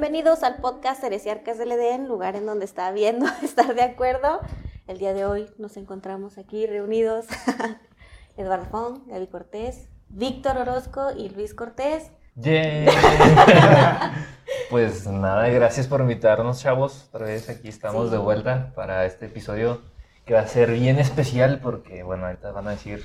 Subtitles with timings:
[0.00, 4.40] bienvenidos al podcast Heresiarcas del Edén, lugar en donde está viendo estar de acuerdo.
[4.86, 7.26] El día de hoy nos encontramos aquí reunidos
[8.38, 12.12] Eduardo Fong, Gaby Cortés, Víctor Orozco y Luis Cortés.
[14.70, 17.10] pues nada, gracias por invitarnos, chavos.
[17.12, 19.82] Otra vez aquí estamos de vuelta para este episodio
[20.24, 23.04] que va a ser bien especial porque, bueno, ahorita van a decir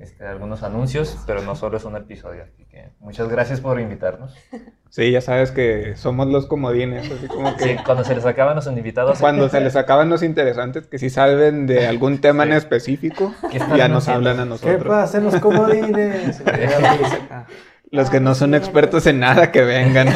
[0.00, 2.46] este, algunos anuncios, pero no solo es un episodio.
[3.00, 4.34] Muchas gracias por invitarnos.
[4.88, 7.64] Sí, ya sabes que somos los comodines, así como que...
[7.64, 9.18] Sí, cuando se les acaban los invitados.
[9.18, 13.34] Cuando se les acaban los interesantes, que si salven de algún tema en específico,
[13.76, 14.82] ya nos hablan a nosotros.
[14.82, 16.42] ¿Qué pasa los comodines?
[17.90, 20.08] los que no son expertos en nada, que vengan.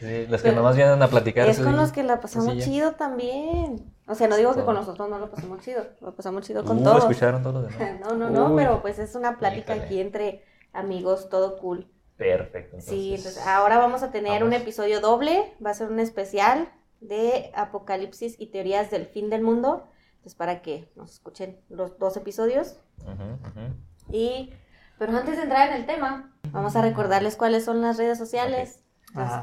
[0.00, 1.48] Sí, los que nomás vienen a platicar.
[1.48, 3.92] Es con los que la pasamos chido también.
[4.06, 6.78] O sea, no digo que con nosotros no lo pasamos chido, lo pasamos chido con
[6.78, 6.98] uh, todos.
[6.98, 8.00] escucharon todo lo demás?
[8.00, 10.42] no, no, no, pero pues es una plática aquí entre
[10.76, 11.90] amigos, todo cool.
[12.16, 12.76] Perfecto.
[12.80, 17.50] Sí, entonces ahora vamos a tener un episodio doble, va a ser un especial de
[17.54, 19.86] Apocalipsis y teorías del fin del mundo.
[20.16, 22.78] Entonces, para que nos escuchen los dos episodios.
[24.10, 24.52] Y,
[24.98, 28.82] pero antes de entrar en el tema, vamos a recordarles cuáles son las redes sociales.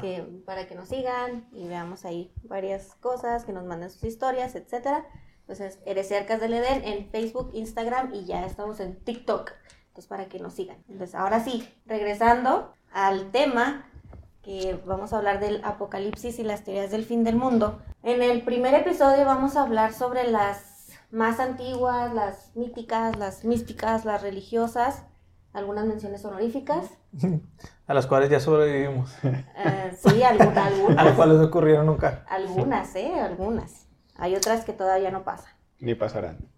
[0.00, 4.54] que, para que nos sigan y veamos ahí varias cosas, que nos manden sus historias,
[4.56, 5.06] etcétera.
[5.40, 9.52] Entonces, Eres Cercas del Edén en Facebook, Instagram y ya estamos en TikTok.
[9.94, 10.76] Entonces, para que nos sigan.
[10.88, 13.86] Entonces, ahora sí, regresando al tema,
[14.42, 17.80] que vamos a hablar del apocalipsis y las teorías del fin del mundo.
[18.02, 24.04] En el primer episodio vamos a hablar sobre las más antiguas, las míticas, las místicas,
[24.04, 25.04] las religiosas,
[25.52, 26.90] algunas menciones honoríficas.
[27.86, 29.14] A las cuales ya sobrevivimos.
[29.22, 30.72] Eh, sí, algunas.
[30.98, 32.24] A las cuales no ocurrieron nunca.
[32.28, 33.14] Algunas, ¿eh?
[33.20, 33.86] Algunas.
[34.16, 35.52] Hay otras que todavía no pasan.
[35.78, 36.52] Ni pasarán.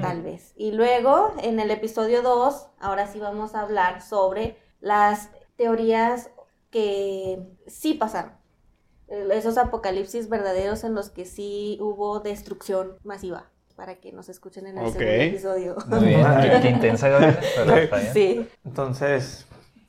[0.00, 0.52] Tal vez.
[0.56, 6.30] Y luego, en el episodio 2, ahora sí vamos a hablar sobre las teorías
[6.70, 8.32] que sí pasaron.
[9.08, 13.50] Esos apocalipsis verdaderos en los que sí hubo destrucción masiva.
[13.76, 15.76] Para que nos escuchen en el segundo episodio.
[15.86, 16.26] Muy bien,
[16.62, 18.00] qué, intensa, Gabriela.
[18.12, 18.48] Sí.
[18.64, 19.46] Entonces,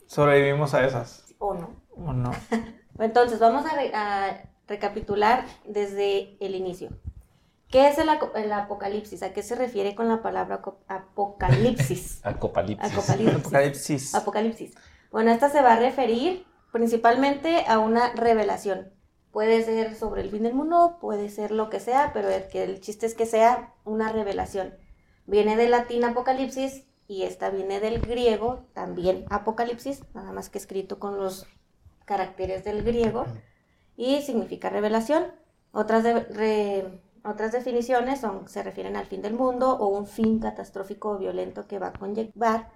[0.08, 1.34] sobrevivimos a esas.
[1.40, 1.70] O no.
[1.96, 2.32] O no.
[3.00, 6.90] Entonces, vamos a recapitular desde el inicio.
[7.70, 8.10] ¿Qué es el,
[8.54, 9.24] apocalipsis?
[9.24, 12.22] ¿A qué se refiere con la palabra apocalipsis?
[12.24, 12.98] apocalipsis.
[12.98, 14.16] Apocalipsis.
[14.16, 14.74] Apocalipsis.
[15.12, 18.94] Bueno, esta se va a referir principalmente a una revelación.
[19.32, 22.64] Puede ser sobre el fin del mundo, puede ser lo que sea, pero el, que
[22.64, 24.76] el chiste es que sea una revelación.
[25.26, 31.00] Viene del latín apocalipsis y esta viene del griego, también apocalipsis, nada más que escrito
[31.00, 31.48] con los
[32.06, 33.26] caracteres del griego,
[33.96, 35.26] y significa revelación.
[35.72, 41.12] Otras de, otras definiciones son, se refieren al fin del mundo o un fin catastrófico
[41.12, 42.70] o violento que va a conllevar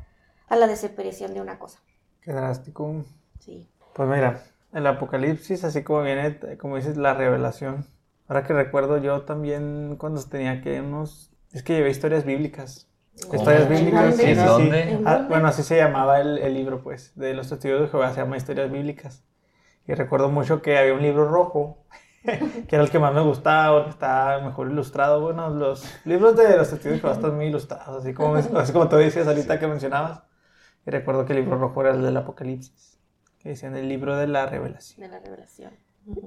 [0.47, 1.79] a la desaparición de una cosa.
[2.21, 3.03] Qué drástico.
[3.39, 3.69] Sí.
[3.93, 7.85] Pues mira, el apocalipsis, así como viene, como dices, la revelación.
[8.27, 11.31] Ahora que recuerdo yo también cuando tenía que unos...
[11.51, 12.87] Es que llevé historias bíblicas.
[13.15, 14.15] Historias bíblicas.
[14.15, 14.99] Sí, ¿Dónde?
[15.05, 18.21] Ah, bueno, así se llamaba el, el, libro, pues, de los testigos de Jehová, se
[18.21, 19.23] llama Historias Bíblicas.
[19.85, 21.83] Y recuerdo mucho que había un libro rojo
[22.67, 25.21] que era el que más me gustaba, porque estaba mejor ilustrado.
[25.21, 28.97] Bueno, los libros de los testigos de están muy ilustrados, así como, así como tú
[28.97, 30.23] decías ahorita que mencionabas.
[30.85, 32.99] Y recuerdo que el libro rojo era el del Apocalipsis,
[33.39, 35.01] que decían el libro de la revelación.
[35.01, 35.73] De la revelación.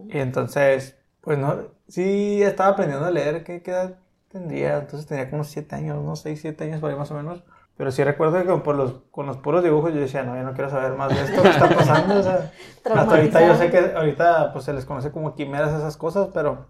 [0.08, 4.78] Y entonces, pues no, sí estaba aprendiendo a leer, ¿qué, edad tendría?
[4.78, 7.44] Entonces tenía como unos 7 años, unos 6, 7 años por ahí más o menos.
[7.76, 10.44] Pero sí recuerdo que con, por los, con los puros dibujos yo decía, no, yo
[10.44, 12.20] no quiero saber más de esto que está pasando.
[12.20, 12.52] O sea,
[12.94, 16.68] hasta ahorita yo sé que ahorita pues se les conoce como quimeras esas cosas, pero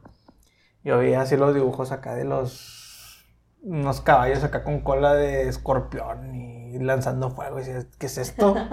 [0.83, 3.27] yo veía así los dibujos acá de los
[3.63, 7.59] unos caballos acá con cola de escorpión y lanzando fuego.
[7.61, 8.55] Y decía, ¿qué es esto?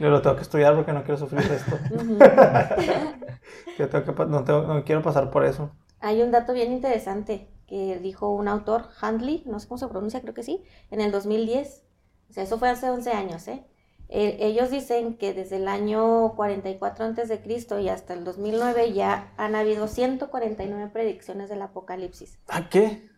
[0.00, 1.78] Yo lo tengo que estudiar porque no quiero sufrir esto.
[3.78, 5.70] yo tengo que, no, tengo, no quiero pasar por eso.
[6.00, 10.20] Hay un dato bien interesante que dijo un autor, Handley, no sé cómo se pronuncia,
[10.20, 11.84] creo que sí, en el 2010.
[12.28, 13.64] O sea, eso fue hace 11 años, ¿eh?
[14.10, 14.36] ¿eh?
[14.40, 19.32] ellos dicen que desde el año 44 antes de Cristo y hasta el 2009 ya
[19.38, 22.38] han habido 149 predicciones del apocalipsis.
[22.48, 23.08] ¿A qué?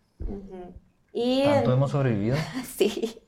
[1.12, 2.36] y ¿Tanto hemos sobrevivido?
[2.76, 3.20] sí.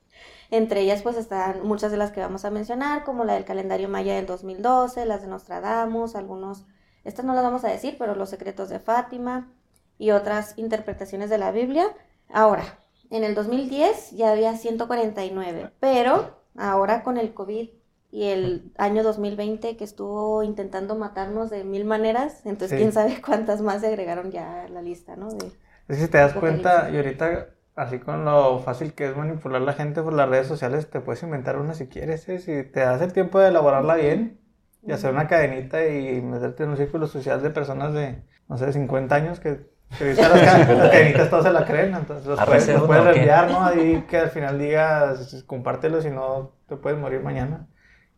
[0.49, 3.89] Entre ellas pues están muchas de las que vamos a mencionar, como la del calendario
[3.89, 6.63] maya del 2012, las de Nostradamus, algunos,
[7.03, 9.51] estas no las vamos a decir, pero los secretos de Fátima,
[9.97, 11.87] y otras interpretaciones de la Biblia.
[12.29, 12.79] Ahora,
[13.09, 17.69] en el 2010 ya había 149, pero ahora con el COVID
[18.11, 23.61] y el año 2020 que estuvo intentando matarnos de mil maneras, entonces quién sabe cuántas
[23.61, 25.29] más se agregaron ya a la lista, ¿no?
[25.29, 25.47] De,
[25.87, 29.61] es que si te das cuenta, y ahorita así con lo fácil que es manipular
[29.61, 32.39] a la gente por las redes sociales, te puedes inventar una si quieres, ¿eh?
[32.39, 34.39] si te das el tiempo de elaborarla bien,
[34.83, 38.71] y hacer una cadenita y meterte en un círculo social de personas de, no sé,
[38.71, 42.67] 50 años que, que ahorita las, cadenitas todos se la creen, entonces los ¿A puedes,
[42.67, 43.63] los puedes reenviar, ¿no?
[43.65, 47.67] Ahí que al final digas, compártelo, si no te puedes morir mañana.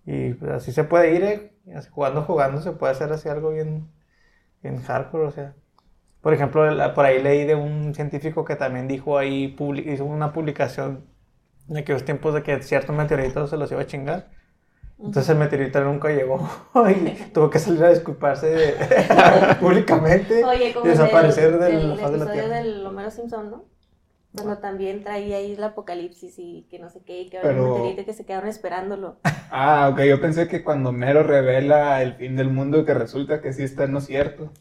[0.06, 1.54] Y pues, así se puede ir, ¿eh?
[1.92, 3.92] Jugando, jugando, se puede hacer así algo bien,
[4.64, 5.56] bien hardcore, o sea.
[6.22, 9.56] Por ejemplo, la- por ahí leí de un científico que también dijo ahí,
[9.86, 11.06] hizo una publicación
[11.70, 14.32] en aquellos tiempos de que ciertos meteoritos se los iba a chingar.
[15.00, 16.48] Entonces el meteorito nunca llegó
[16.90, 18.76] y tuvo que salir a disculparse de-
[19.60, 22.64] públicamente Oye, como y desaparecer el, del del faz de la episodio Tierra.
[22.64, 23.66] del Homero Simpson, ¿no?
[24.36, 27.64] Cuando también traía ahí el apocalipsis y que no sé qué, y que había Pero-
[27.66, 29.18] un meteorito que se quedaron esperándolo.
[29.50, 33.54] Ah, ok, yo pensé que cuando Mero revela el fin del mundo, que resulta que
[33.54, 34.52] sí está no cierto.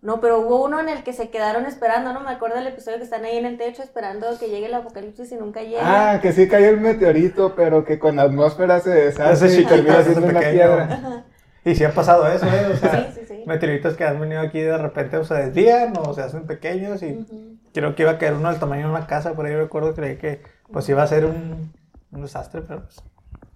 [0.00, 2.20] No, pero hubo uno en el que se quedaron esperando, ¿no?
[2.20, 5.32] Me acuerdo del episodio que están ahí en el techo esperando que llegue el apocalipsis
[5.32, 5.80] y nunca llega.
[6.14, 10.02] Ah, que sí cayó el meteorito, pero que con la atmósfera se deshace y termina
[10.04, 11.24] siendo una piedra.
[11.64, 12.66] Y sí ha pasado eso, ¿eh?
[12.72, 13.42] O sea, Sí, sí, sí.
[13.44, 17.26] meteoritos que han venido aquí de repente o se desvían o se hacen pequeños y
[17.74, 20.16] creo que iba a caer uno del tamaño de una casa, por ahí recuerdo creí
[20.16, 20.42] que
[20.72, 21.72] pues iba a ser un,
[22.12, 23.02] un desastre, pero pues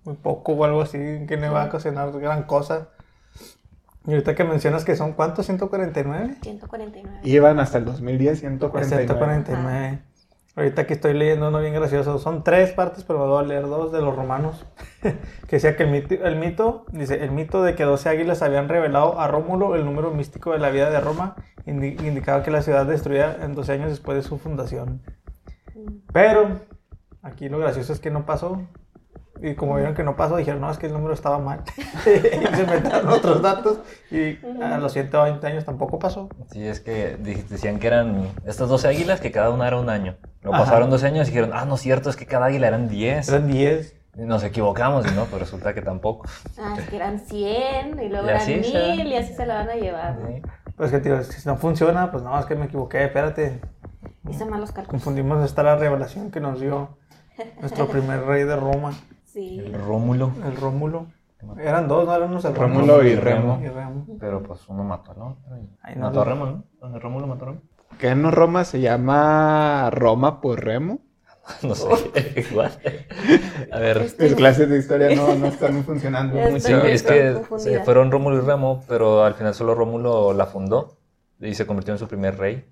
[0.05, 0.99] muy poco o algo así,
[1.29, 2.89] que no iba a ocasionar gran cosa.
[4.06, 5.49] Y ahorita que mencionas que son, ¿cuántos?
[5.49, 6.38] ¿149?
[6.43, 7.20] 149.
[7.22, 9.06] Iban hasta el 2010, 149.
[9.06, 10.02] 149.
[10.54, 12.19] Ahorita que estoy leyendo uno bien gracioso.
[12.19, 14.66] Son tres partes, pero me voy a leer dos de los romanos.
[15.02, 18.69] que decía que el mito, el mito, dice, el mito de que 12 águilas habían
[18.69, 22.60] revelado a Rómulo el número místico de la vida de Roma indi- indicaba que la
[22.60, 25.00] ciudad destruida en 12 años después de su fundación.
[26.12, 26.60] Pero
[27.22, 28.60] aquí lo gracioso es que no pasó.
[29.43, 31.62] Y como vieron que no pasó, dijeron, no, es que el número estaba mal.
[32.06, 33.79] y se metieron otros datos.
[34.11, 36.29] Y a los 120 años tampoco pasó.
[36.53, 40.17] Sí, es que decían que eran estas 12 águilas, que cada una era un año.
[40.43, 40.65] Lo Ajá.
[40.65, 43.29] pasaron 12 años y dijeron, ah, no es cierto, es que cada águila eran 10.
[43.29, 43.97] Eran 10.
[44.19, 46.29] Y Nos equivocamos, y no, pero resulta que tampoco.
[46.59, 49.47] Ah, es que eran 100 y luego Y eran así se 1000 y así se
[49.47, 50.19] la van a llevar.
[50.19, 50.29] ¿no?
[50.29, 50.43] Sí.
[50.77, 53.61] Pues que tío, si no funciona, pues no, es que me equivoqué, espérate.
[54.29, 55.03] Hice malos cálculos.
[55.03, 56.97] Confundimos esta la revelación que nos dio
[57.61, 58.93] nuestro primer rey de Roma,
[59.32, 59.58] Sí.
[59.61, 60.32] El Rómulo.
[60.44, 61.06] el Rómulo.
[61.58, 63.61] Eran dos, no eran unos el Rómulo y Remo.
[63.62, 64.06] y Remo.
[64.20, 65.56] Pero pues uno mató al otro.
[65.58, 66.31] y- no, mató a no.
[66.31, 66.99] Remo, ¿no?
[66.99, 67.61] Rómulo mató a Remo.
[67.99, 71.00] ¿Qué no Roma se llama Roma por Remo?
[71.64, 71.88] No sé,
[72.50, 72.70] igual.
[73.73, 76.38] A ver, Las clases de historia no, no están funcionando.
[76.38, 80.46] Es- sí, es que se fueron Rómulo y Remo, pero al final solo Rómulo la
[80.46, 80.99] fundó
[81.40, 82.64] y se convirtió en su primer rey.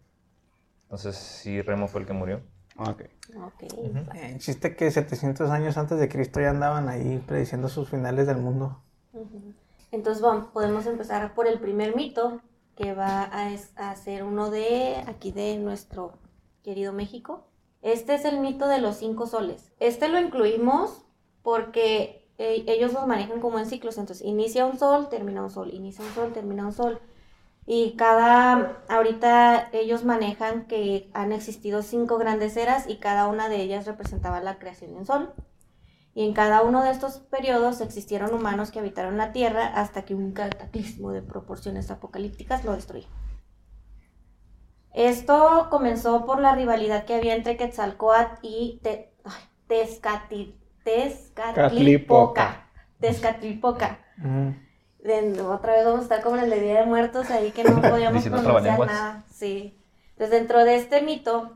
[0.83, 2.41] Entonces sí, Remo fue el que murió.
[2.77, 3.03] Ok.
[3.37, 3.63] Ok.
[4.15, 8.39] Eh, chiste que 700 años antes de Cristo ya andaban ahí prediciendo sus finales del
[8.39, 8.83] mundo.
[9.13, 9.55] Ujú.
[9.93, 12.41] Entonces vamos, podemos empezar por el primer mito,
[12.77, 16.13] que va a, es- a ser uno de aquí de nuestro
[16.63, 17.47] querido México.
[17.83, 19.73] Este es el mito de los cinco soles.
[19.81, 21.03] Este lo incluimos
[21.43, 23.99] porque eh, ellos los manejan como en ciclos.
[23.99, 27.01] Entonces inicia un sol, termina un sol, inicia un sol, termina un sol.
[27.73, 33.63] Y cada, ahorita ellos manejan que han existido cinco grandes eras y cada una de
[33.63, 35.33] ellas representaba la creación de un sol.
[36.13, 40.17] Y en cada uno de estos periodos existieron humanos que habitaron la Tierra hasta que
[40.17, 43.07] un cataclismo de proporciones apocalípticas lo destruyó.
[44.93, 52.67] Esto comenzó por la rivalidad que había entre Quetzalcoatl y Te- ay, Tezcati- Tezcatlipoca.
[52.99, 54.01] Tezcatlipoca.
[55.03, 57.65] De- otra vez vamos a estar como en el de Día de Muertos ahí que
[57.65, 59.25] no podíamos pronunciar nada.
[59.33, 59.77] Sí.
[60.13, 61.53] Entonces dentro de este mito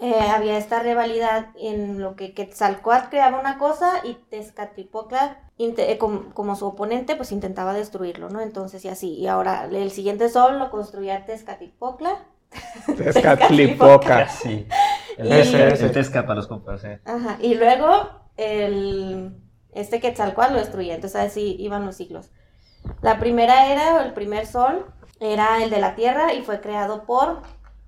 [0.00, 6.32] eh, había esta rivalidad en lo que Quetzalcoatl creaba una cosa y Tezcatlipoca eh, como,
[6.34, 8.40] como su oponente pues intentaba destruirlo, ¿no?
[8.40, 9.14] Entonces y así.
[9.14, 12.24] Y ahora el siguiente sol lo construía Tezcatlipoca.
[12.96, 14.24] Tezcatlipoca.
[14.24, 14.66] Casi.
[15.18, 17.00] El, Y- Tesca para los compas, eh.
[17.06, 17.38] Ajá.
[17.40, 17.86] Y luego
[18.36, 19.34] el
[19.72, 20.94] este Quetzalcoatl lo destruía.
[20.94, 22.30] Entonces así iban los siglos.
[23.02, 24.86] La primera era, o el primer sol,
[25.20, 27.42] era el de la Tierra y fue creado por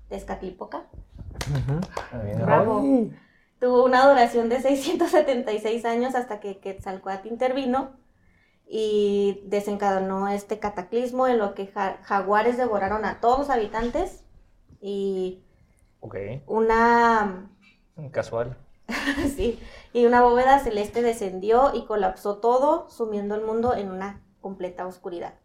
[0.09, 0.83] Tezcatlipoca.
[2.11, 2.45] Ah, bien.
[2.45, 2.83] Bravo.
[3.59, 7.91] Tuvo una duración de 676 años hasta que Quetzalcoatl intervino
[8.67, 14.23] y desencadenó este cataclismo en lo que ja- jaguares devoraron a todos los habitantes
[14.79, 15.43] y
[16.01, 16.15] Ok,
[16.47, 17.49] una
[18.11, 18.55] casual.
[19.35, 19.59] sí,
[19.91, 25.35] y una bóveda celeste descendió y colapsó todo, sumiendo el mundo en una completa oscuridad.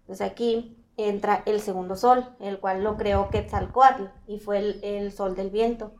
[0.00, 5.34] Entonces aquí entra el segundo sol, el cual lo creó Quetzalcoatl y fue el, sol
[5.36, 5.92] del viento.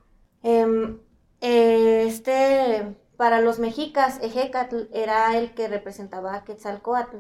[0.43, 1.00] Em,
[1.41, 7.19] este, para los mexicas, Ejecatl era el que representaba a Quetzalcoatl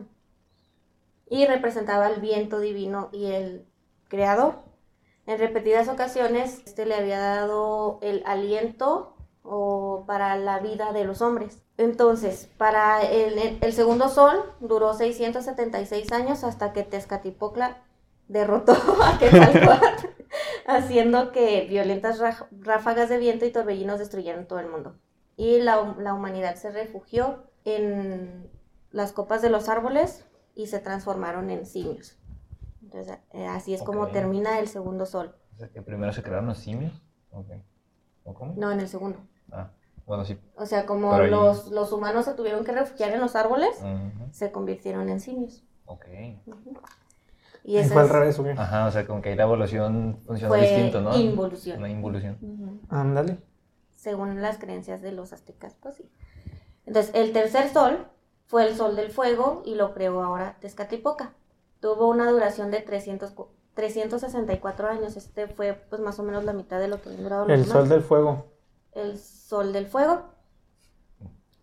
[1.28, 3.66] y representaba el viento divino y el
[4.08, 4.62] creador.
[5.26, 9.14] En repetidas ocasiones, este le había dado el aliento
[9.52, 11.62] o para la vida de los hombres.
[11.76, 17.82] Entonces, para el, el segundo sol duró 676 años hasta que Tezcatipocla
[18.28, 20.06] derrotó a Quetzalcóatl,
[20.66, 22.20] haciendo que violentas
[22.52, 24.94] ráfagas de viento y torbellinos destruyeran todo el mundo.
[25.36, 28.48] Y la, la humanidad se refugió en
[28.92, 32.16] las copas de los árboles y se transformaron en simios.
[32.82, 35.34] Entonces, eh, así es como termina el segundo sol.
[35.84, 37.02] Primero se crearon los simios.
[38.22, 38.54] ¿O cómo?
[38.56, 39.18] No, en el segundo.
[39.52, 39.70] Ah,
[40.06, 40.38] bueno, sí.
[40.56, 43.78] O sea, como los, los, humanos se tuvieron que refugiar en los árboles,
[44.32, 45.64] se convirtieron en simios.
[45.86, 46.06] Ok.
[47.62, 50.56] Y, eso fue al revés, ¿o Ajá, o sea, como que ahí la evolución funciona
[50.56, 51.14] distinto, ¿no?
[51.16, 51.78] Involución.
[51.78, 52.80] Una involución.
[52.88, 53.38] Ándale.
[53.94, 56.10] Según las creencias de los aztecas, pues sí.
[56.86, 58.06] Entonces, el tercer sol
[58.46, 61.34] fue el sol del fuego y lo creó ahora Tezcatlipoca.
[61.80, 63.34] Tuvo una duración de 300,
[63.74, 65.16] 364 años.
[65.16, 67.64] Este fue pues más o menos la mitad de lo que han durado los El
[67.66, 68.46] sol del fuego.
[68.92, 70.34] El sol del fuego.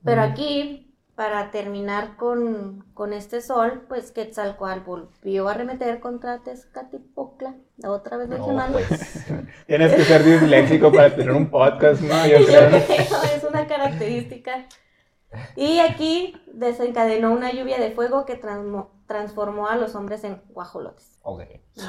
[0.03, 7.55] Pero aquí para terminar con, este sol, pues Quetzalcoatl volvió a remeter contra Tezcatipocla.
[7.77, 8.71] La otra vez dije mal.
[8.71, 9.25] Pues,
[9.65, 12.27] tienes que ser disléxico para tener un podcast, ¿no?
[12.27, 12.67] Yo, creo.
[12.67, 14.67] es una característica.
[15.55, 18.39] Y aquí desencadenó una lluvia de fuego que
[19.07, 21.17] transformó a los hombres en guajolotes.
[21.23, 21.41] Ok.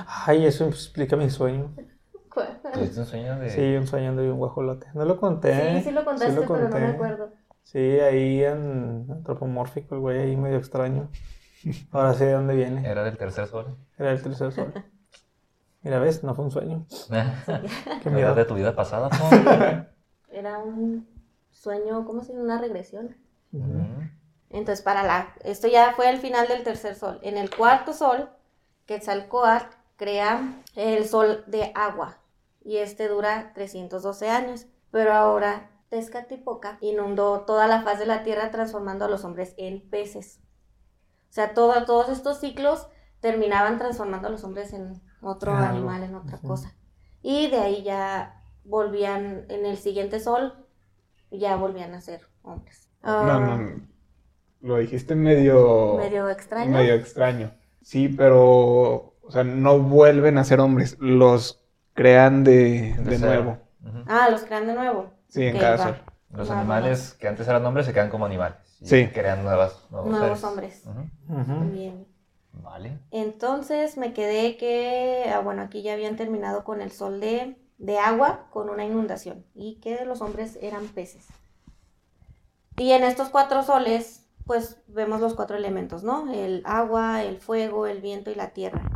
[0.07, 1.75] Ay, eso explica mi sueño.
[2.73, 3.51] ¿Tuviste un sueño de...?
[3.51, 4.87] Sí, un sueño de un guajolote.
[4.95, 5.79] No lo conté.
[5.79, 7.31] Sí, sí lo contaste, pero no me acuerdo.
[7.63, 11.11] Sí, ahí en antropomórfico, el güey ahí medio extraño.
[11.93, 12.89] Ahora sé de dónde viene.
[12.89, 13.77] Era del tercer sol.
[13.99, 14.73] Era del tercer sol.
[15.83, 16.87] Mira, ves, no fue un sueño.
[18.03, 19.11] ¿Qué miedo de tu vida pasada,
[20.31, 21.07] Era un
[21.51, 22.45] sueño, ¿cómo se llama?
[22.45, 23.17] Una regresión.
[24.51, 27.19] Entonces, para la, esto ya fue el final del tercer sol.
[27.23, 28.31] En el cuarto sol,
[28.87, 32.18] Quetzalcoatl crea el sol de agua
[32.69, 34.67] y este dura 312 años.
[34.91, 39.89] Pero ahora Tezcatlipoca inundó toda la faz de la tierra transformando a los hombres en
[39.89, 40.43] peces.
[41.31, 42.87] O sea, todos estos ciclos
[43.21, 46.77] terminaban transformando a los hombres en otro animal, en otra cosa.
[47.23, 50.67] Y de ahí ya volvían, en el siguiente sol,
[51.31, 52.91] ya volvían a ser hombres.
[53.03, 53.77] no, no, ah,
[54.61, 55.97] lo dijiste medio...
[55.97, 56.71] Medio extraño.
[56.71, 57.51] Medio extraño.
[57.81, 61.65] Sí, pero, o sea, no vuelven a ser hombres, los
[61.99, 63.59] crean de, de, nuevo.
[64.07, 65.11] Ah, los crean de nuevo.
[65.27, 66.01] Sí, en cada
[66.31, 68.57] Los animales que antes eran hombres se quedan como animales.
[68.81, 69.09] Y sí.
[69.09, 70.85] Crean nuevas, nuevos, hombres.
[71.73, 72.07] Bien.
[72.53, 73.01] Vale.
[73.11, 77.99] Entonces me quedé que, ah, bueno, aquí ya habían terminado con el sol de, de
[77.99, 81.27] agua, con una inundación, y que los hombres eran peces.
[82.77, 86.33] Y en estos cuatro soles, pues vemos los cuatro elementos, ¿no?
[86.33, 88.89] El agua, el fuego, el viento y la tierra.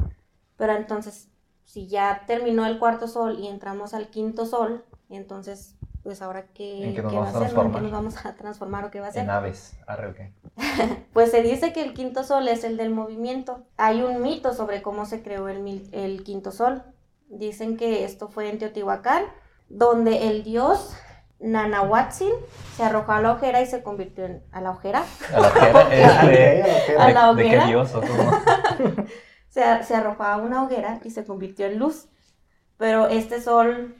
[0.56, 1.31] Pero entonces,
[1.64, 6.92] si ya terminó el cuarto sol y entramos al quinto sol, entonces pues ahora qué,
[6.94, 9.22] qué, va a hacer, ¿En qué nos vamos a transformar o qué va a ser.
[9.22, 10.32] En aves, arre o qué.
[11.12, 13.64] pues se dice que el quinto sol es el del movimiento.
[13.76, 16.82] Hay un mito sobre cómo se creó el, el quinto sol.
[17.28, 19.24] Dicen que esto fue en Teotihuacán,
[19.68, 20.92] donde el dios
[21.42, 22.32] Nanahuatzin
[22.76, 24.42] se arrojó a la ojera y se convirtió en...
[24.52, 25.04] ¿A la ojera?
[25.34, 25.80] A la ojera,
[26.98, 27.50] a la hoguera.
[27.50, 27.92] ¿De qué dios?
[29.52, 32.08] Se, se arrojó a una hoguera y se convirtió en luz.
[32.78, 33.94] Pero este sol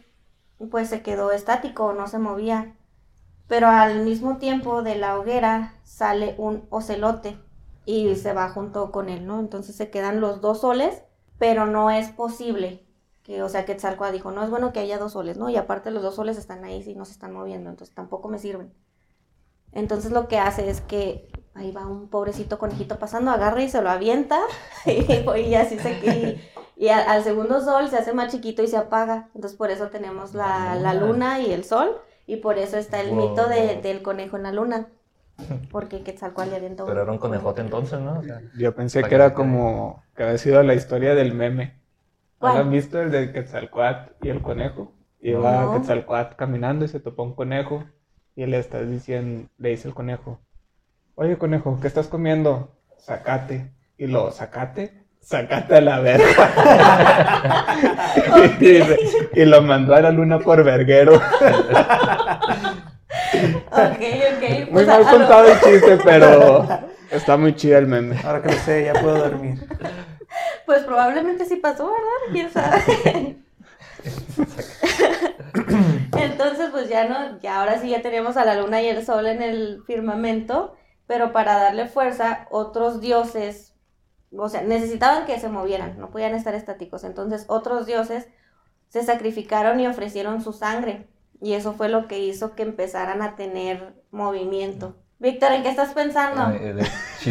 [0.71, 2.75] pues se quedó estático, no se movía.
[3.49, 7.39] Pero al mismo tiempo de la hoguera sale un ocelote
[7.85, 9.41] y se va junto con él, ¿no?
[9.41, 11.03] Entonces se quedan los dos soles,
[11.39, 12.87] pero no es posible
[13.23, 15.51] que, o sea, que Tzalcoa dijo, no es bueno que haya dos soles, ¿no?
[15.51, 18.39] Y aparte los dos soles están ahí y no se están moviendo, entonces tampoco me
[18.39, 18.73] sirven.
[19.73, 23.83] Entonces lo que hace es que ahí va un pobrecito conejito pasando, agarra y se
[23.83, 24.41] lo avienta
[24.87, 26.41] y, así se queda.
[26.77, 29.29] Y al, segundo sol se hace más chiquito y se apaga.
[29.35, 31.97] Entonces por eso tenemos la, la luna y el sol.
[32.27, 34.89] Y por eso está el mito de, del conejo en la luna.
[35.71, 36.89] Porque Quetzalcoatl le avienta un...
[36.89, 38.23] Pero era un conejote entonces, ¿no?
[38.57, 40.03] Yo pensé que era como...
[40.15, 41.81] Que había sido la historia del meme.
[42.41, 44.93] ¿No han visto el de Quetzalcoatl y el conejo?
[45.21, 45.75] Iba no.
[45.75, 47.85] Quetzalcoatl caminando y se topó un conejo.
[48.37, 49.49] Y le está diciendo...
[49.59, 50.41] Le dice el conejo...
[51.15, 52.73] Oye, conejo, ¿qué estás comiendo?
[52.97, 53.71] Sacate.
[53.99, 55.05] Y lo, ¿sacate?
[55.21, 56.25] Sácate a la verga.
[59.35, 61.17] y, lo mandó a la luna por verguero.
[61.17, 61.23] ok,
[63.71, 64.43] ok.
[64.71, 66.67] Muy pues, mal contado el chiste, pero
[67.11, 68.19] está muy chido el meme.
[68.25, 69.69] Ahora que lo sé, ya puedo dormir.
[70.65, 72.33] Pues probablemente sí pasó, ¿verdad?
[72.33, 73.37] ¿Quién sabe?
[76.17, 79.27] Entonces, pues ya no, ya ahora sí ya tenemos a la luna y el sol
[79.27, 80.75] en el firmamento,
[81.13, 83.75] pero para darle fuerza, otros dioses
[84.35, 87.05] o sea, necesitaban que se movieran, no podían estar estáticos.
[87.05, 88.29] Entonces otros dioses
[88.89, 91.07] se sacrificaron y ofrecieron su sangre
[91.43, 94.97] Y eso fue lo que hizo que empezaran a tener movimiento.
[95.19, 96.51] Víctor, ¿en qué estás pensando?
[97.21, 97.31] Sí.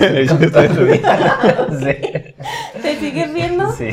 [2.84, 3.72] ¿Te sigues viendo?
[3.72, 3.90] Sí.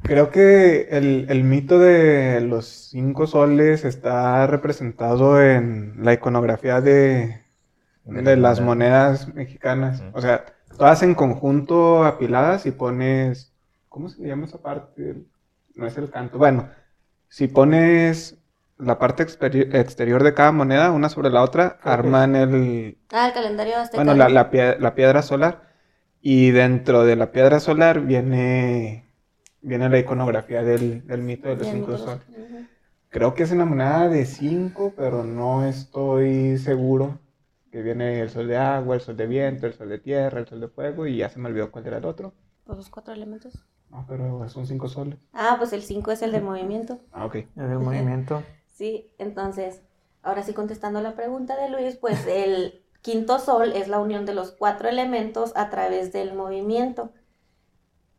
[0.00, 7.41] Creo que el, el mito de los cinco soles está representado en la iconografía de,
[8.04, 10.02] de las monedas mexicanas.
[10.12, 10.44] O sea,
[10.76, 13.52] todas en conjunto apiladas y pones.
[13.88, 15.16] ¿Cómo se llama esa parte?
[15.74, 16.38] No es el canto.
[16.38, 16.68] Bueno,
[17.28, 18.38] si pones
[18.78, 23.32] la parte exteri- exterior de cada moneda, una sobre la otra, arman el, Ah, el
[23.32, 24.02] calendario azteca.
[24.02, 25.70] bueno, la, la pie- la piedra solar.
[26.20, 29.06] Y dentro de la piedra solar viene,
[29.60, 32.22] viene la iconografía del, del mito de los cinco soles.
[33.10, 37.18] Creo que es una moneda de 5, pero no estoy seguro.
[37.72, 40.46] Que viene el sol de agua, el sol de viento, el sol de tierra, el
[40.46, 42.34] sol de fuego, y ya se me olvidó cuál era el otro.
[42.64, 43.64] Pues los cuatro elementos.
[43.90, 45.18] No, pero son cinco soles.
[45.32, 47.00] Ah, pues el 5 es el del movimiento.
[47.12, 47.36] Ah, ok.
[47.56, 48.42] El movimiento.
[48.72, 49.82] Sí, entonces,
[50.22, 54.34] ahora sí contestando la pregunta de Luis, pues el quinto sol es la unión de
[54.34, 57.12] los cuatro elementos a través del movimiento.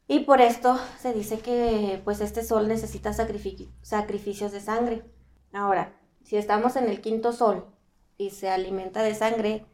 [0.08, 5.04] Y por esto se dice que pues este sol necesita sacrifici- sacrificios de sangre.
[5.54, 7.66] Ahora, si estamos en el quinto sol
[8.24, 9.65] y se alimenta de sangre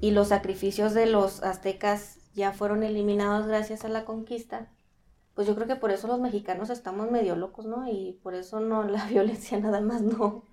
[0.00, 4.68] y los sacrificios de los aztecas ya fueron eliminados gracias a la conquista,
[5.34, 7.88] pues yo creo que por eso los mexicanos estamos medio locos, ¿no?
[7.88, 10.44] Y por eso no la violencia nada más no,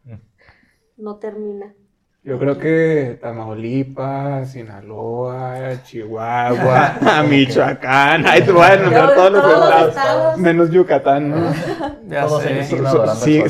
[0.98, 1.74] no termina.
[2.22, 9.60] Yo creo que Tamaulipas, Sinaloa, Chihuahua, Michoacán, ay, te voy a nombrar todos los Todos
[9.60, 10.38] los estados, estados.
[10.38, 11.54] menos Yucatán, ¿no?
[12.08, 12.64] Ya Todos sé.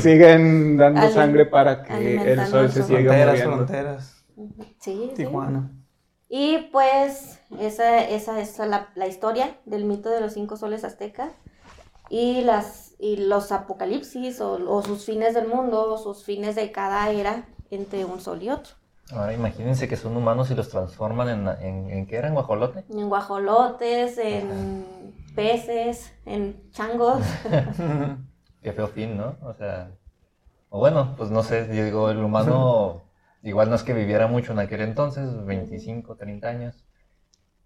[0.00, 3.56] sí- dando Ali- sangre para que el sol se siga Fronteras, moviendo.
[3.56, 4.24] fronteras.
[4.36, 5.10] Sí, sí.
[5.16, 5.70] Tijuana.
[6.28, 11.32] Y pues esa, esa es la, la historia del mito de los cinco soles aztecas
[12.08, 16.70] y, las, y los apocalipsis o, o sus fines del mundo o sus fines de
[16.70, 18.74] cada era entre un sol y otro.
[19.12, 22.34] Ahora imagínense que son humanos y los transforman en, en, ¿en qué eran?
[22.34, 22.84] ¿Guajolote?
[22.88, 24.86] En guajolotes, en
[25.34, 27.22] peces, en changos.
[28.62, 29.36] Qué feo fin, ¿no?
[29.42, 29.90] O sea,
[30.68, 33.02] o bueno, pues no sé, yo digo, el humano
[33.42, 36.84] igual no es que viviera mucho en aquel entonces, 25, 30 años,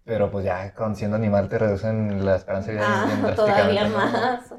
[0.03, 4.53] pero pues ya con siendo animal te reducen la esperanza de vida Ah, todavía más.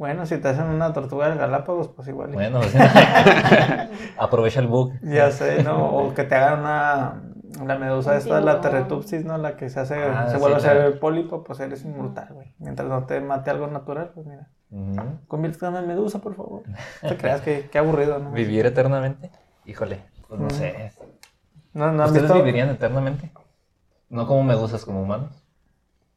[0.00, 2.30] Bueno, si te hacen una tortuga del Galápagos, pues igual.
[2.32, 2.74] Bueno, pues,
[4.18, 4.94] aprovecha el bug.
[5.02, 5.94] Ya sé, ¿no?
[5.94, 7.22] O que te hagan una.
[7.66, 8.62] La medusa esta, la.
[8.62, 9.36] Terretupsis, ¿no?
[9.36, 12.54] La que se hace, Ah, se sí, vuelve a hacer pólipo, pues eres inmortal, güey.
[12.58, 14.48] Mientras no te mate algo natural, pues mira.
[14.70, 15.18] Ujú.
[15.28, 16.62] Conviértete en medusa, por favor.
[17.02, 18.30] No te creas que qué aburrido, ¿no?
[18.30, 19.30] ¿Vivir eternamente?
[19.66, 20.92] Híjole, pues no sé.
[21.74, 22.38] No, no, ¿has ¿Ustedes visto?
[22.42, 23.30] vivirían eternamente?
[24.08, 25.44] No como medusas, como humanos.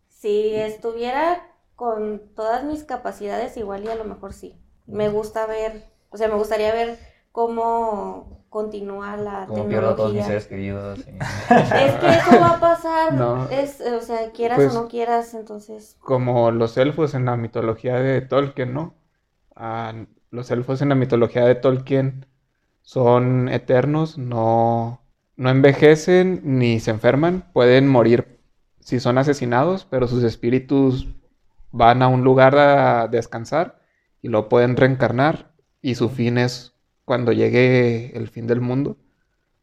[0.07, 1.41] Si estuviera
[1.83, 4.57] con todas mis capacidades, igual y a lo mejor sí.
[4.87, 6.97] Me gusta ver, o sea, me gustaría ver
[7.33, 10.99] cómo continúa la Como pierdo a todos mis seres queridos.
[10.99, 13.49] y- Es que eso va a pasar, No.
[13.49, 17.95] es, o sea, quieras Pues- o no quieras, entonces, como los elfos en la mitología
[17.95, 18.93] de Tolkien, ¿no?
[19.55, 19.93] Ah,
[20.31, 22.27] los elfos en la mitología de Tolkien
[22.81, 25.01] son eternos, no,
[25.35, 28.39] no envejecen ni se enferman, pueden morir
[28.79, 31.07] si son asesinados, pero sus espíritus
[31.73, 33.81] van a un lugar a descansar
[34.21, 38.95] y lo pueden reencarnar y su fin es cuando llegue el fin del mundo,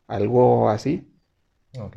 [0.08, 1.10] algo así.
[1.78, 1.96] Ok.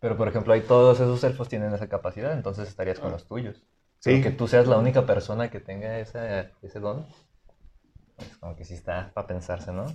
[0.00, 3.62] Pero por ejemplo, ahí todos esos elfos tienen esa capacidad, entonces estarías con los tuyos.
[3.98, 4.12] Sí.
[4.12, 7.04] Pero que tú seas la única persona que tenga esa, ese don,
[8.16, 9.86] pues como que sí está para pensarse, ¿no?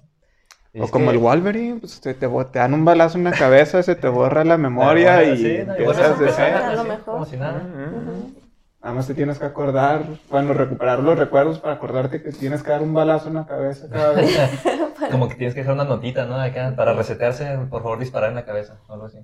[0.73, 3.23] Y O es como que- el Wolverine, pues te, te, te dan un balazo en
[3.23, 6.57] la cabeza, se te borra la memoria y sí, no, igual empiezas de cero.
[6.65, 7.05] A lo sí, mejor.
[7.05, 7.61] Como si nada.
[7.61, 7.71] ujú.
[7.91, 8.44] Nada
[8.91, 12.81] más te tienes que acordar, bueno, recuperar los recuerdos para acordarte que tienes que dar
[12.81, 14.37] un balazo en la cabeza cada vez.
[15.11, 16.39] Como que tienes que dejar una notita, ¿no?
[16.39, 19.19] Acá, para resetearse, por favor, disparar en la cabeza, o algo así.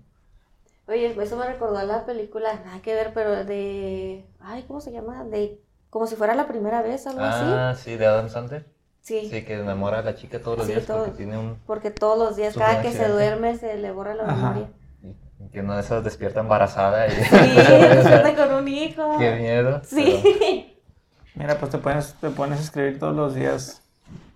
[0.87, 4.91] Oye, eso me recordó a la película, nada que ver, pero de, ay, ¿cómo se
[4.91, 5.23] llama?
[5.23, 7.45] De, como si fuera la primera vez, algo así.
[7.45, 8.65] Ah, sí, de Adam Sandler.
[9.01, 11.05] Sí, Sí, que enamora a la chica todos los Sí, días todo.
[11.05, 11.57] porque tiene un...
[11.65, 14.35] porque todos los días, cada que se duerme, se le borra la Ajá.
[14.35, 14.67] memoria.
[15.51, 17.11] Que una de esas despierta embarazada y...
[17.11, 19.17] Sí, despierta con un hijo.
[19.19, 19.81] Qué miedo.
[19.83, 20.77] Sí.
[21.35, 23.81] Mira, pues te pones, te pones a escribir todos los días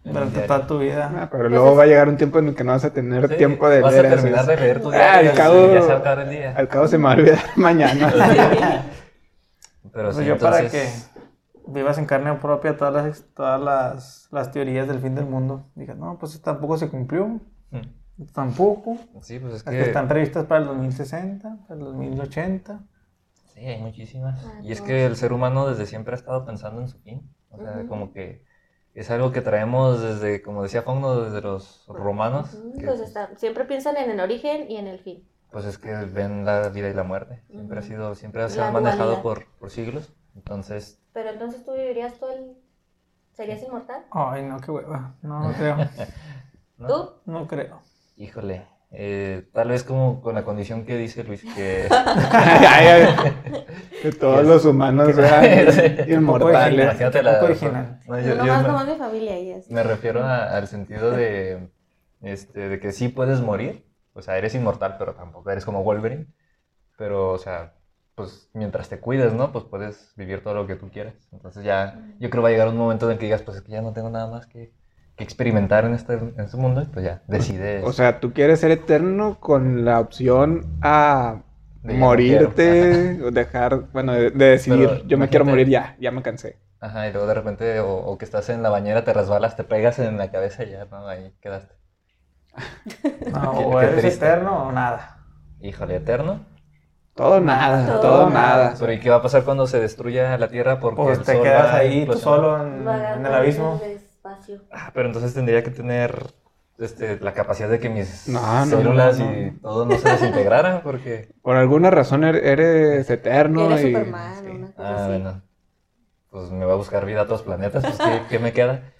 [0.03, 1.11] durante toda tu vida.
[1.17, 3.21] Ah, pero luego va a llegar un tiempo en el que no vas a tener
[3.21, 5.65] pero- Sí, tiempo de vas leer a terminar de leer tu Ah, diario al cabo-
[5.71, 6.53] y ya se va a acabar el día.
[6.55, 8.11] Al cabo se me va a olvidar mañana.
[9.93, 11.11] Pero Pues sí, yo para que entonces...
[11.67, 15.63] vivas en carne propia todas las, todas las, las teorías del fin del mundo.
[15.75, 17.27] Digas, no, pues tampoco se cumplió.
[17.71, 17.81] Mm.
[18.33, 18.97] Tampoco.
[19.21, 19.81] Sí, pues es Las que...
[19.83, 22.83] que están previstas para el 2060, para el 2080.
[23.53, 24.43] Sí, hay muchísimas.
[24.45, 27.29] Ah, Y es que el ser humano desde siempre ha estado pensando en su fin.
[27.49, 27.87] O sea, Ujú.
[27.87, 28.43] como que
[28.93, 32.57] es algo que traemos desde, como decía Fauno, desde los romanos.
[32.83, 35.27] Pues está, siempre piensan en el origen y en el fin.
[35.51, 37.43] Pues es que ven la vida y la muerte.
[37.49, 40.13] Siempre ha sido, siempre se ha manejado por, por, siglos.
[40.35, 40.99] Entonces.
[41.13, 42.57] Pero entonces tú vivirías todo el.
[43.33, 44.05] ¿Serías inmortal?
[44.11, 45.15] Ay, no, qué hueva.
[45.21, 45.77] No, no creo.
[46.87, 47.13] ¿Tú?
[47.25, 47.81] No creo.
[48.17, 48.75] Híjole.
[48.97, 51.89] Eh, tal vez como con la condición que dice Luis, que,
[54.01, 56.85] que todos los humanos sean inmortales.
[56.85, 57.43] Imagínate la...
[57.43, 57.99] original.
[58.07, 61.67] No, yo, no más mi familia y Me refiero al sentido de,
[62.21, 66.27] este, de que sí puedes morir, o sea, eres inmortal, pero tampoco eres como Wolverine,
[66.97, 67.73] pero, o sea,
[68.15, 69.51] pues mientras te cuides, ¿no?
[69.51, 71.15] Pues puedes vivir todo lo que tú quieras.
[71.33, 73.57] Entonces ya, yo creo que va a llegar un momento en el que digas, pues
[73.57, 74.71] es que ya no tengo nada más que
[75.15, 77.83] que experimentar en este, en este mundo y pues ya, decides.
[77.85, 81.43] O sea, tú quieres ser eterno con la opción a
[81.83, 86.57] morirte, o dejar, bueno, de, decidir, yo me quiero morir ya, ya me cansé.
[86.81, 89.99] Ajá, y luego de repente, o, que estás en la bañera, te resbalas, te pegas
[89.99, 91.07] en la cabeza y ya, ¿no?
[91.07, 91.73] Ahí quedaste.
[93.31, 95.17] No, o eres eterno o nada.
[95.59, 96.45] Híjole, eterno.
[97.13, 98.75] Todo nada, todo, nada.
[98.79, 100.79] Pero ¿y qué va a pasar cuando se destruya la Tierra?
[100.79, 103.81] Porque pues te quedas ahí tú solo en, en el abismo.
[104.71, 106.33] Ah, pero entonces tendría que tener
[106.77, 111.29] este, la capacidad de que mis células y todo no se desintegraran porque...
[111.41, 113.93] Por alguna razón er-, eres eterno eres y...
[113.93, 115.41] Superman, Ah, bueno.
[116.29, 117.97] Pues me va a buscar vida a otros planetas, pues
[118.29, 118.91] ¿qué, me queda?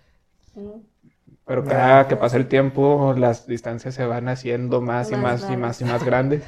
[1.47, 5.55] Pero cada que pasa el tiempo, las distancias se van haciendo más, y más y
[5.55, 6.41] más y más grandes.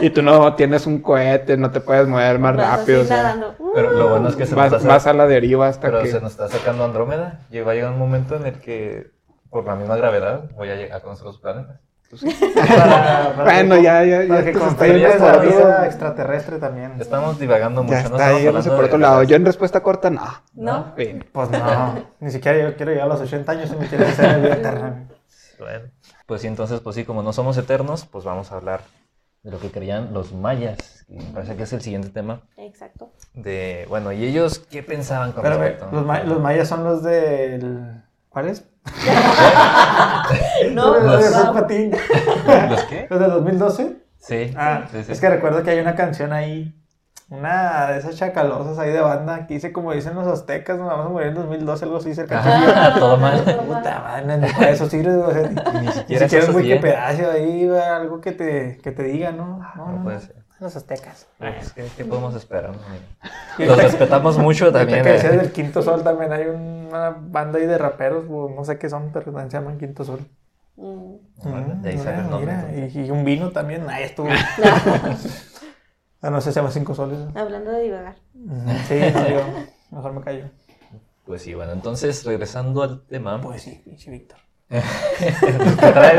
[0.00, 3.02] y tú no tienes un cohete, no te puedes mover más rápido.
[3.74, 5.10] Pero lo bueno es que se vas, nos está...
[5.10, 6.12] a la deriva hasta pero que...
[6.12, 7.40] se nos está sacando Andrómeda.
[7.50, 9.10] Y va a llegar un momento en el que,
[9.50, 11.26] por la misma gravedad, voy a llegar a conocer
[12.08, 13.36] planetas.
[13.44, 14.44] bueno, ya, ya, ya.
[14.44, 17.00] Que construyes la vida extraterrestre también.
[17.00, 18.16] Estamos divagando mucho.
[18.16, 19.22] Ya está, por otro lado.
[19.22, 20.26] Yo en respuesta corta, no.
[20.54, 20.94] ¿No?
[21.32, 22.06] Pues no.
[22.20, 25.08] Ni siquiera yo quiero llegar a los 80 años y me quiero hacer vida eterna.
[25.58, 25.86] Bueno,
[26.26, 28.82] pues sí, entonces, pues sí, como no somos eternos, pues vamos a hablar
[29.42, 31.06] de lo que creían los mayas.
[31.08, 32.42] Y me parece que es el siguiente tema.
[32.56, 33.12] Exacto.
[33.32, 35.88] De, bueno, ¿y ellos qué pensaban con respecto?
[35.92, 38.02] Los, los mayas son los del...
[38.36, 38.68] ¿Cuáles?
[40.74, 41.90] no, los, de Patín.
[42.68, 43.06] ¿Los qué?
[43.08, 43.96] ¿Los de 2012?
[44.18, 44.52] Sí.
[44.54, 45.12] Ah, sí, sí.
[45.12, 46.78] es que recuerdo que hay una canción ahí,
[47.30, 51.06] una de esas chacalosas ahí de banda, que dice como dicen los aztecas, nos vamos
[51.06, 52.42] a morir en 2012, algo así cerca.
[52.44, 53.42] Ah, todo mal.
[53.42, 55.48] Puta madre, ni para eso sirve, o sea,
[55.80, 59.66] ni, siquiera, es muy que pedazo ahí, algo que te, que te diga, ¿no?
[59.76, 60.45] No, no, puede ser.
[60.58, 61.26] Los aztecas.
[61.38, 62.72] Pues, ¿qué, podemos esperar?
[63.58, 65.02] Los respetamos mucho también.
[65.02, 65.38] Que decías eh.
[65.38, 69.32] del Quinto Sol también hay una banda ahí de raperos, no sé qué son, pero
[69.32, 70.20] se llaman Quinto Sol.
[70.76, 71.82] Mm.
[71.82, 72.90] de ahí sale el nombre.
[72.94, 74.28] y, un vino también, ahí estuvo.
[76.22, 77.18] ah, no sé, se llama Cinco Soles.
[77.34, 78.16] Hablando de divagar.
[78.88, 79.42] Sí, no, yo
[79.90, 80.44] mejor me callo.
[81.24, 83.40] Pues sí, bueno, entonces regresando al tema.
[83.40, 84.38] Pues sí, pinche Víctor.
[84.68, 86.10] Corta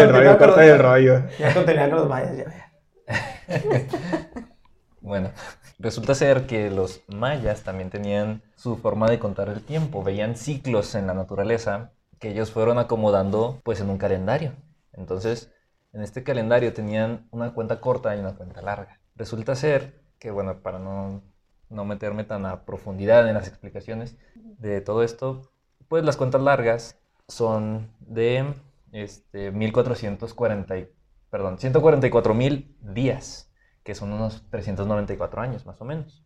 [0.00, 1.24] el rollo, corta el rollo.
[1.38, 2.67] Ya contenía con los mayas, ya.
[5.00, 5.30] bueno,
[5.78, 10.94] resulta ser que los mayas también tenían su forma de contar el tiempo, veían ciclos
[10.94, 14.52] en la naturaleza que ellos fueron acomodando pues en un calendario.
[14.92, 15.52] Entonces,
[15.92, 19.00] en este calendario tenían una cuenta corta y una cuenta larga.
[19.16, 21.22] Resulta ser que, bueno, para no,
[21.70, 25.50] no meterme tan a profundidad en las explicaciones de todo esto,
[25.88, 28.54] pues las cuentas largas son de
[28.92, 30.88] este, 1444
[31.30, 33.50] perdón, 144 mil días,
[33.82, 36.24] que son unos 394 años más o menos.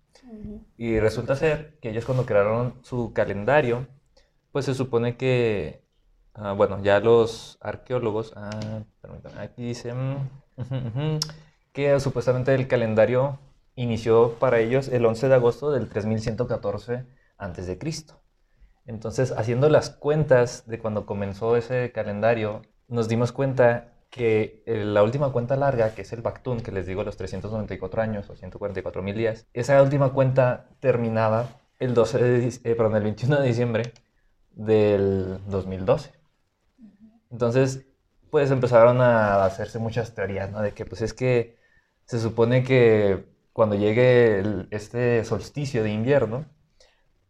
[0.77, 3.87] Y resulta ser que ellos cuando crearon su calendario,
[4.53, 5.85] pues se supone que,
[6.35, 8.85] ah, bueno, ya los arqueólogos, ah,
[9.39, 10.31] aquí dicen
[11.73, 13.39] que supuestamente el calendario
[13.75, 17.07] inició para ellos el 11 de agosto del 3114
[17.39, 18.21] antes de Cristo.
[18.85, 25.03] Entonces, haciendo las cuentas de cuando comenzó ese calendario, nos dimos cuenta que eh, la
[25.03, 29.03] última cuenta larga, que es el Bactún, que les digo los 394 años o 144
[29.03, 31.49] mil días, esa última cuenta terminaba
[31.79, 33.95] el, 12 eh, perdón, el 21 de diciembre
[34.51, 36.13] del 2012.
[37.31, 37.87] Entonces,
[38.31, 40.61] pues empezaron a hacerse muchas teorías, ¿no?
[40.61, 41.57] De que pues es que
[42.05, 46.45] se supone que cuando llegue este solsticio de invierno,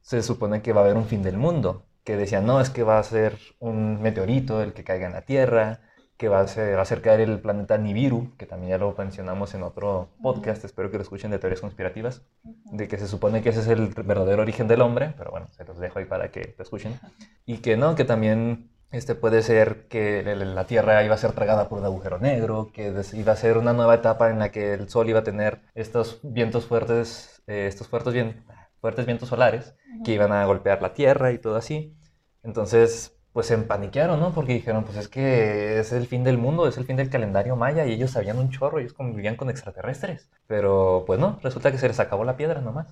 [0.01, 1.87] se supone que va a haber un fin del mundo.
[2.03, 5.23] Que decían, no, es que va a ser un meteorito el que caiga en la
[5.23, 5.81] Tierra,
[6.23, 9.55] que va a, ser, va a caer el planeta Nibiru, que también ya lo mencionamos
[9.55, 13.49] en otro podcast, espero que lo escuchen de teorías conspirativas, de que se supone que
[13.49, 16.55] ese es el verdadero origen del hombre, pero bueno, se los dejo ahí para que
[16.57, 17.01] lo escuchen,
[17.45, 21.69] y que no, que también este puede ser que la Tierra iba a ser tragada
[21.69, 24.89] por un agujero negro, que iba a ser una nueva etapa en la que el
[24.89, 28.45] Sol iba a tener estos vientos fuertes, eh, estos fuertes, bien,
[28.81, 31.97] fuertes vientos solares que iban a golpear la Tierra y todo así.
[32.45, 34.33] Entonces, pues se empaniquearon, ¿no?
[34.33, 37.57] Porque dijeron, pues es que es el fin del mundo, es el fin del calendario
[37.57, 40.29] maya y ellos sabían un chorro, ellos convivían con extraterrestres.
[40.47, 42.89] Pero pues no, resulta que se les acabó la piedra nomás.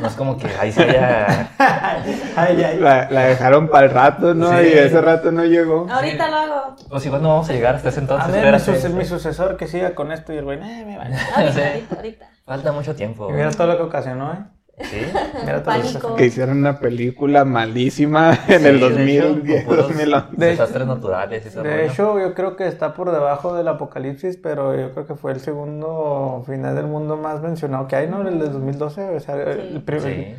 [0.00, 1.50] No es como que ahí se ya...
[2.36, 2.78] Ay, ay.
[2.78, 4.50] La, la dejaron para el rato, ¿no?
[4.50, 4.66] Sí.
[4.66, 5.88] Y ese rato no llegó.
[5.90, 6.76] Ahorita lo hago.
[6.88, 8.32] Pues igual no vamos a llegar hasta ese A entonces.
[8.32, 11.16] ver, mi, mi sucesor que siga con esto y el güey, eh, me vale.
[11.34, 12.30] Ahorita, ahorita, ahorita.
[12.44, 13.28] Falta mucho tiempo.
[13.28, 14.57] Y mira todo lo que ocasionó, ¿eh?
[14.80, 14.96] Sí.
[15.44, 16.14] Mira que Pánico.
[16.16, 20.36] Que hicieron una película malísima en Sí, el de hecho, 2010, con puros 2011.
[20.36, 21.82] De- Desastres naturales y todo De rollo.
[21.92, 25.40] hecho, yo creo que está por debajo del apocalipsis, pero yo creo que fue el
[25.40, 28.26] segundo final del mundo más mencionado que hay, ¿no?
[28.26, 29.16] El de 2012.
[29.16, 30.34] O sea, el primer- Sí.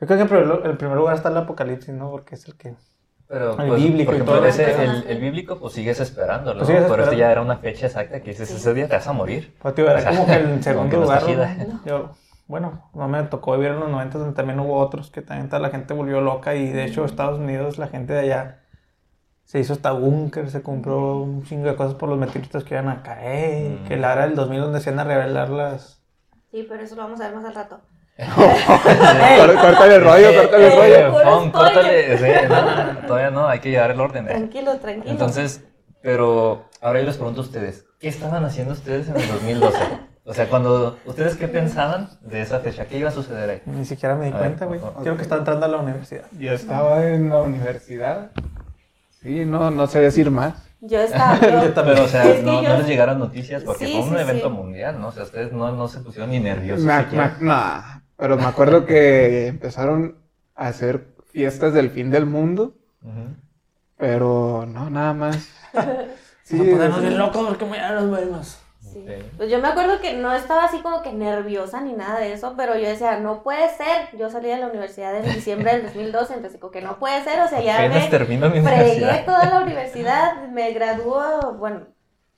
[0.00, 2.10] Yo creo que en primer, lu- el primer lugar está el apocalipsis, ¿no?
[2.10, 2.74] Porque es el que...
[3.26, 4.82] Pero, El pues, bíblico por y ejemplo, todo ese- eso.
[4.82, 6.74] el, el bíblico, pues sigues esperándolo, Pues ¿no?
[6.74, 7.18] sigues Pero este esperando.
[7.18, 9.54] ya era una fecha exacta que dices, ese día te vas a morir.
[9.62, 11.22] Pues, tío, era O sea, como que el como segundo lugar.
[11.86, 12.10] Yo,
[12.46, 15.60] bueno, no me tocó vivir en los 90 donde también hubo otros que también toda
[15.60, 18.60] la gente volvió loca y de hecho Estados Unidos, la gente de allá
[19.44, 22.88] se hizo hasta búnker, se compró un chingo de cosas por los meteoritos que iban
[22.88, 23.84] a caer, Mm.
[23.86, 26.02] que la era del 2000 donde se iban a revelar las...
[26.50, 27.80] Sí, pero eso lo vamos a ver más al rato.
[28.16, 31.52] Córtale el rollo, córtale el rollo.
[31.52, 34.26] Córtale, sí, no, no, todavía no, hay que llevar el orden.
[34.28, 34.30] ¿eh?
[34.30, 35.10] Tranquilo, tranquilo.
[35.10, 35.64] Entonces,
[36.00, 39.78] pero ahora yo les pregunto a ustedes, ¿qué estaban haciendo ustedes en el 2012?
[40.26, 42.86] O sea, cuando, ¿ustedes qué pensaban de esa fecha?
[42.86, 43.62] ¿Qué iba a suceder ahí?
[43.66, 44.80] Ni siquiera me di A cuenta, güey.
[45.02, 46.24] Creo que estaba entrando a la universidad.
[46.38, 48.30] Yo estaba en la universidad.
[49.20, 50.54] Sí, no, no sé decir más.
[50.80, 51.38] Yo estaba.
[51.40, 51.96] yo- Yo también.
[51.96, 54.08] Pero, o sea, Es que no, yo- no les llegaron noticias porque Sí, fue un
[54.16, 54.54] sí, evento sí.
[54.54, 55.08] mundial, ¿no?
[55.08, 56.84] O sea, ustedes no, no se pusieron ni nerviosos.
[56.84, 57.04] Me-
[57.40, 60.16] nah, pero me acuerdo que empezaron
[60.54, 62.74] a hacer fiestas del fin del mundo,
[63.96, 65.48] pero no, nada más.
[66.44, 67.06] Sí, no ponernos sí.
[67.06, 68.58] bien locos porque mañana nos vemos.
[68.94, 69.04] Sí.
[69.36, 72.54] Pues yo me acuerdo que no estaba así como que nerviosa ni nada de eso,
[72.56, 74.16] pero yo decía, no puede ser.
[74.16, 77.40] Yo salí de la universidad en diciembre del 2012, entonces como que no puede ser,
[77.40, 81.88] o sea, ya Apenas me termino mi fregué toda la universidad, me graduó, bueno,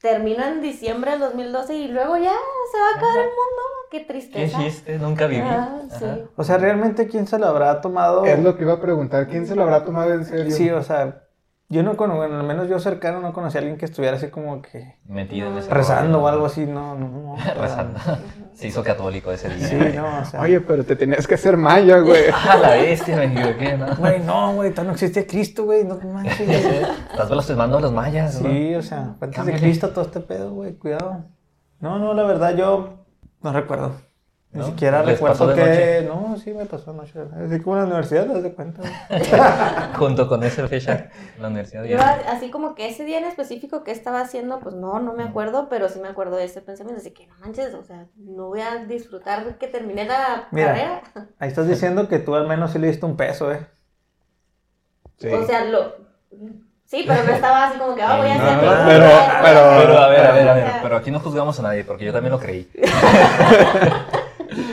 [0.01, 2.33] termino en diciembre del 2012 y luego ya
[2.73, 3.63] se va a acabar el mundo.
[3.91, 4.59] Qué ¿Qué tristeza.
[4.59, 4.99] chiste?
[4.99, 5.43] Nunca viví.
[5.45, 6.07] Ah, sí.
[6.37, 8.25] O sea, realmente, ¿quién se lo habrá tomado?
[8.25, 10.55] Es lo que iba a preguntar, ¿quién se lo habrá tomado en serio?
[10.55, 11.26] Sí, o sea,
[11.69, 14.29] yo no conozco, bueno, al menos yo cercano no conocí a alguien que estuviera así
[14.29, 16.25] como que Metido en ese rezando rollo.
[16.25, 17.37] o algo así, no, no, no.
[17.61, 17.99] Rezando.
[18.55, 19.69] Se hizo católico ese día.
[19.69, 20.41] Sí, no, o sea.
[20.41, 22.25] Oye, pero te tenías que hacer maya, güey.
[22.33, 23.97] Ah, la bestia, me equivoqué, ¿no?
[23.97, 26.49] Güey, no, güey, todavía no existía Cristo, güey, no te manches.
[26.49, 28.49] Estás blasfemando a los mayas, ¿no?
[28.49, 29.55] Sí, o sea, antes de.
[29.55, 31.25] Cristo todo este pedo, güey, cuidado.
[31.81, 33.05] No, no, la verdad yo
[33.43, 34.06] no recuerdo.
[34.53, 34.67] Ni ¿No?
[34.69, 36.03] siquiera ¿Les pasó recuerdo de que...
[36.07, 37.19] No, sí me pasó anoche.
[37.45, 38.83] Así como en la universidad, te das de cuenta.
[39.99, 42.23] Junto con esa fecha, la universidad Yo ya.
[42.31, 45.69] así como que ese día en específico que estaba haciendo, pues no, no me acuerdo,
[45.69, 48.61] pero sí me acuerdo de ese pensamiento, así que no manches, o sea, no voy
[48.63, 50.69] a disfrutar que termine la Mira.
[50.69, 51.03] carrera.
[51.39, 53.67] Ahí estás diciendo que tú al menos sí le diste un peso, eh.
[55.19, 55.29] Sí.
[55.29, 55.97] O sea, lo...
[56.87, 58.55] Sí, pero no estaba así como que, ah, voy a No, hacer...
[58.55, 59.27] no, pero- pero- esto.
[59.43, 62.13] Pero a ver, a ver, a ver, pero aquí no juzgamos a nadie, porque yo
[62.13, 62.71] también lo creí.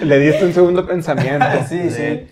[0.04, 1.46] Le diste un segundo pensamiento.
[1.68, 1.92] Sí, Sí.
[1.92, 2.28] sí.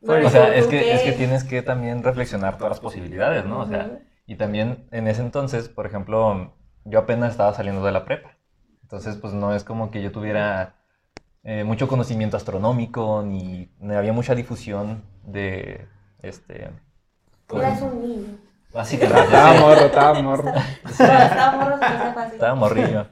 [0.00, 0.94] bueno, O sea, ¿tú es que, qué?
[0.94, 3.60] es que tienes que también reflexionar todas las posibilidades, ¿no?
[3.60, 8.04] O sea, y también en ese entonces, por ejemplo, yo apenas estaba saliendo de la
[8.04, 8.36] prepa.
[8.82, 10.74] Entonces, pues no es como que yo tuviera
[11.44, 15.86] eh, mucho conocimiento astronómico, ni, ni había mucha difusión de,
[16.22, 16.70] este...
[17.46, 18.26] pues, Eras un niño.
[18.72, 19.60] Básicamente, Estaba sí.
[19.60, 20.52] morro, estaba morro.
[20.88, 22.32] Estaba morro, que así.
[22.34, 23.06] Estaba morrillo.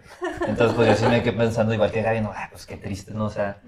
[0.46, 3.12] Entonces, pues yo sí me quedé pensando igual que Gaby, no, ah, pues qué triste,
[3.12, 3.26] ¿no?
[3.26, 3.58] O sea,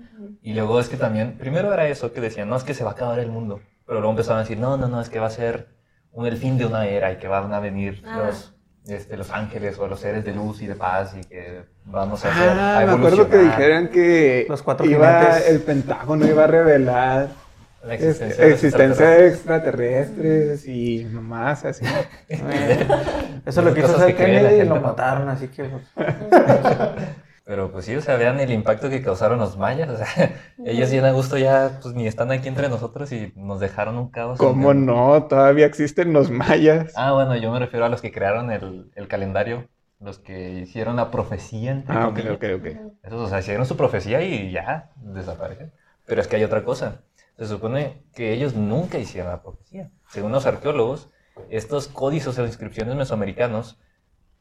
[0.42, 2.90] y luego es que también, primero era eso que decían, no, es que se va
[2.90, 3.60] a acabar el mundo.
[3.86, 5.68] Pero luego empezaban a decir, no, no, no, es que va a ser
[6.12, 8.22] un, el fin de una era y que van a venir Ah.
[8.26, 8.54] los,
[8.86, 12.30] este, los ángeles o los seres de luz y de paz y que vamos a
[12.30, 12.48] hacer.
[12.58, 17.28] Ah, a me acuerdo que dijeron que Los cuatro iba, el Pentágono iba a revelar
[17.84, 20.66] La es- existencia, los existencia de extraterrestres.
[20.66, 21.84] y mamás así.
[22.28, 22.86] Eh,
[23.44, 25.64] Eso lo cosas hacer que cree la Kennedy y lo mataron, así que...
[25.64, 25.82] pues,
[27.44, 29.90] Pero pues sí, o sea, vean el impacto que causaron los mayas.
[29.90, 30.06] O sea,
[30.64, 34.10] ellos bien a gusto ya, pues ni están aquí entre nosotros y nos dejaron un
[34.10, 34.38] caos.
[34.38, 35.24] ¿Cómo no?
[35.24, 36.92] Todavía existen los mayas.
[36.96, 39.68] Ah, bueno, yo me refiero a los que crearon el, el calendario,
[39.98, 42.66] los que hicieron la profecía, entre Ah, ok, ok, ok.
[43.02, 45.72] Esos, o sea, hicieron su profecía y ya desaparecen.
[46.06, 47.00] Pero es que hay otra cosa.
[47.38, 49.90] Se supone que ellos nunca hicieron la profecía.
[50.08, 51.10] Según los arqueólogos,
[51.48, 53.78] estos códices o inscripciones mesoamericanos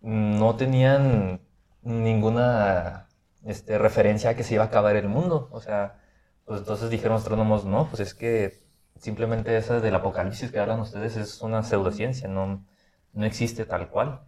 [0.01, 1.41] no tenían
[1.84, 3.08] ninguna
[3.45, 5.49] este, referencia a que se iba a acabar el mundo.
[5.51, 5.99] O sea,
[6.45, 8.62] pues entonces dijeron astrónomos, no, pues es que
[8.99, 12.65] simplemente esa del apocalipsis que hablan ustedes es una pseudociencia, no,
[13.13, 14.21] no existe tal cual.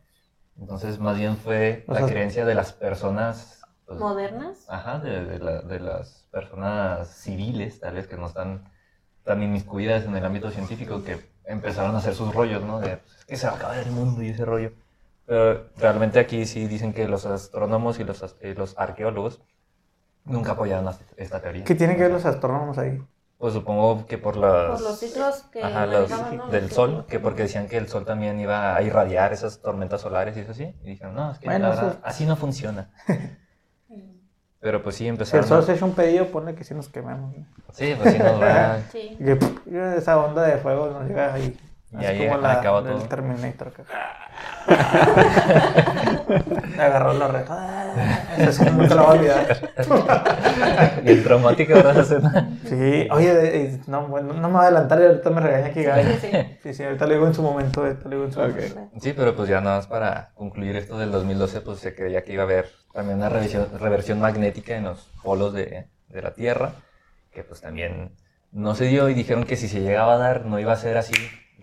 [0.60, 4.65] Entonces, más bien fue O la sea- creencia de las personas ¿Modernas?
[4.69, 8.69] Ajá, de, de la- de las personas civiles, tal vez, que no están
[9.24, 12.80] tan inmiscuidas en el ámbito científico que empezaron a hacer sus rollos, ¿no?
[12.80, 14.72] De pues, que se va a acabar el mundo y ese rollo.
[15.26, 19.41] Pero realmente aquí sí dicen que los astrónomos y los, eh, los arqueólogos
[20.26, 21.63] nunca apoyaron esta teoría.
[21.63, 23.02] ¿Qué tienen que ver los astrónomos ahí?
[23.38, 26.10] Pues supongo que por, las, Por los ciclos que Ajá, los-
[26.50, 30.36] del sol, que porque decían que el sol también iba a irradiar esas tormentas solares
[30.38, 30.63] y eso así.
[30.84, 32.91] Y dijeron, no, es que Bueno, la verdad, eso- así no funciona.
[34.63, 35.45] Pero pues sí, Si el empezaron.
[35.45, 37.36] sol a- se echa un pedido, ponle que sí nos quemamos.
[37.38, 37.45] ¿no?
[37.73, 38.80] Sí, pues sí nos va.
[38.93, 39.17] Sí.
[39.17, 39.38] Que,
[39.97, 41.56] esa onda de fuego nos llega ahí.
[41.99, 43.08] Y ahí como la del todo.
[43.08, 43.71] Terminator.
[43.73, 43.84] que-
[46.82, 47.45] Agarró la red.
[48.47, 49.71] Escena nunca la voy a olvidar.
[51.06, 52.19] y el traumático hace.
[52.65, 56.03] Sí, oye, no, bueno, no me voy a adelantar y ahorita me regaña aquí, Gaby.
[56.03, 56.29] Sí, sí.
[56.63, 57.82] Sí, sí, ahorita lo digo en su momento.
[57.82, 58.89] Ahorita lo digo en su momento.
[58.99, 62.34] Sí, pero pues ya nada más para concluir esto del 2012, pues se creía que
[62.34, 66.71] iba a haber también una revisión- reversión magnética en los polos de, de la Tierra,
[67.32, 68.15] que pues también
[68.51, 70.97] no se dio y dijeron que si se llegaba a dar no iba a ser
[70.97, 71.13] así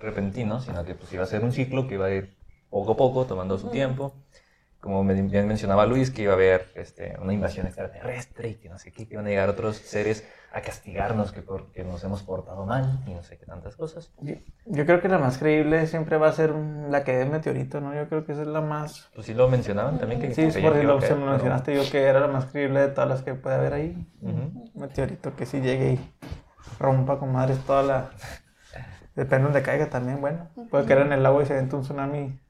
[0.00, 2.36] repentino, sino que pues iba a ser un ciclo que iba a ir
[2.70, 4.14] poco a poco, tomando su tiempo.
[4.80, 8.78] Como bien mencionaba Luis, que iba a haber este, una invasión extraterrestre y que no
[8.78, 12.64] sé qué, que iban a llegar otros seres a castigarnos que porque nos hemos portado
[12.64, 14.10] mal y no sé qué tantas cosas.
[14.22, 17.28] Yo, yo creo que la más creíble siempre va a ser un- la que es
[17.28, 17.94] meteorito, ¿no?
[17.94, 19.10] Yo creo que esa es la más.
[19.14, 20.18] Pues sí lo mencionaban también.
[20.20, 22.88] Que Sí, que porque lo, caer, pero- mencionaste yo que era la más creíble de
[22.88, 24.08] todas las que puede haber ahí.
[24.22, 24.32] Ujú.
[24.32, 26.10] Un meteorito que sí llegue y
[26.78, 28.10] rompa con madres toda la.
[29.20, 30.48] Depende donde caiga también, bueno.
[30.70, 32.40] Puede caer en el agua y se vente un tsunami.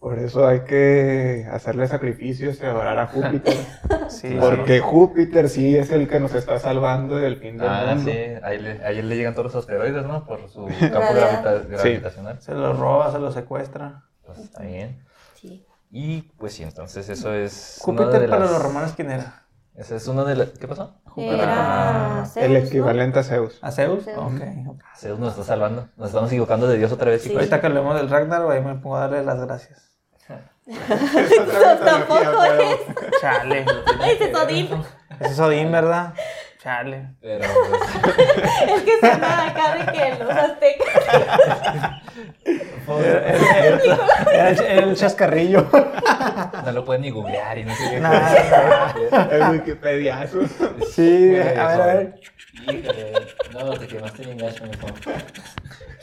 [0.00, 3.54] Por eso hay que hacerle sacrificios y adorar a Júpiter.
[4.08, 8.10] Sí, Porque Júpiter sí es el que nos está salvando del fin del Ah, mundo.
[8.10, 10.24] sí, ahí le, ahí le llegan todos los asteroides, ¿no?
[10.26, 12.40] Por su campo gravita- gravitacional.
[12.40, 14.04] se lo roba, se lo secuestra.
[14.24, 15.02] Pues está bien.
[15.34, 15.66] Sí.
[15.90, 17.80] Y pues sí, entonces eso es.
[17.86, 19.44] una Júpiter de para las- los romanos, ¿quién era?
[19.74, 20.48] Esa es una de las.
[20.50, 21.00] ¿Qué pasó?
[21.16, 22.58] Era Zeus, El ¿no?
[22.58, 23.58] equivalente a Zeus.
[23.62, 24.04] ¿A Zeus?
[24.04, 24.18] Zeus.
[24.18, 24.82] Ok, ok.
[24.96, 25.88] Zeus nos está salvando.
[25.96, 27.22] Nos estamos equivocando de Dios otra vez.
[27.22, 27.32] Sí.
[27.34, 29.90] Ahorita que hablemos del Ragnar, ahí me pongo a darle las gracias.
[31.84, 33.20] Tampoco es.
[33.20, 33.66] Chale.
[34.06, 34.68] Ese es Odín.
[35.20, 36.14] Ese es Odín, ¿verdad?
[36.62, 37.08] Chale.
[37.20, 37.82] Pero pues,
[38.68, 40.88] Es que suena acá de que los aztecas.
[44.32, 45.68] Era el, el chascarrillo.
[46.64, 48.00] no lo pueden ni googlear y no sé qué.
[48.00, 48.92] Nah.
[49.32, 50.42] El Wikipediazo.
[50.92, 52.14] Sí, a ver, a ver.
[52.62, 53.12] Híjole,
[53.52, 54.46] no, te quemaste mijo.
[54.46, 54.60] Es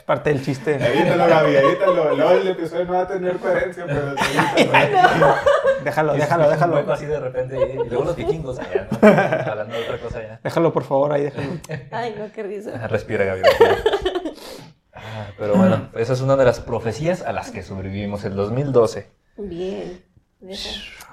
[0.09, 0.73] parte del chiste.
[0.73, 2.15] Evítalo, Gaby, evítalo.
[2.15, 5.35] Luego el episodio no va a tener coherencia, pero evítalo.
[5.83, 6.75] Déjalo, déjalo, Un déjalo.
[6.77, 7.55] hueco así de repente.
[7.73, 8.97] Y luego los vikingos allá, ¿no?
[9.51, 10.39] Hablando de otra cosa ya.
[10.43, 11.51] Déjalo, por favor, ahí déjalo.
[11.91, 12.71] Ay, no, qué risa.
[12.83, 13.41] Ah, Respira, Gaby.
[13.43, 13.77] respira.
[14.95, 19.11] Ah, pero bueno, esa es una de las profecías a las que sobrevivimos el 2012.
[19.37, 20.03] Bien.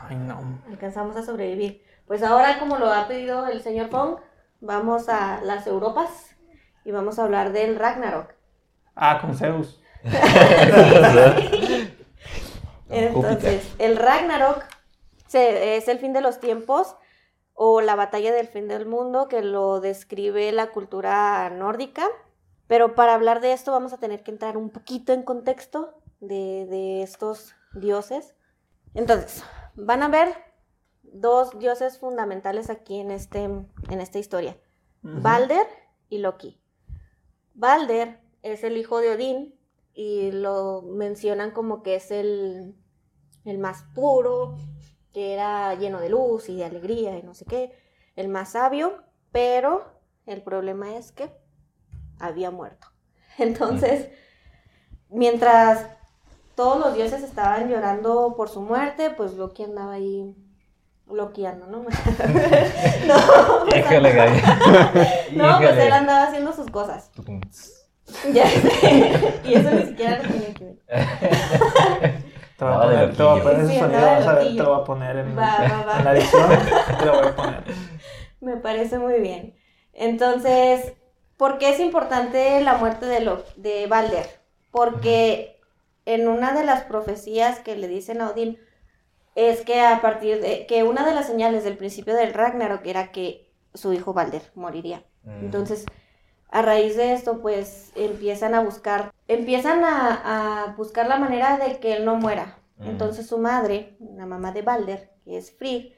[0.08, 0.62] Ay, no.
[0.70, 1.82] Alcanzamos a sobrevivir.
[2.06, 4.16] Pues ahora, como lo ha pedido el señor Fong,
[4.60, 6.34] vamos a las Europas
[6.86, 8.35] y vamos a hablar del Ragnarok.
[8.96, 9.80] Ah, con Zeus.
[12.88, 14.64] Entonces, el Ragnarok
[15.26, 16.96] se- es el fin de los tiempos
[17.54, 22.06] o la batalla del fin del mundo que lo describe la cultura nórdica.
[22.68, 26.66] Pero para hablar de esto vamos a tener que entrar un poquito en contexto de,
[26.66, 28.34] de estos dioses.
[28.94, 30.34] Entonces, van a ver
[31.02, 34.56] dos dioses fundamentales aquí en, este, en esta historia.
[35.02, 35.66] Balder
[36.08, 36.60] y Loki.
[37.54, 38.20] Balder
[38.52, 39.54] es el hijo de Odín
[39.94, 42.74] y lo mencionan como que es el,
[43.44, 44.56] el más puro,
[45.12, 47.72] que era lleno de luz y de alegría y no sé qué,
[48.16, 49.84] el más sabio, pero
[50.26, 51.30] el problema es que
[52.18, 52.88] había muerto.
[53.38, 54.10] Entonces,
[55.08, 55.86] mientras
[56.54, 60.34] todos los dioses estaban llorando por su muerte, pues Loki andaba ahí
[61.06, 61.78] loqueando, ¿no?
[61.82, 61.96] no, pues,
[63.06, 63.14] no,
[63.64, 63.86] pues
[65.70, 65.86] Híjole.
[65.86, 67.10] él andaba haciendo sus cosas.
[68.32, 69.40] Ya sé.
[69.44, 70.76] Y eso ni siquiera lo tenía que ver.
[72.56, 73.42] Te voy a poner, te voy a loquillo.
[73.42, 74.62] poner ese Sí, sonido, nada de vas a ver, te loquillo.
[74.64, 75.98] lo voy a poner en, Va, va, va.
[75.98, 76.48] en la edición.
[76.98, 77.62] Te lo voy a poner.
[78.40, 79.54] Me parece muy bien.
[79.92, 80.92] Entonces,
[81.36, 84.26] ¿por qué es importante la muerte de, Lo- de Balder?
[84.70, 85.60] Porque
[86.06, 88.58] en una de las profecías que le dicen a Odín
[89.34, 93.10] es que a partir de que una de las señales del principio del Ragnarok era
[93.12, 95.04] que su hijo Balder moriría.
[95.24, 95.44] Mm.
[95.46, 95.84] Entonces,
[96.50, 101.78] a raíz de esto, pues empiezan a buscar, empiezan a, a buscar la manera de
[101.78, 102.58] que él no muera.
[102.78, 102.88] Mm.
[102.90, 105.92] Entonces su madre, la mamá de Balder, que es Frigg,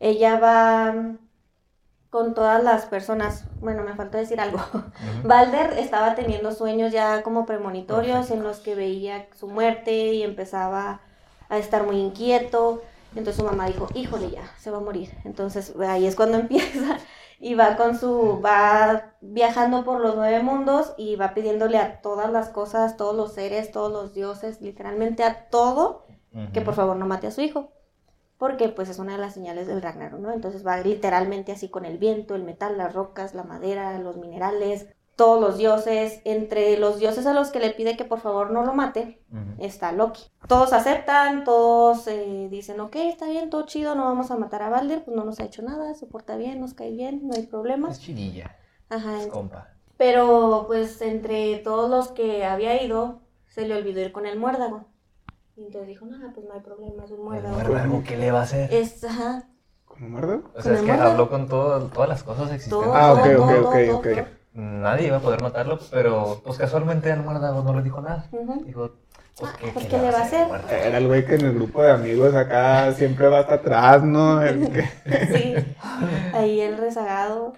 [0.00, 1.18] ella va
[2.10, 4.60] con todas las personas, bueno, me faltó decir algo.
[5.24, 11.00] Balder estaba teniendo sueños ya como premonitorios en los que veía su muerte y empezaba
[11.48, 12.82] a estar muy inquieto.
[13.14, 15.10] Entonces su mamá dijo, híjole ya, se va a morir.
[15.24, 16.98] Entonces ahí es cuando empieza
[17.40, 22.32] y va con su, va viajando por los nueve mundos y va pidiéndole a todas
[22.32, 26.04] las cosas, todos los seres, todos los dioses, literalmente a todo,
[26.52, 27.72] que por favor no mate a su hijo.
[28.38, 30.32] Porque pues es una de las señales del Ragnarok, ¿no?
[30.32, 34.86] Entonces va literalmente así con el viento, el metal, las rocas, la madera, los minerales,
[35.18, 38.64] todos los dioses, entre los dioses a los que le pide que por favor no
[38.64, 39.20] lo mate,
[39.58, 40.22] está Loki.
[40.46, 44.68] Todos aceptan, todos eh, dicen, ok, está bien, todo chido, no vamos a matar a
[44.70, 47.46] Balder, pues no nos ha hecho nada, se porta bien, nos cae bien, no hay
[47.46, 47.90] problema.
[47.90, 48.56] Es chidilla.
[48.90, 49.18] Ajá.
[49.20, 49.70] Es compa.
[49.96, 54.86] Pero pues entre todos los que había ido, se le olvidó ir con el muérdago.
[55.56, 57.56] Y entonces dijo, no, pues no hay problema, es un ¿El muérdago.
[57.56, 58.72] muérdago qué le va a hacer?
[58.72, 59.48] Es, ajá,
[59.84, 60.42] ¿Cómo muerdo?
[60.54, 61.10] O sea, es ¿Con que el muérdago?
[61.10, 62.88] habló con todo- todas las cosas existentes.
[62.88, 64.28] todo, Ah, ok, todo, ok, todo, ok, todo, ok.
[64.60, 68.26] Nadie iba a poder matarlo, pero pues casualmente el muérdago no le dijo nada.
[68.64, 68.90] Dijo,
[69.38, 70.48] pues, Ah, ¿qué, pues, qué ¿qué le va a hacer?
[70.68, 74.42] Era el güey que en el grupo de amigos acá siempre va hasta atrás, ¿no?
[74.42, 74.88] El que-
[75.36, 75.54] Sí,
[76.34, 77.52] ahí el rezagado.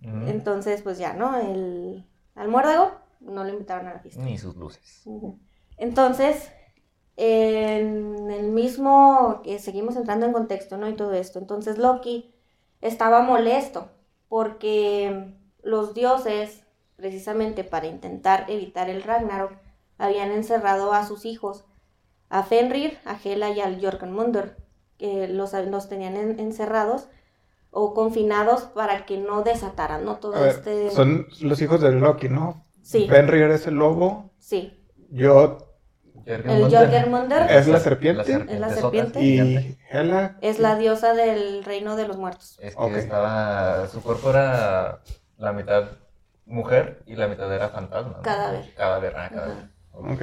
[0.00, 1.36] Entonces, pues ya, ¿no?
[1.36, 4.22] El, al muérdago no lo invitaron a la fiesta.
[4.22, 5.02] Ni sus luces.
[5.76, 6.52] Entonces,
[7.16, 10.88] en el mismo, que seguimos entrando en contexto, ¿no?
[10.88, 11.40] Y todo esto.
[11.40, 12.32] Entonces Loki
[12.80, 13.88] estaba molesto
[14.28, 16.64] porque los dioses,
[16.96, 19.52] precisamente para intentar evitar el Ragnarok,
[19.98, 21.64] habían encerrado a sus hijos,
[22.28, 24.56] a Fenrir, a Hela y al Jorgenmundur,
[24.98, 27.08] que los, los tenían en- encerrados
[27.70, 30.16] o confinados para que no desataran, ¿no?
[30.16, 30.90] Todo ver, este...
[30.90, 32.64] son los hijos de Loki, ¿no?
[32.82, 34.84] Sí, Fenrir es el lobo, sí.
[35.10, 35.58] yo
[36.24, 36.42] El
[37.48, 39.20] es la serpiente Es la serpiente.
[39.22, 42.58] y Hela Es la diosa del reino de los muertos.
[42.60, 43.86] Es que estaba.
[43.88, 45.00] Su cuerpo era
[45.38, 45.84] la mitad
[46.46, 48.14] mujer y la mitad era fantasma.
[48.18, 48.22] ¿no?
[48.22, 48.74] Cadáver.
[48.74, 49.70] Cadáver, ah, cadáver.
[49.92, 50.22] Ok.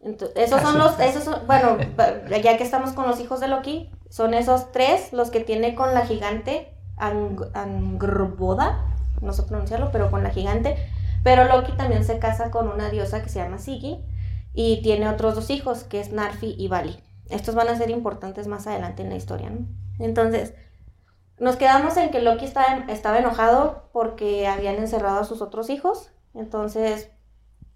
[0.00, 1.76] Entonces, esos son los, esos son, bueno,
[2.42, 5.92] ya que estamos con los hijos de Loki, son esos tres los que tiene con
[5.92, 8.84] la gigante Ang- Angrboda,
[9.20, 10.76] no sé pronunciarlo, pero con la gigante.
[11.24, 14.04] Pero Loki también se casa con una diosa que se llama Sigi
[14.54, 17.02] y tiene otros dos hijos, que es Narfi y Vali.
[17.28, 19.66] Estos van a ser importantes más adelante en la historia, ¿no?
[19.98, 20.54] Entonces,
[21.40, 26.10] nos quedamos en que Loki estaba, estaba enojado porque habían encerrado a sus otros hijos.
[26.34, 27.10] Entonces,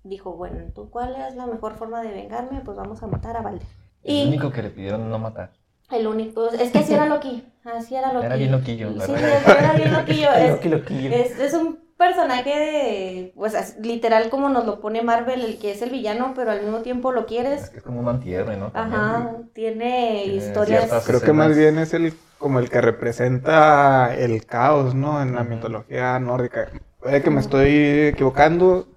[0.05, 2.61] dijo, bueno, ¿tú cuál es la mejor forma de vengarme?
[2.61, 3.67] Pues vamos a matar a Balder.
[4.03, 5.53] El Y único que le pidieron no matar.
[5.91, 8.27] el único, es que así era Loki, así era Loki.
[8.27, 9.59] Era bien loquillo, Sí, ¿verdad?
[9.59, 10.29] era bien loquillo.
[10.37, 11.11] Es, Loki, Loquillo.
[11.11, 15.83] es, es un personaje de, pues literal como nos lo pone Marvel, el que es
[15.83, 17.71] el villano, pero al mismo tiempo lo Es quieres.
[17.71, 18.73] que es como un antihéroe, ¿no?
[18.75, 21.05] Ajá, tiene Tiene historias.
[21.07, 22.13] Creo que más bien es el
[22.43, 25.23] como el que representa el caos, ¿no?
[25.23, 26.69] En la mitología nórdica.
[26.99, 28.89] Puede que me estoy equivocando,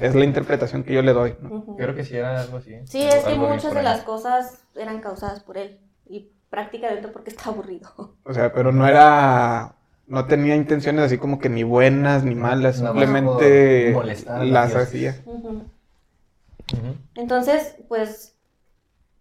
[0.00, 1.76] es la interpretación que yo le doy, ¿no?
[1.76, 2.74] Creo que sí era algo así.
[2.86, 7.50] Sí, es que muchas de las cosas eran causadas por él y prácticamente porque está
[7.50, 7.88] aburrido.
[8.24, 9.76] O sea, pero no era,
[10.08, 13.96] no tenía intenciones así como que ni buenas ni malas, simplemente
[14.42, 15.16] las hacía.
[17.14, 18.37] Entonces, pues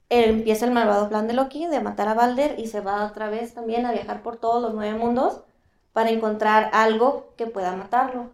[0.10, 3.54] empieza el malvado plan de Loki de matar a Balder y se va otra vez
[3.54, 5.44] también a viajar por todos los nueve mundos
[5.94, 8.32] para encontrar algo que pueda matarlo.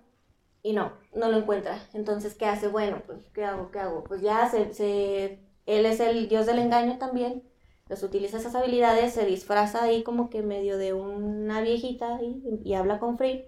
[0.63, 1.77] Y no, no lo encuentra.
[1.93, 2.67] Entonces, ¿qué hace?
[2.67, 3.71] Bueno, pues, ¿qué hago?
[3.71, 4.03] ¿Qué hago?
[4.03, 7.43] Pues ya se, se- él es el dios del engaño también.
[7.87, 12.73] Pues utiliza esas habilidades, se disfraza ahí como que medio de una viejita ahí, y
[12.75, 13.45] habla con Frey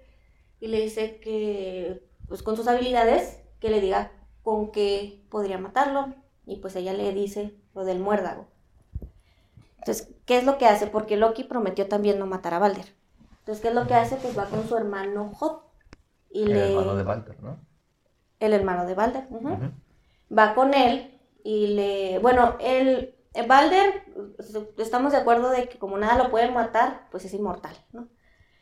[0.60, 4.12] y le dice que, pues con sus habilidades, que le diga
[4.44, 6.14] con qué podría matarlo.
[6.46, 8.48] Y pues ella le dice lo del muérdago.
[9.78, 10.88] Entonces, ¿qué es lo que hace?
[10.88, 12.96] Porque Loki prometió también no matar a Balder.
[13.40, 14.16] Entonces, ¿qué es lo que hace?
[14.16, 15.64] Pues va con su hermano Hot.
[16.32, 16.70] Y El le...
[16.72, 17.60] hermano de Walter, ¿no?
[18.40, 19.28] El hermano de Balder.
[20.36, 22.20] Va con él y le...
[22.20, 23.12] Bueno, el...
[23.48, 24.06] Balder,
[24.78, 28.08] estamos de acuerdo de que como nada lo puede matar, pues es inmortal, ¿no?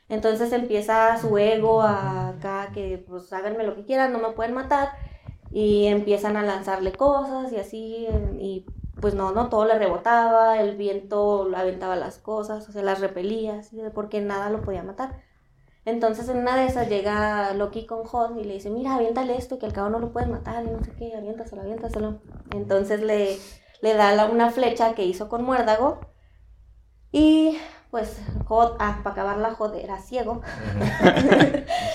[0.09, 4.55] Entonces empieza su ego a acá que pues háganme lo que quieran, no me pueden
[4.55, 4.93] matar.
[5.51, 8.07] Y empiezan a lanzarle cosas y así,
[8.39, 8.65] y
[9.01, 13.61] pues no, no, todo le rebotaba, el viento aventaba las cosas, o sea, las repelía,
[13.93, 15.21] porque nada lo podía matar.
[15.85, 19.59] Entonces en una de esas llega Loki con Hot y le dice, mira, aviéntale esto,
[19.59, 22.21] que al cabo no lo puedes matar, y no sé qué, aviéntaselo, aviéntaselo.
[22.53, 23.37] Entonces le,
[23.81, 25.99] le da la- una flecha que hizo con muérdago
[27.11, 27.57] y
[27.91, 30.41] pues Hot, ah, para acabar la Hot era ciego.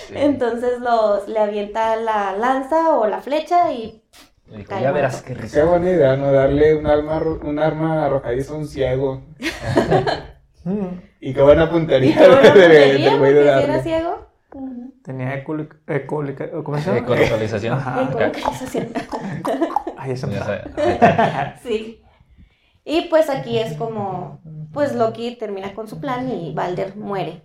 [0.09, 0.15] Sí.
[0.17, 4.03] Entonces los, le avienta la lanza o la flecha y
[4.57, 5.65] Dijo, ya verás qué Qué risa.
[5.65, 6.33] buena idea, ¿no?
[6.33, 9.23] Darle un arma, arro- un arma arrojadiza a un ciego.
[11.21, 13.83] Y qué buena puntería qué buena de- puntería, del güey de si era darle.
[13.83, 14.27] ciego.
[15.03, 15.79] Tenía ecolica-
[16.63, 16.99] ¿Cómo se llama?
[16.99, 17.79] Ecolocalización.
[17.79, 18.89] Ecolocalización.
[20.09, 20.45] Ya palabra.
[20.45, 21.55] sabe.
[21.63, 22.03] Sí.
[22.85, 24.41] Y pues aquí es como,
[24.73, 27.43] pues Loki termina con su plan y Balder muere.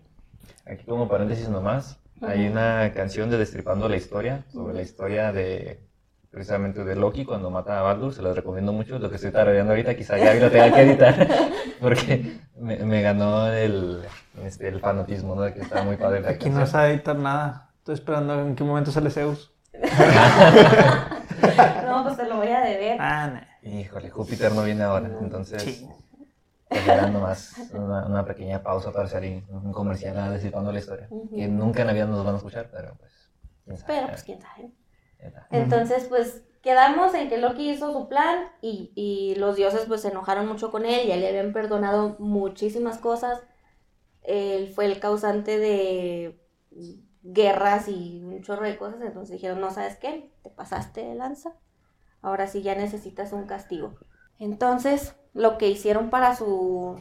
[0.65, 5.81] Aquí como paréntesis nomás, hay una canción de Destripando la Historia, sobre la historia de
[6.37, 9.71] precisamente de Loki cuando mata a Baldur, se las recomiendo mucho, lo que estoy tarareando
[9.71, 11.27] ahorita, quizá ya lo tenga que editar,
[11.79, 14.01] porque me, me ganó el,
[14.43, 15.43] este, el fanatismo, ¿no?
[15.43, 16.67] De que estaba muy padre la Aquí no canción.
[16.67, 17.69] se va a editar nada.
[17.77, 19.53] Estoy esperando en qué momento sale Zeus.
[21.85, 22.97] No, pues te lo voy a deber.
[22.99, 23.41] Ah.
[23.61, 25.87] Híjole, Júpiter no viene ahora, entonces Sí.
[26.71, 31.35] era nomás una, una pequeña pausa para salir un comercial a Destripando la Historia, Ujú.
[31.35, 33.11] que nunca en la vida nos van a escuchar, pero pues,
[33.65, 33.93] quién sabe.
[33.93, 34.71] Pero pues quién sabe.
[35.51, 40.09] Entonces, pues quedamos en que Loki hizo su plan y, y los dioses pues se
[40.09, 43.41] enojaron mucho con él, ya le habían perdonado muchísimas cosas.
[44.21, 46.39] Él fue el causante de
[47.21, 51.53] guerras y un chorro de cosas, entonces dijeron, no sabes qué, te pasaste de lanza,
[52.21, 53.95] ahora sí ya necesitas un castigo.
[54.39, 56.99] Entonces, lo que hicieron para su,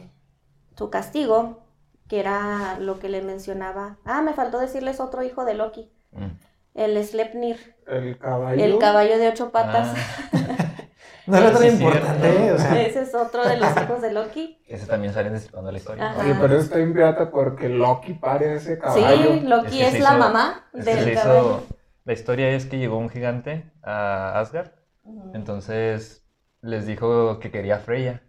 [0.77, 1.63] su castigo,
[2.07, 6.37] que era lo que le mencionaba, ah, me faltó decirles otro hijo de Loki, Mm.
[6.75, 7.72] el Slepnir.
[7.87, 8.63] El caballo.
[8.63, 9.93] El caballo de ocho patas.
[10.33, 10.59] Ah,
[11.25, 12.81] No era tan importante, o sea.
[12.81, 14.61] Ese es otro de los hijos de Loki.
[14.67, 16.09] ese también sale en Destripando la Historia.
[16.11, 16.21] Ajá.
[16.21, 19.33] Oye, pero está bien pirata porque Loki pare ese caballo.
[19.35, 21.63] Sí, Loki Es que la hizo- mamá Es del hizo- caballo.
[22.03, 24.71] La historia es que llegó un gigante a Asgard,
[25.33, 26.25] entonces
[26.61, 28.21] les dijo que quería a Freya.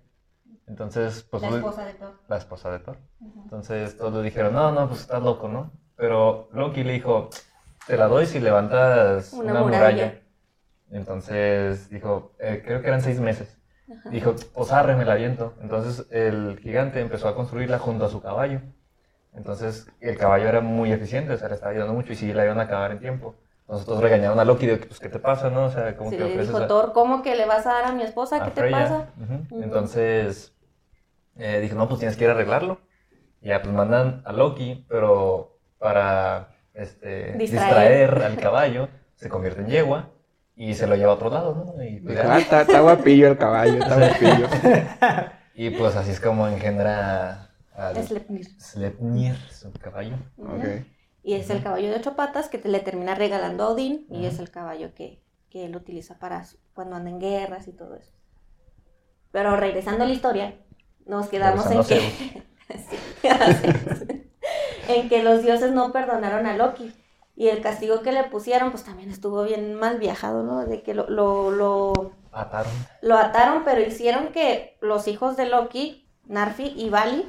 [0.69, 2.15] Entonces, pues La esposa de Thor.
[2.29, 2.99] la esposa de Thor.
[3.43, 5.73] Entonces todos le dijeron, no, no, pues estás loco, ¿no?
[5.97, 7.29] Pero Loki le dijo,
[7.85, 9.87] te la doy si levantas Una una, muralla.
[10.07, 10.21] muralla.
[10.91, 13.59] Entonces dijo, eh, creo que eran seis meses.
[14.11, 15.55] Dijo, pues arre, me la aviento.
[15.61, 18.61] Entonces el gigante empezó a construirla junto a su caballo.
[19.35, 22.45] Entonces el caballo era muy eficiente, o sea, le estaba ayudando mucho y sí la
[22.45, 23.35] iban a acabar en tiempo.
[23.67, 25.65] Nosotros regañaron a Loki de pues, ¿qué te pasa, no?
[25.65, 27.85] O sea, como Sí, que le dijo a- Thor, ¿cómo que le vas a dar
[27.87, 28.37] a mi esposa?
[28.37, 29.09] a ¿Qué te pasa?
[29.21, 29.35] Ujú.
[29.51, 29.63] Ujú.
[29.65, 30.55] Entonces
[31.37, 32.81] eh, dije, no, pues tienes que ir a arreglarlo.
[33.41, 37.39] Y ya pues mandan a Loki, pero para este, Distraer.
[38.11, 38.23] distraer.
[38.23, 40.11] al caballo, se convierte en yegua
[40.57, 41.83] y se lo lleva a otro lado, ¿no?
[41.85, 44.49] Y pues, ah, está, está guapillo el caballo, está guapillo.
[45.55, 48.47] y, pues, así es como engendra al Sleipnir.
[48.61, 50.17] Sleipnir, su caballo.
[50.39, 50.65] Ok.
[51.23, 54.27] Y es el caballo de ocho patas que te le termina regalando a Odín y
[54.27, 57.97] es el caballo que, que él utiliza para su- cuando anda en guerras y todo
[57.97, 58.13] eso.
[59.33, 60.55] Pero regresando a la historia,
[61.07, 62.01] nos quedamos en que,
[62.69, 63.29] Sí.
[64.89, 66.93] en que los dioses no perdonaron a Loki.
[67.37, 70.65] Y el castigo que le pusieron, pues también estuvo bien mal viajado, ¿no?
[70.65, 72.73] De que lo, lo, lo, Ataron.
[73.03, 77.29] lo ataron, pero hicieron que los hijos de Loki, Narfi y Bali,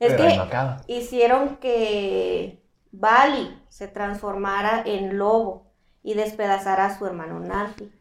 [0.00, 5.70] es pero que no hicieron que Bali se transformara en lobo
[6.02, 7.92] y despedazara a su hermano Narfi.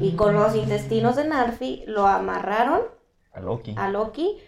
[0.00, 2.80] Y con los intestinos de Narfi lo amarraron
[3.32, 3.74] A Loki.
[3.76, 4.38] a Loki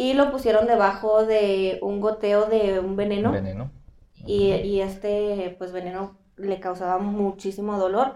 [0.00, 3.32] y lo pusieron debajo de un goteo de un veneno.
[3.32, 3.70] Veneno.
[4.24, 8.14] Y, y este pues veneno le causaba muchísimo dolor.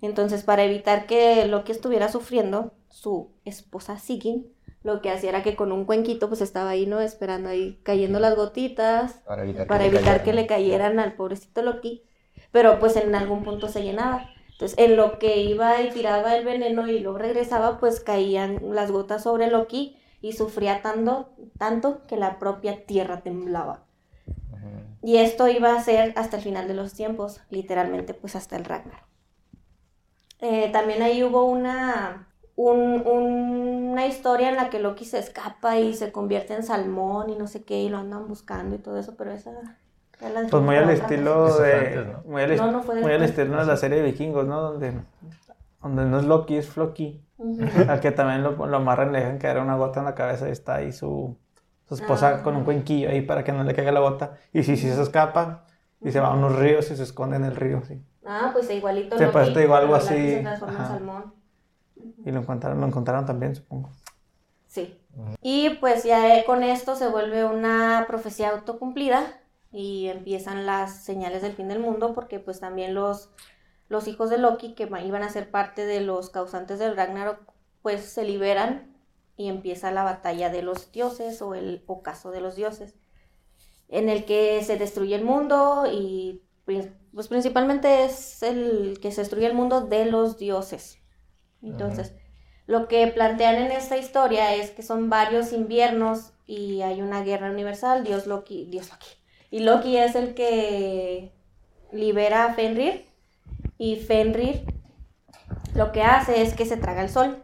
[0.00, 4.46] Entonces, para evitar que Loki estuviera sufriendo, su esposa Sigyn
[4.82, 7.00] lo que hacía era que con un cuenquito pues estaba ahí, ¿no?
[7.00, 11.60] Esperando ahí cayendo las gotitas Para evitar para le evitar que le cayeran al pobrecito
[11.60, 12.04] Loki,
[12.52, 14.30] pero pues en algún punto se llenaba.
[14.52, 18.90] Entonces, en lo que iba y tiraba el veneno y luego regresaba, pues caían las
[18.90, 23.84] gotas sobre Loki y sufría tanto, tanto que la propia tierra temblaba.
[25.02, 28.64] Y esto iba a ser hasta el final de los tiempos, literalmente pues hasta el
[28.64, 29.02] Ragnar.
[30.40, 35.94] Eh, también ahí hubo una, un- una historia en la que Loki se escapa y
[35.94, 39.14] se convierte en salmón y no sé qué, y lo andan buscando y todo eso,
[39.16, 39.50] pero esa...
[40.50, 41.72] Pues muy al estilo de.
[41.74, 42.22] antes, ¿no?
[42.24, 44.60] Muy al, No, muy al estilo de la serie de vikingos, ¿no?
[44.60, 44.92] Donde,
[45.82, 47.24] donde no es Loki, es Floki.
[47.88, 50.52] Al que también lo, lo amarran le dejan caer una gota en la cabeza y
[50.52, 51.36] está ahí su,
[51.86, 52.42] su esposa Ah.
[52.42, 54.34] con un cuenquillo ahí para que no le caiga la gota.
[54.52, 55.64] Y si, si se escapa
[56.00, 58.02] y se va a unos ríos y se esconde en el río, sí.
[58.26, 60.88] Ah, pues igualito Sí, pues, te digo algo así, se transforma en ajá.
[60.94, 61.34] salmón.
[62.24, 63.90] Y lo encontraron, lo encontraron también, supongo.
[64.66, 65.00] Sí.
[65.40, 69.22] Y pues ya con esto se vuelve una profecía autocumplida
[69.72, 73.30] y empiezan las señales del fin del mundo porque pues también los,
[73.88, 77.40] los hijos de Loki que iban a ser parte de los causantes del Ragnarok
[77.82, 78.96] pues se liberan
[79.36, 82.94] y empieza la batalla de los dioses o el ocaso de los dioses
[83.88, 89.22] en el que se destruye el mundo y prin- pues principalmente es el que se
[89.22, 90.98] destruye el mundo de los dioses.
[91.62, 92.14] Entonces,
[92.66, 97.50] lo que plantean en esta historia es que son varios inviernos y hay una guerra
[97.50, 99.06] universal, Dios Loki, Dios Loki.
[99.50, 101.32] Y Loki es el que
[101.90, 103.06] libera a Fenrir
[103.78, 104.64] y Fenrir
[105.74, 107.42] lo que hace es que se traga el sol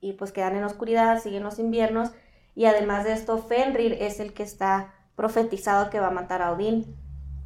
[0.00, 2.10] y pues quedan en oscuridad, siguen los inviernos
[2.54, 6.52] y además de esto Fenrir es el que está profetizado que va a matar a
[6.52, 6.96] Odín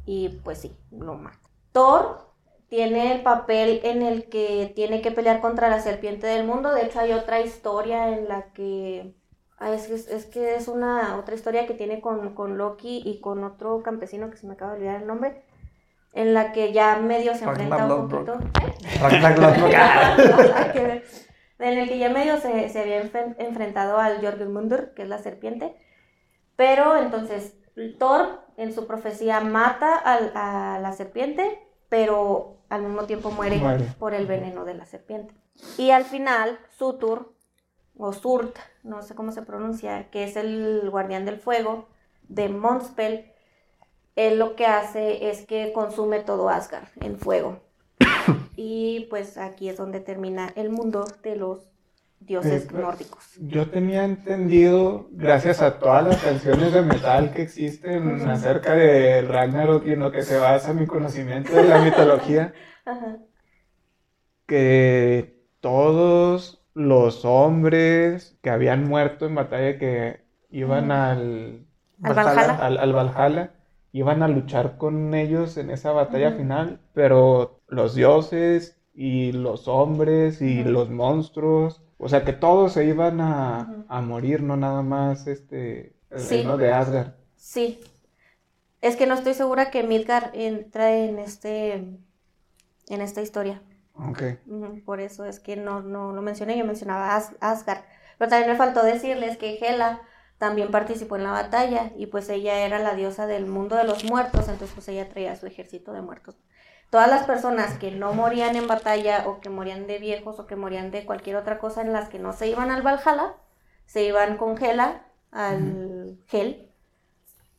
[0.05, 1.39] y pues sí, lo mata.
[1.71, 2.29] Thor
[2.69, 6.73] tiene el papel en el que tiene que pelear contra la serpiente del mundo.
[6.73, 9.15] De hecho, hay otra historia en la que.
[9.57, 13.43] Ah, es, es, que es una otra historia que tiene con, con, Loki y con
[13.43, 15.43] otro campesino que se me acaba de olvidar el nombre.
[16.13, 18.33] En la que ya medio se enfrenta un poquito.
[21.59, 23.01] en el que ya medio se, se había
[23.37, 25.75] enfrentado al Jorgelmundur, que es la serpiente.
[26.55, 27.55] Pero entonces
[27.97, 33.61] Thor en su profecía mata a, a la serpiente, pero al mismo tiempo muere,
[33.97, 35.33] por el veneno de la serpiente.
[35.77, 37.33] Y al final, Sutur,
[37.97, 41.87] o Surt, no sé cómo se pronuncia, que es el guardián del fuego
[42.29, 43.28] de Monspel,
[44.15, 47.61] él lo que hace es que consume todo Asgard en fuego.
[48.55, 51.69] y pues aquí es donde termina el mundo de los
[52.19, 53.35] dioses eh, nórdicos.
[53.39, 59.85] Yo tenía entendido, gracias a todas las canciones de metal que existen acerca de Ragnarok
[59.85, 62.53] y en lo que se basa mi conocimiento de la mitología,
[64.45, 71.65] que todos los hombres que habían muerto en batalla que iban al,
[72.01, 72.55] ¿Al Valhalla?
[72.65, 73.51] Al, Valhalla,
[73.91, 80.41] iban a luchar con ellos en esa batalla final, pero los dioses y los hombres
[80.41, 85.93] y los monstruos o sea, que todos se iban a, morir, no nada más este,
[86.09, 87.11] el reino de Asgard.
[87.35, 87.81] Sí.
[88.81, 91.73] Es que no estoy segura que Midgard entra en este
[92.87, 93.61] en esta historia.
[93.95, 94.23] Ok.
[94.85, 97.83] por eso es que no, no lo mencioné, yo mencionaba Asgard.
[98.17, 100.01] Pero también me faltó decirles que Hela
[100.39, 104.03] también participó en la batalla y pues ella era la diosa del mundo de los
[104.03, 106.35] muertos, entonces pues ella traía su ejército de muertos
[106.89, 110.55] todas las personas que no morían en batalla o que morían de viejos o que
[110.55, 113.35] morían de cualquier otra cosa en las que no se iban al Valhalla,
[113.85, 116.71] se iban con Hela al Hel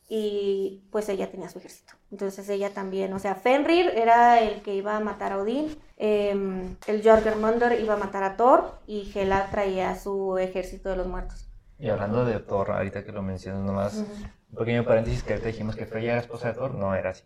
[0.09, 1.93] y pues ella tenía su ejército.
[2.11, 6.75] Entonces ella también, o sea, Fenrir era el que iba a matar a Odín, eh,
[6.87, 11.50] el Jorgermunder iba a matar a Thor y Hela traía su ejército de los muertos.
[11.81, 14.05] Y hablando de Thor, ahorita que lo mencionas nomás,
[14.51, 17.23] un pequeño paréntesis que ahorita dijimos que Freya era esposa de Thor, no era así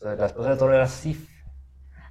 [0.00, 1.28] la esposa de Thor era Sif.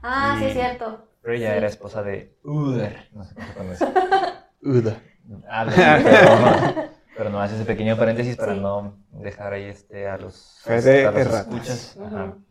[0.02, 1.08] Ah, sí, es cierto.
[1.22, 3.10] Freya era esposa de Uder.
[3.12, 3.86] No sé cómo se
[4.62, 5.02] Uder.
[5.50, 5.66] Ah,
[6.04, 10.76] pero, pero no hace ese pequeño paréntesis para no dejar ahí este, a los, a
[10.76, 11.98] los escuchas.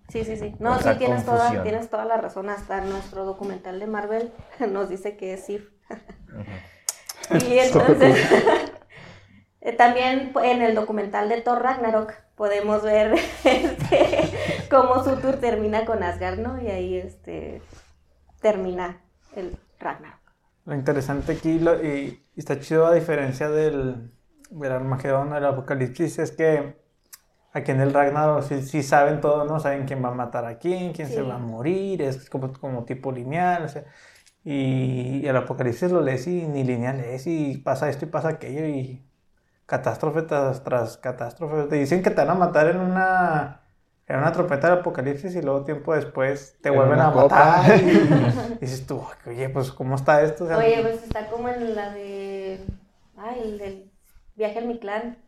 [0.08, 0.54] Sí, sí, sí.
[0.58, 2.50] No, sí, tienes toda, tienes toda la razón.
[2.50, 4.32] Hasta nuestro documental de Marvel
[4.70, 5.70] nos dice que es Sif.
[7.48, 8.28] y entonces,
[9.72, 13.14] también en el documental de Thor Ragnarok podemos ver
[13.44, 16.62] este, cómo Sutur termina con Asgard, ¿no?
[16.62, 17.62] Y ahí este,
[18.40, 19.00] termina
[19.34, 20.20] el Ragnarok.
[20.66, 24.12] Lo interesante aquí, lo, y, está chido a diferencia del,
[24.50, 26.76] del Armagedón, del Apocalipsis, es que
[27.52, 29.58] aquí en el Ragnarok sí, saben todo, ¿no?
[29.60, 32.84] Saben quién va a matar a quién, quién se va a morir, es como, como
[32.84, 33.84] tipo lineal, o sea,
[34.44, 38.66] y, el Apocalipsis lo lees y ni lineal es, y pasa esto y pasa aquello,
[38.66, 39.02] y
[39.66, 41.68] catástrofe tras, catástrofe.
[41.68, 43.60] Te dicen que te van a matar en una,
[44.06, 47.64] en una trompeta del apocalipsis y luego tiempo después te vuelven a matar.
[47.80, 50.44] Y, dices tú, oye, pues ¿cómo está esto?
[50.44, 52.64] oye, pues está como en la de...
[53.16, 53.90] Ay, el del
[54.36, 55.18] viaje al mi clan.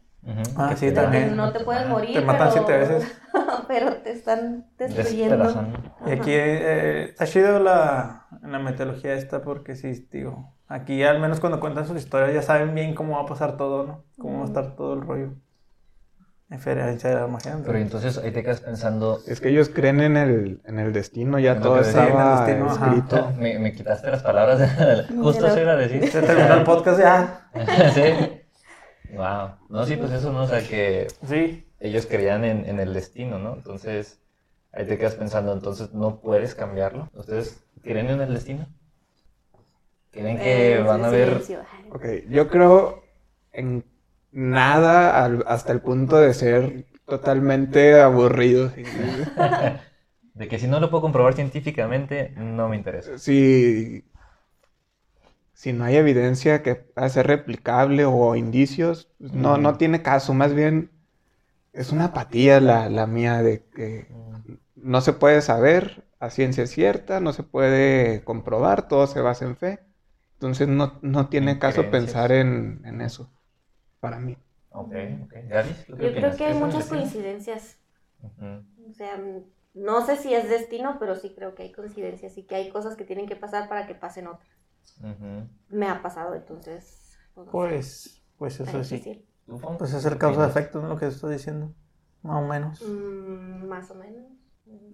[0.57, 1.37] Ah, sí, también.
[1.37, 2.13] No te puedes morir.
[2.13, 3.17] Te matan siete veces.
[3.69, 5.73] pero te están destruyendo.
[6.07, 11.41] Y aquí eh, está chido la, la metodología esta porque sí, digo, Aquí al menos
[11.41, 14.05] cuando cuentan sus historias ya saben bien cómo va a pasar todo, ¿no?
[14.19, 15.31] Cómo va a estar todo el rollo.
[16.51, 17.59] En diferencia de la magia.
[17.65, 19.21] Pero entonces ahí te quedas pensando...
[19.27, 23.33] Es que ellos creen en el, en el destino, ya todo estaba destino, escrito.
[23.39, 26.07] Me, me, quitaste las palabras, justo eso iba a decir.
[26.09, 27.51] Se terminó el podcast ya.
[27.95, 29.15] sí.
[29.15, 29.51] Wow.
[29.69, 31.09] No, sí, pues eso no, o sea que...
[31.27, 31.67] Sí.
[31.81, 33.55] Ellos creían en, en el destino, ¿no?
[33.55, 34.19] Entonces
[34.73, 37.09] ahí te quedas pensando, entonces no puedes cambiarlo.
[37.15, 38.67] ¿Ustedes creen en el destino?
[40.19, 41.43] Tienen que eh, van a ver.
[41.93, 43.05] Ok, yo creo
[43.53, 43.85] en
[44.33, 48.73] nada hasta el punto de ser totalmente aburrido.
[50.35, 53.17] de que si no lo puedo comprobar científicamente, no me interesa.
[53.17, 54.05] Si,
[55.53, 60.35] si no hay evidencia que pueda ser replicable o indicios, pues no, no tiene caso.
[60.35, 60.91] Más bien
[61.73, 64.09] es una apatía la, la mía de que
[64.75, 69.57] no se puede saber a ciencia cierta, no se puede comprobar, todo se basa en
[69.57, 69.88] fe.
[70.39, 73.29] Entonces no, no tiene caso pensar en, en, eso,
[73.99, 74.39] para mí.
[74.71, 75.35] Ok, ok.
[75.89, 77.81] Yo creo que hay muchas coincidencias.
[78.23, 79.21] O sea,
[79.75, 82.95] no sé si es destino, pero sí creo que hay coincidencias y que hay cosas
[82.95, 84.49] que tienen que pasar para que pasen otras.
[85.71, 87.19] Me ha pasado, entonces...
[87.35, 89.27] Pues, pues, pues eso sí.
[89.77, 90.89] Pues es el causa-efecto, ¿no?
[90.89, 91.75] Lo que estoy diciendo.
[92.23, 92.81] más o menos.
[92.81, 94.25] Mm, más o menos.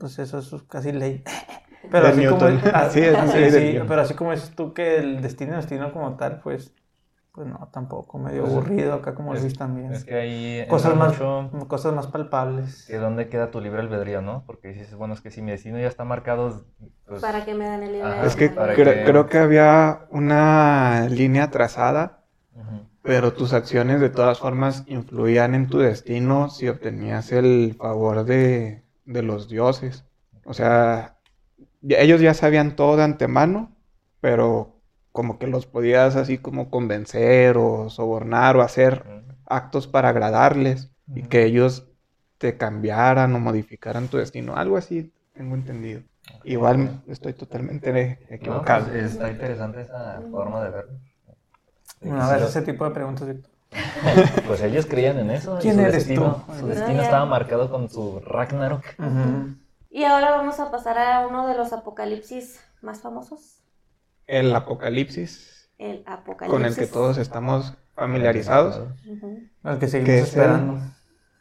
[0.01, 1.22] Pues eso es casi ley.
[1.91, 3.03] Pero así como, así,
[3.51, 6.72] sí, pero así como dices tú que el destino, destino como tal, pues
[7.35, 9.93] pues no, tampoco, medio pues, aburrido acá como lo también.
[9.93, 11.18] Es que hay cosas más,
[11.66, 12.87] cosas más palpables.
[12.87, 14.45] Que dónde queda tu libre albedrío, ¿no?
[14.47, 16.64] Porque dices, bueno, es que si mi destino ya está marcado...
[17.07, 17.20] Pues...
[17.20, 18.24] ¿Para qué me dan el libre?
[18.24, 22.20] Es que, creo que había una línea trazada,
[23.03, 28.85] pero tus acciones de todas formas influían en tu destino si obtenías el favor de,
[29.07, 30.05] de los dioses.
[30.45, 31.14] O sea,
[31.89, 33.72] ellos ya sabían todo de antemano,
[34.20, 34.80] pero
[35.12, 39.05] como que los podías así como convencer o sobornar o hacer
[39.47, 41.87] actos para agradarles y que ellos
[42.39, 44.57] te cambiaran o modificaran tu destino.
[44.57, 46.03] Algo así tengo entendido.
[46.43, 48.87] Igual estoy totalmente equivocado.
[48.87, 50.99] Pues, está interesante esa forma de verlo.
[52.20, 53.51] a ver, ese tipo de preguntas, Víctor.
[54.47, 55.59] pues ellos creían en eso.
[55.61, 56.24] ¿Quién eres tú?
[56.59, 58.85] Su destino estaba marcado con su Ragnarok.
[59.95, 63.64] Y ahora vamos a pasar a uno de los apocalipsis más famosos
[64.26, 66.51] el Apocalipsis, el Apocalipsis.
[66.51, 68.88] con el que todos estamos familiarizados,
[69.64, 70.80] el que seguimos esperando.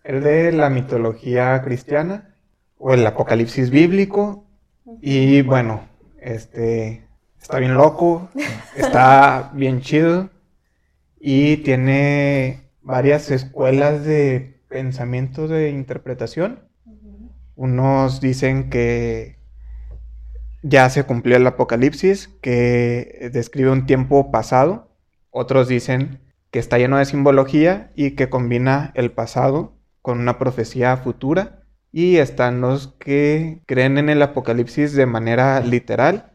[0.03, 2.35] El, de la mitología cristiana
[2.77, 4.45] o el Apocalipsis bíblico
[5.01, 5.87] y bueno,
[6.19, 7.07] este
[7.41, 8.29] está bien loco,
[8.75, 10.29] está bien chido
[11.19, 16.67] y tiene varias escuelas de pensamiento de interpretación.
[17.55, 19.37] Unos dicen que
[20.63, 24.95] ya se cumplió el Apocalipsis, que describe un tiempo pasado.
[25.29, 30.95] Otros dicen que está lleno de simbología y que combina el pasado con una profecía
[30.97, 31.63] futura.
[31.91, 36.31] Y están los que creen en el Apocalipsis de manera literal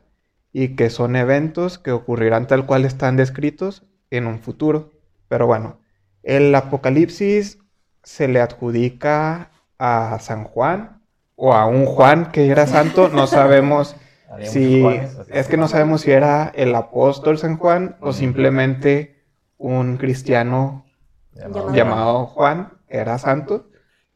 [0.53, 4.93] y que son eventos que ocurrirán tal cual están descritos en un futuro.
[5.29, 5.81] Pero bueno,
[6.23, 7.59] el Apocalipsis
[8.03, 10.98] se le adjudica a San Juan
[11.41, 13.97] o a un Juan que era santo, no sabemos
[14.45, 14.85] Sí,
[15.31, 19.17] es que no sabemos si era el apóstol San Juan o simplemente
[19.57, 20.85] un cristiano
[21.73, 23.71] llamado, Juan, era santo.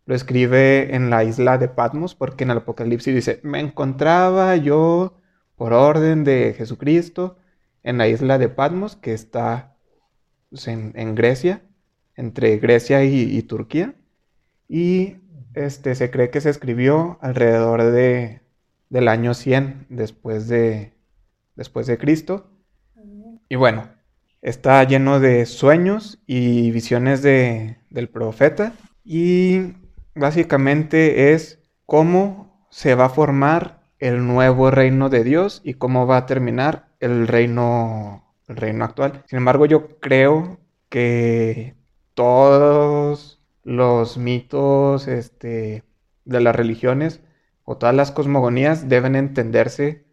[0.05, 5.19] Lo escribe en la isla de Patmos porque en el Apocalipsis dice, me encontraba yo
[5.57, 7.39] por orden de Jesucristo
[7.83, 9.77] en la isla de Patmos que está
[10.51, 11.63] pues, en, Grecia,
[12.17, 13.95] entre Grecia y, y Turquía.
[14.69, 15.22] Y
[15.55, 18.43] este, se cree que se escribió alrededor de
[18.93, 20.93] del año 100 después de,
[21.57, 22.51] después de Cristo.
[23.49, 23.89] Y bueno,
[24.43, 29.73] está lleno de sueños y visiones de, del profeta y
[30.15, 36.19] básicamente es cómo se va a formar el nuevo reino de Dios y cómo va
[36.19, 39.23] a terminar el reino, el reino actual.
[39.27, 41.77] Sin embargo, yo creo que
[42.13, 45.85] todos los mitos este,
[46.25, 47.21] de las religiones
[47.65, 50.05] o todas las cosmogonías deben entenderse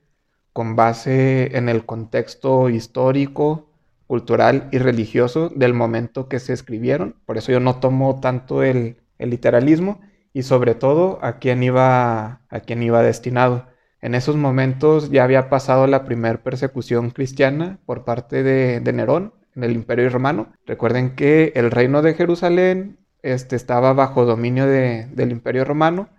[0.53, 3.69] con base en el contexto histórico,
[4.07, 7.15] cultural y religioso del momento que se escribieron.
[7.25, 9.99] Por eso yo no tomo tanto el, literalismo
[10.33, 13.67] y sobre todo a quién iba, a quién iba destinado.
[14.01, 19.63] En esos momentos ya había pasado la primera persecución cristiana por parte de, Nerón en
[19.63, 20.53] el Imperio Romano.
[20.65, 26.09] Recuerden que el reino de Jerusalén este, estaba bajo dominio del Imperio Romano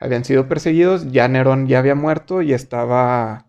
[0.00, 3.46] habían sido perseguidos, ya Nerón ya había muerto y estaba,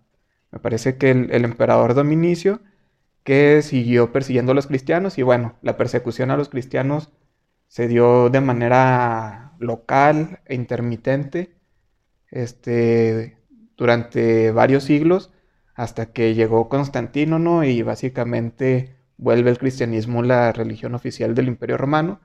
[0.51, 2.59] me parece que el, emperador Dominicio,
[3.23, 7.11] que siguió persiguiendo a los cristianos y bueno, la persecución a los cristianos
[7.67, 11.55] se dio de manera local e intermitente
[12.29, 13.37] este,
[13.77, 15.31] durante varios siglos
[15.73, 17.63] hasta que llegó Constantino ¿no?
[17.63, 22.19] y básicamente vuelve el cristianismo la religión oficial del imperio romano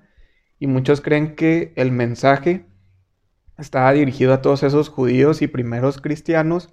[0.59, 2.67] y muchos creen que el mensaje
[3.59, 6.71] estaba dirigido a todos esos judíos y primeros cristianos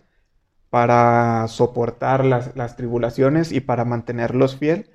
[0.69, 4.89] para soportar las, tribulaciones y para mantenerlos fiel,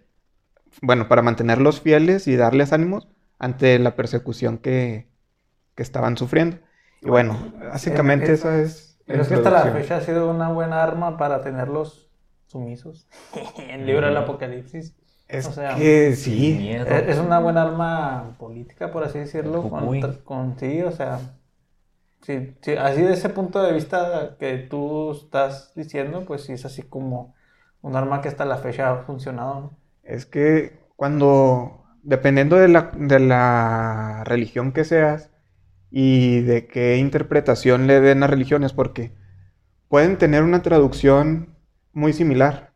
[0.82, 3.08] bueno, para mantenerlos fieles y darles ánimos
[3.38, 5.06] ante la persecución que,
[5.76, 6.56] estaban sufriendo.
[7.00, 8.98] Y bueno, básicamente esa es...
[9.06, 12.10] es que hasta la fecha ha sido una buena arma para tenerlos
[12.48, 13.06] sumisos.
[13.58, 14.97] en el libro del Apocalipsis.
[15.28, 16.70] Es que sí.
[16.70, 19.68] Es, una buena arma política, por así decirlo.
[20.24, 21.20] con, sí, o sea,
[22.22, 26.64] Sí, sí, así de ese punto de vista que tú estás diciendo, pues sí es
[26.64, 27.34] así como
[27.80, 29.78] un arma que hasta la fecha ha funcionado, ¿no?
[30.02, 35.30] Es que cuando, dependiendo de la, de la religión que seas
[35.90, 39.12] y de qué interpretación le den a religiones, porque
[39.88, 41.56] pueden tener una traducción
[41.92, 42.72] muy similar,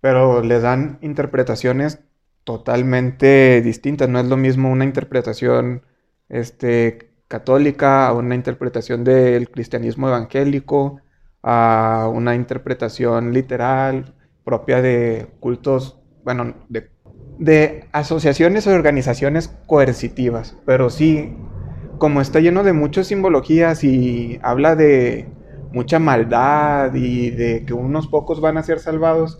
[0.00, 2.00] pero le dan interpretaciones
[2.44, 4.08] totalmente distintas.
[4.08, 5.82] No es lo mismo una interpretación
[6.28, 11.00] este, católica, a una interpretación del cristianismo evangélico,
[11.42, 16.90] a una interpretación literal propia de cultos, bueno, de,
[17.38, 21.36] de asociaciones o organizaciones coercitivas, pero sí,
[21.98, 25.26] como está lleno de muchas simbologías y habla de
[25.72, 29.38] mucha maldad y de que unos pocos van a ser salvados,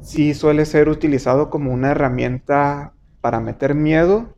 [0.00, 4.34] sí suele ser utilizado como una herramienta para meter miedo,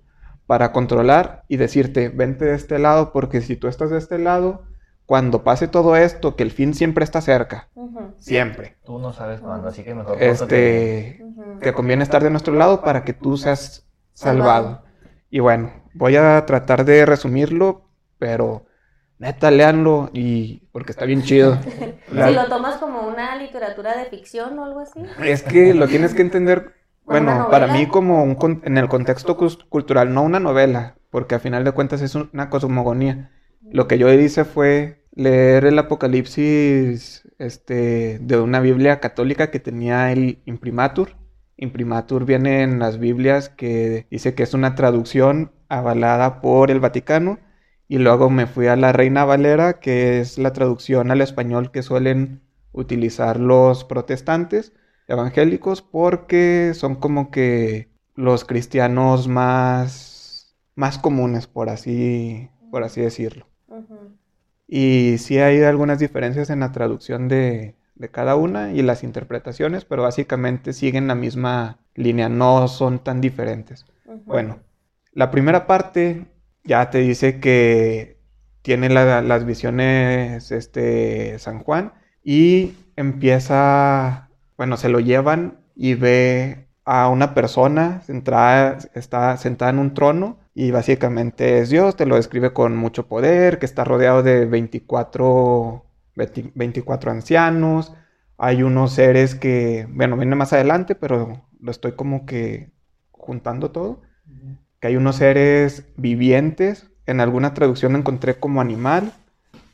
[0.47, 4.65] para controlar y decirte, vente de este lado, porque si tú estás de este lado,
[5.07, 7.69] cuando pase todo esto, que el fin siempre está cerca.
[8.19, 8.77] Siempre.
[8.85, 10.23] Tú no sabes cuándo, así que mejor.
[10.23, 11.25] Este,
[11.61, 14.83] te conviene estar de nuestro lado para que tú seas salvado.
[15.31, 18.64] Y bueno, voy a tratar de resumirlo, pero
[19.19, 21.59] neta, leanlo y porque está bien chido.
[22.11, 25.01] Si lo tomas como una literatura de ficción o algo así.
[25.25, 30.15] Es que lo tienes que entender, bueno, para mí como un, en el contexto cultural,
[30.15, 33.33] no una novela, porque a final de cuentas es una cosmogonía.
[33.63, 40.13] Lo que yo hice fue leer el Apocalipsis este, de una Biblia católica que tenía
[40.13, 41.17] el imprimatur.
[41.57, 47.39] Imprimatur viene en las Biblias que dice que es una traducción avalada por el Vaticano.
[47.87, 51.83] Y luego me fui a la Reina Valera, que es la traducción al español que
[51.83, 52.41] suelen
[52.73, 54.73] utilizar los protestantes
[55.07, 63.47] evangélicos porque son como que los cristianos más, más comunes, por así, por así decirlo.
[64.67, 67.77] Y sí hay algunas diferencias en la traducción de,
[68.11, 73.87] cada una y las interpretaciones, pero básicamente siguen la misma línea, no son tan diferentes.
[74.25, 74.61] Bueno,
[75.13, 76.27] la primera parte
[76.65, 78.19] ya te dice que
[78.63, 81.93] tiene las visiones este, San Juan
[82.23, 89.79] y empieza, bueno, se lo llevan y ve a una persona sentada, está sentada en
[89.79, 94.23] un trono y básicamente es Dios, te lo describe con mucho poder, que está rodeado
[94.23, 95.85] de 24,
[96.55, 97.95] 24 ancianos,
[98.39, 102.73] hay unos seres que, bueno, viene más adelante, pero lo estoy como que
[103.11, 104.03] juntando todo,
[104.87, 109.13] hay unos seres vivientes, en alguna traducción encontré como animal,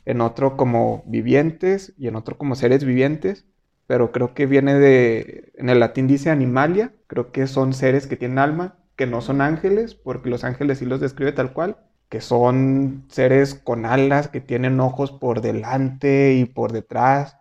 [0.05, 3.45] en otro como vivientes y en otro como seres vivientes,
[3.87, 8.15] pero creo que viene de, en el latín dice animalia, creo que son seres que
[8.17, 11.77] tienen alma, que no son ángeles, porque los ángeles sí los describe tal cual,
[12.09, 17.37] que son seres con alas, que tienen ojos por delante y por detrás,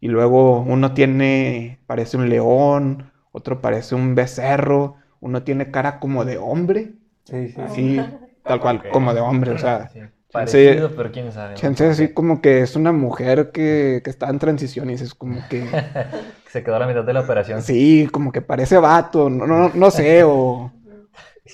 [0.00, 6.24] y luego uno tiene, parece un león, otro parece un becerro, uno tiene cara como
[6.24, 6.94] de hombre,
[7.24, 8.00] sí, sí, sí
[8.44, 9.90] tal cual, como de hombre, o sea,
[10.34, 11.54] Parecido, pero quién sabe.
[11.54, 15.40] Chance así como que es una mujer que, que está en transición y es como
[15.48, 15.64] que...
[16.50, 17.62] Se quedó a la mitad de la operación.
[17.62, 20.72] Sí, como que parece vato, no, no, no sé, o...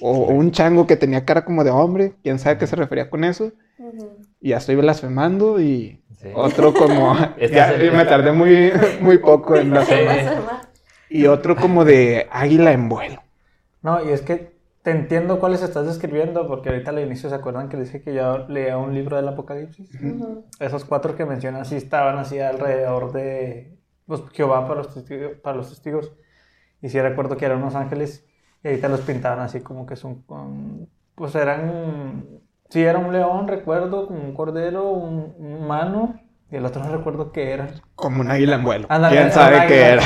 [0.00, 3.22] O, un chango que tenía cara como de hombre, quién sabe qué se refería con
[3.24, 3.52] eso.
[4.40, 6.00] Y ya estoy blasfemando y
[6.34, 7.14] otro como...
[7.36, 10.70] Este me tardé muy, muy poco en blasfemar.
[11.10, 13.22] Y otro como de águila en vuelo.
[13.82, 17.68] No, y es que te entiendo cuáles estás describiendo, porque ahorita al inicio se acuerdan
[17.68, 19.90] que les dije que yo leía un libro del Apocalipsis.
[20.58, 25.56] Esos cuatro que mencionas sí estaban así alrededor de pues, Jehová para los, testigos, para
[25.58, 26.12] los testigos.
[26.80, 28.26] Y sí recuerdo que eran unos ángeles
[28.62, 30.24] y ahí te los pintaban así como que son,
[31.14, 32.26] pues eran,
[32.68, 36.20] sí era un león, recuerdo, como un cordero, un, humano,
[36.50, 37.68] y el otro no recuerdo qué era.
[37.94, 38.88] Como un águila en vuelo.
[39.08, 40.02] ¿Quién sabe qué era?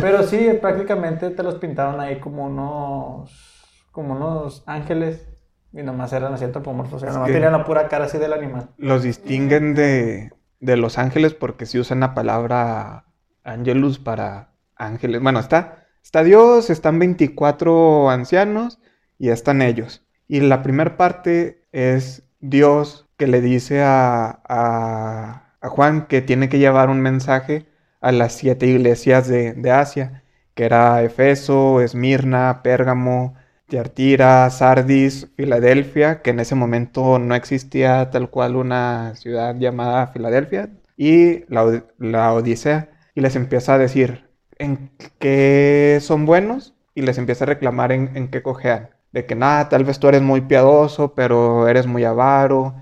[0.00, 3.53] Pero sí, prácticamente te los pintaban ahí como unos,
[3.94, 5.26] como unos ángeles.
[5.72, 7.02] Y nomás eran así antropomorfos.
[7.02, 8.68] O sea, nomás tenían la pura cara así del animal.
[8.76, 10.30] Los distinguen de,
[10.60, 13.06] de los ángeles porque sí usan la palabra
[13.42, 15.22] angelus para ángeles.
[15.22, 18.78] Bueno, está Está Dios, están 24 ancianos
[19.18, 20.04] y están ellos.
[20.28, 26.58] Y la primera parte es Dios que le dice a, a, Juan que tiene que
[26.58, 27.66] llevar un mensaje
[28.02, 30.22] a las siete iglesias de, de Asia,
[30.52, 33.34] que era Efeso, Esmirna, Pérgamo,
[33.74, 40.70] Tiartira, Sardis, Filadelfia, que en ese momento no existía tal cual una ciudad llamada Filadelfia,
[40.96, 42.90] y la, la Odisea.
[43.16, 48.28] Y les empieza a decir, en qué son buenos y les empieza a reclamar en,
[48.28, 48.90] qué cojean.
[49.10, 52.76] De que nada, tal vez tú eres muy piadoso, pero eres muy avaro.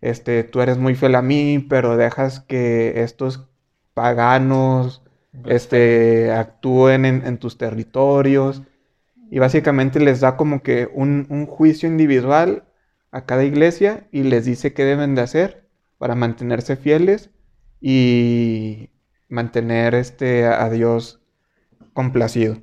[0.00, 3.50] Este, tú eres muy fiel a mí, pero dejas que estos
[3.92, 5.02] paganos
[5.44, 8.62] este, actúen en, tus territorios.
[9.30, 12.64] Y básicamente les da como que un, un juicio individual
[13.10, 15.68] a cada iglesia y les dice qué deben de hacer
[15.98, 17.30] para mantenerse fieles
[17.80, 18.90] y
[19.28, 21.20] mantener este, a Dios
[21.92, 22.58] complacido.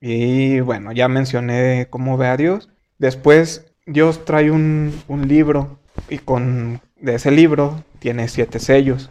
[0.00, 2.68] Y bueno, ya mencioné cómo ve a Dios.
[2.98, 4.92] Después Dios trae un,
[5.26, 9.10] libro y con de ese libro tiene siete sellos.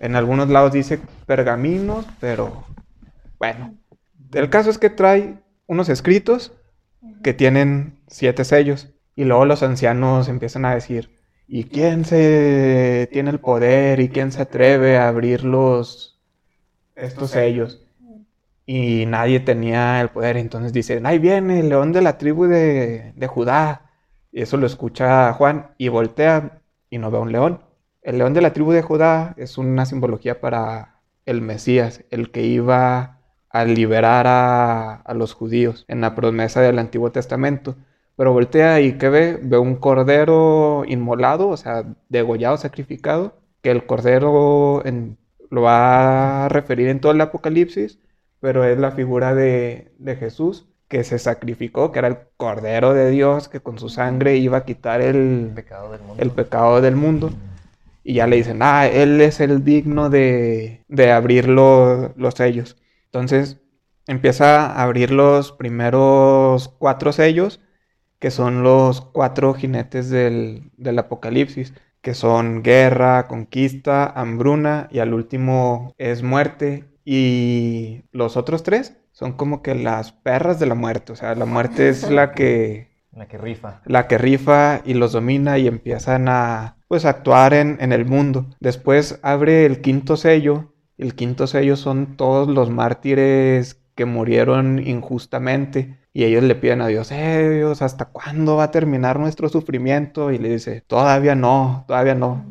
[0.00, 2.64] En algunos lados dice pergaminos, pero
[3.38, 3.74] bueno.
[4.32, 6.52] El caso es que trae unos escritos
[7.22, 8.88] que tienen siete sellos.
[9.14, 14.32] Y luego los ancianos empiezan a decir, ¿y quién se tiene el poder y quién
[14.32, 16.20] se atreve a abrir los,
[16.94, 17.82] estos sellos?
[18.66, 20.36] Y nadie tenía el poder.
[20.36, 23.90] Entonces dicen, ahí viene el león de la tribu de, de Judá.
[24.32, 26.60] Y eso lo escucha Juan y voltea
[26.90, 27.62] y no ve a un león.
[28.02, 32.42] El león de la tribu de Judá es una simbología para el Mesías, el que
[32.42, 33.15] iba
[33.60, 37.76] a liberar a, a los judíos en la promesa del Antiguo Testamento.
[38.16, 39.38] Pero voltea y ¿qué ve?
[39.42, 44.82] Ve un cordero inmolado, o sea, degollado, sacrificado, que el cordero
[45.50, 47.98] lo va a referir en todo el Apocalipsis,
[48.40, 53.48] pero es la figura de, Jesús que se sacrificó, que era el cordero de Dios,
[53.48, 56.22] que con su sangre iba a quitar el pecado del mundo.
[56.22, 57.30] El pecado del mundo.
[58.04, 62.76] Y ya le dicen, ah, él es el digno de, de abrir los sellos.
[63.16, 63.58] Entonces
[64.06, 67.60] empieza a abrir los primeros cuatro sellos
[68.18, 75.94] que son los cuatro jinetes del, apocalipsis, que son guerra, conquista, hambruna y al último
[75.96, 76.84] es muerte.
[77.06, 81.46] Y los otros tres son como que las perras de la muerte, o sea, la
[81.46, 82.94] muerte es la que...
[83.16, 83.80] La que rifa.
[83.86, 88.50] La que rifa y los domina y empiezan a pues actuar en, en el mundo.
[88.60, 90.74] Después abre el quinto sello.
[90.98, 96.86] El quinto sello son todos los mártires que murieron injustamente y ellos le piden a
[96.86, 100.30] Dios, eh Dios, ¿hasta cuándo va a terminar nuestro sufrimiento?
[100.32, 102.46] Y le dice, todavía no, todavía no.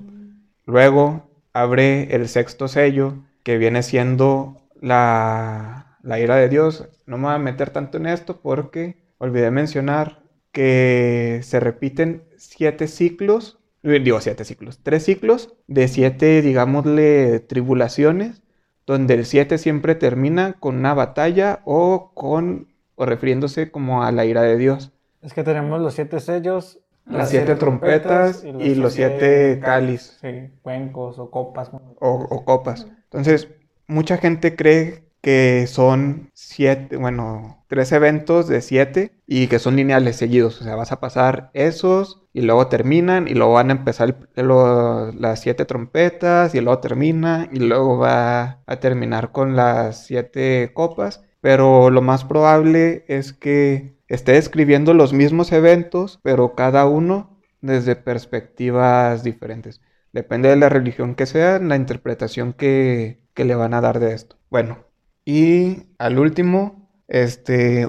[0.66, 6.88] Luego abre el sexto sello, que viene siendo la, la ira de Dios.
[7.08, 10.22] No me voy a meter tanto en esto porque olvidé mencionar
[10.52, 18.42] que se repiten siete ciclos, digo siete ciclos, tres ciclos de siete, digámosle, tribulaciones,
[18.86, 24.26] donde el siete siempre termina con una batalla o con o refiriéndose como a la
[24.26, 24.92] ira de Dios.
[25.22, 30.18] Es que tenemos los siete sellos, las, siete, trompetas, y los, siete, cáliz.
[30.22, 31.72] Sí, cuencos o copas.
[32.00, 32.88] O, copas.
[33.06, 33.50] Entonces,
[33.88, 40.18] mucha gente cree que son siete, bueno, tres eventos de siete y que son lineales
[40.18, 40.62] seguidos.
[40.62, 45.42] O sea, vas a pasar esos y luego terminan y luego van a empezar las
[45.42, 51.92] siete trompetas y luego termina y luego va a terminar con las siete copas pero
[51.92, 59.24] lo más probable es que esté describiendo los mismos eventos, pero cada uno desde perspectivas
[59.24, 59.80] diferentes.
[60.12, 64.38] Depende de la religión que sea, la interpretación que, le van a dar de esto.
[64.50, 64.86] Bueno,
[65.26, 67.88] y al último, este,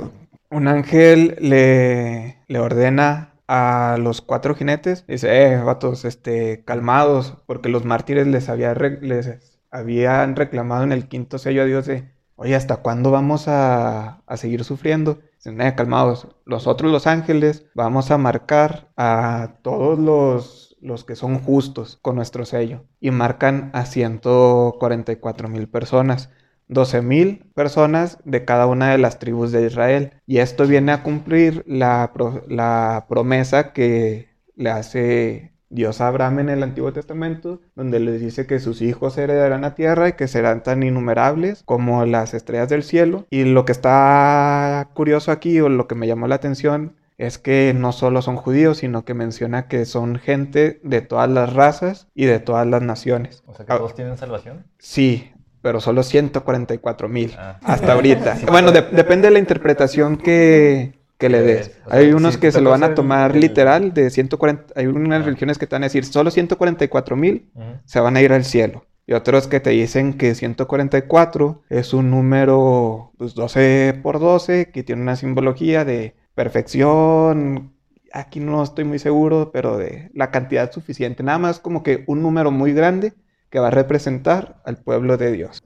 [0.51, 7.69] un ángel le, le ordena a los cuatro jinetes, dice, eh, vatos, este, calmados, porque
[7.69, 12.55] los mártires les, había les habían reclamado en el quinto sello a Dios de, oye,
[12.55, 15.21] ¿hasta cuándo vamos a, seguir sufriendo?
[15.37, 21.39] Dicen, eh, calmados, nosotros los ángeles vamos a marcar a todos los, los que son
[21.39, 22.85] justos con nuestro sello.
[23.01, 26.31] Y marcan a 144 mil personas.
[26.69, 30.13] 12 mil personas de cada una de las tribus de Israel.
[30.27, 32.13] Y esto viene a cumplir la,
[32.49, 38.47] la promesa que le hace Dios a Abraham en el Antiguo Testamento, donde les dice
[38.47, 42.83] que sus hijos heredarán la tierra y que serán tan innumerables como las estrellas del
[42.83, 43.27] cielo.
[43.31, 47.75] Y lo que está curioso aquí, o lo que me llamó la atención, es que
[47.75, 52.27] no solo son judíos, sino que menciona que son gente de todas las razas y
[52.27, 53.43] de todas las naciones.
[53.47, 54.67] O sea que todos tienen salvación.
[54.79, 55.33] Sí,
[55.67, 57.59] pero solo 144 mil ah.
[57.65, 58.39] hasta ahorita.
[58.53, 61.73] bueno, depende de la interpretación que, que le des.
[61.91, 65.67] hay unos que se lo van a tomar literal de 140, hay unas religiones que
[65.67, 67.51] te van a decir solo 144 mil
[67.85, 68.87] se van a ir al cielo.
[69.09, 74.85] Y otros que te dicen que 144 es un número pues, 12 por 12 que
[74.85, 77.73] tiene una simbología de perfección.
[78.13, 81.25] Aquí no estoy muy seguro, pero de la cantidad suficiente.
[81.25, 83.15] Nada más como que un número muy grande
[83.57, 85.63] que va a representar al pueblo de Dios.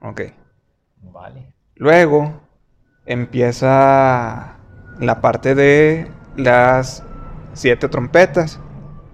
[0.00, 0.20] Ok.
[1.02, 1.52] Vale.
[1.74, 2.40] Luego
[3.04, 4.58] empieza
[5.00, 6.06] la parte de
[6.36, 7.02] las
[7.52, 8.60] siete trompetas.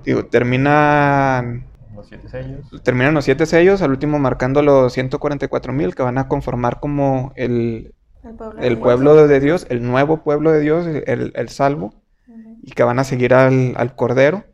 [0.04, 1.64] Digo, terminan
[1.96, 2.82] los siete sellos.
[2.82, 7.32] Terminan los siete sellos, al último marcando los 144 mil que van a conformar como
[7.34, 7.94] el,
[8.60, 11.94] el pueblo, de Dios, el nuevo pueblo de Dios, el, salvo,
[12.62, 14.44] y que van a seguir al, al, Cordero.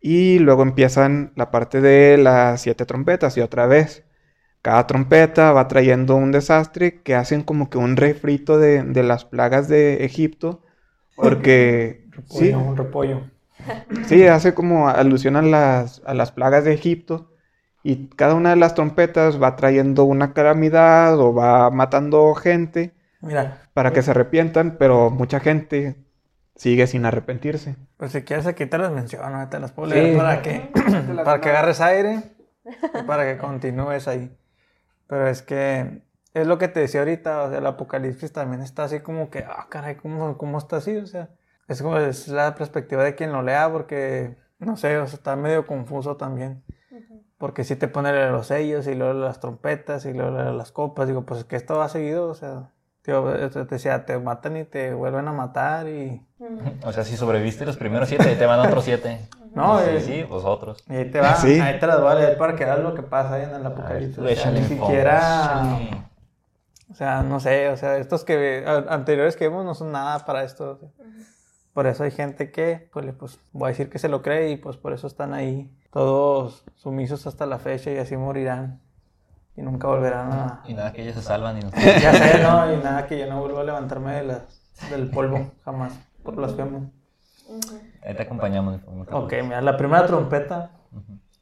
[0.00, 4.04] Y luego empiezan la parte de las siete trompetas y otra vez.
[4.62, 9.24] Cada trompeta va trayendo un desastre que hacen como que un refrito de, de las
[9.24, 10.62] plagas de Egipto
[11.16, 12.06] porque.
[12.28, 12.50] sí.
[12.50, 13.22] Un repollo.
[14.06, 17.32] Sí, hace como alusión a las, a las plagas de Egipto.
[17.82, 23.58] Y cada una de las trompetas va trayendo una calamidad o va matando gente Mira,
[23.74, 25.96] para que se arrepientan, pero mucha gente
[26.58, 27.76] sigue sin arrepentirse.
[27.96, 29.94] pues si quieres aquí te las menciono, te las puedo Sí.
[29.94, 30.70] leer para que,
[31.24, 32.22] para que agarres aire
[32.66, 34.36] y para que continúes ahí.
[35.06, 36.02] Pero es que
[36.34, 39.38] es lo que te decía ahorita, o sea, el apocalipsis también está así como que,
[39.48, 40.94] ah, caray, ¿cómo, cómo está así?
[40.98, 41.30] O sea,
[41.68, 45.36] es como es la perspectiva de quien lo lea porque, no sé, o sea, está
[45.36, 46.62] medio confuso también.
[47.38, 51.24] Porque si te pone los sellos y luego las trompetas y luego las copas, digo,
[51.24, 52.72] pues es que esto va seguido, o sea,
[53.12, 56.20] te decía, te matan y te vuelven a matar y...
[56.84, 59.28] O sea, si sobreviviste los primeros siete, te van otros siete.
[59.54, 60.84] No, sí, eh, sí, pues otros.
[60.88, 61.58] Y ahí te va, Sí.
[61.58, 63.62] ahí te las voy a leer para que veas lo que pasa ahí en el
[63.62, 64.18] ver, apocalipsis.
[64.18, 66.04] O sea, ni siquiera, échale.
[66.90, 70.44] o sea, no sé, o sea, estos que anteriores que vimos no son nada para
[70.44, 70.72] esto.
[70.72, 70.88] o sea.
[71.72, 74.50] Por eso hay gente que, pues, le- pues, voy a decir que se lo cree
[74.50, 78.80] y pues por eso están ahí todos sumisos hasta la fecha y así morirán
[79.58, 80.62] y nunca volverán a...
[80.66, 81.72] Y nada, que ellos se salvan y nos...
[82.02, 82.72] Ya sé, ¿no?
[82.72, 84.42] Y nada, que yo no vuelvo a levantarme de las,
[84.90, 86.90] del polvo, jamás, por blasfemo.
[88.04, 88.80] Ahí te acompañamos.
[88.86, 90.70] no Ok, mira, la primera trompeta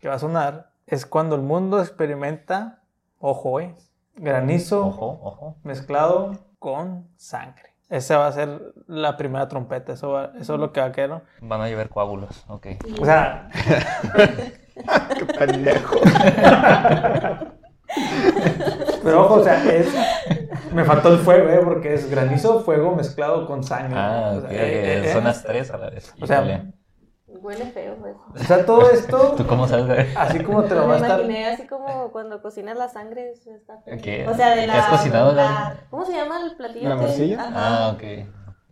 [0.01, 2.81] que va a sonar es cuando el mundo experimenta,
[3.19, 3.75] ojo, eh,
[4.15, 5.57] granizo Ojo, ojo.
[5.65, 7.75] mezclado con sangre.
[7.89, 10.93] Esa va a ser la primera trompeta, eso, va- eso es lo que va a
[10.93, 11.23] quedar, ¿no?
[11.41, 12.67] Van a llover coágulos, ok.
[13.01, 13.49] O sea,
[15.17, 16.01] ¡Qué pendejo!
[19.03, 19.89] pero ojo, o sea, es...
[20.73, 21.61] Me faltó el fuego, ¿eh?
[21.65, 23.99] Porque es granizo, fuego mezclado con sangre.
[23.99, 25.27] Ah, O ok, sea, eh, eh, son eh.
[25.27, 26.13] las tres a la vez.
[26.21, 26.73] O sea, Híjole.
[27.29, 28.17] Huele feo, pues.
[28.35, 29.87] O sea, todo esto, ¿Tú cómo sabes?
[29.87, 30.07] güey?
[30.17, 31.21] así como te lo va Me a estar...
[31.21, 33.33] imaginé así como cuando cocinas la sangre.
[33.33, 33.75] está.
[33.75, 34.79] O sea, de ¿Qué la.
[34.79, 35.77] has cocinado, la-?
[35.91, 36.89] ¿Cómo se llama el platillo?
[36.89, 37.39] ¿La morcilla?
[37.55, 38.03] Ah, ok.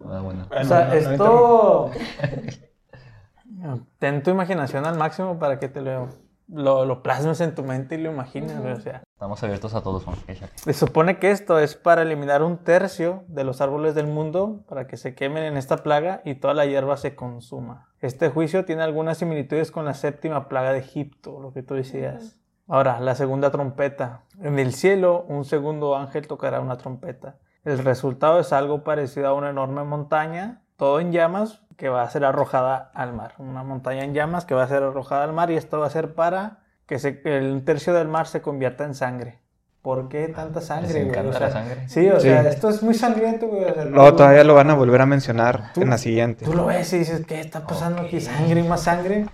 [0.07, 0.47] Ah, bueno.
[0.51, 1.91] O sea, No, no, no esto.
[3.99, 6.09] Ten tu imaginación al máximo para que te lo,
[6.49, 8.59] lo, lo plasmes en tu mente y lo imagines.
[8.61, 10.17] güey, O sea, Estamos abiertos a todos, Juan.
[10.57, 14.87] Se supone que esto es para eliminar un tercio de los árboles del mundo para
[14.87, 17.89] que se quemen en esta plaga y toda la hierba se consuma.
[18.01, 22.39] Este juicio tiene algunas similitudes con la séptima plaga de Egipto, lo que tú decías.
[22.69, 24.25] Ahora, la segunda trompeta.
[24.41, 27.37] En el cielo, un segundo ángel tocará una trompeta.
[27.63, 32.11] El resultado es algo parecido a una enorme montaña, todo en llamas, que va a
[32.11, 33.35] ser arrojada al mar.
[33.39, 35.91] Una montaña en llamas que va a ser arrojada al mar y esto va a
[35.91, 39.41] ser para que se- el tercio del mar se convierta en sangre.
[39.83, 40.87] ¿Por qué tanta sangre?
[40.95, 41.09] Les güey?
[41.09, 41.89] encanta O la sea, sangre.
[41.89, 42.29] Sí, o Sí.
[42.29, 43.65] sea, esto es muy sangriento, güey.
[43.65, 46.45] o sea, Luego tú- todavía lo van a volver a mencionar en la siguiente.
[46.45, 48.21] Tú lo ves y dices, ¿qué está pasando aquí?
[48.21, 49.27] Sangre y más sangre.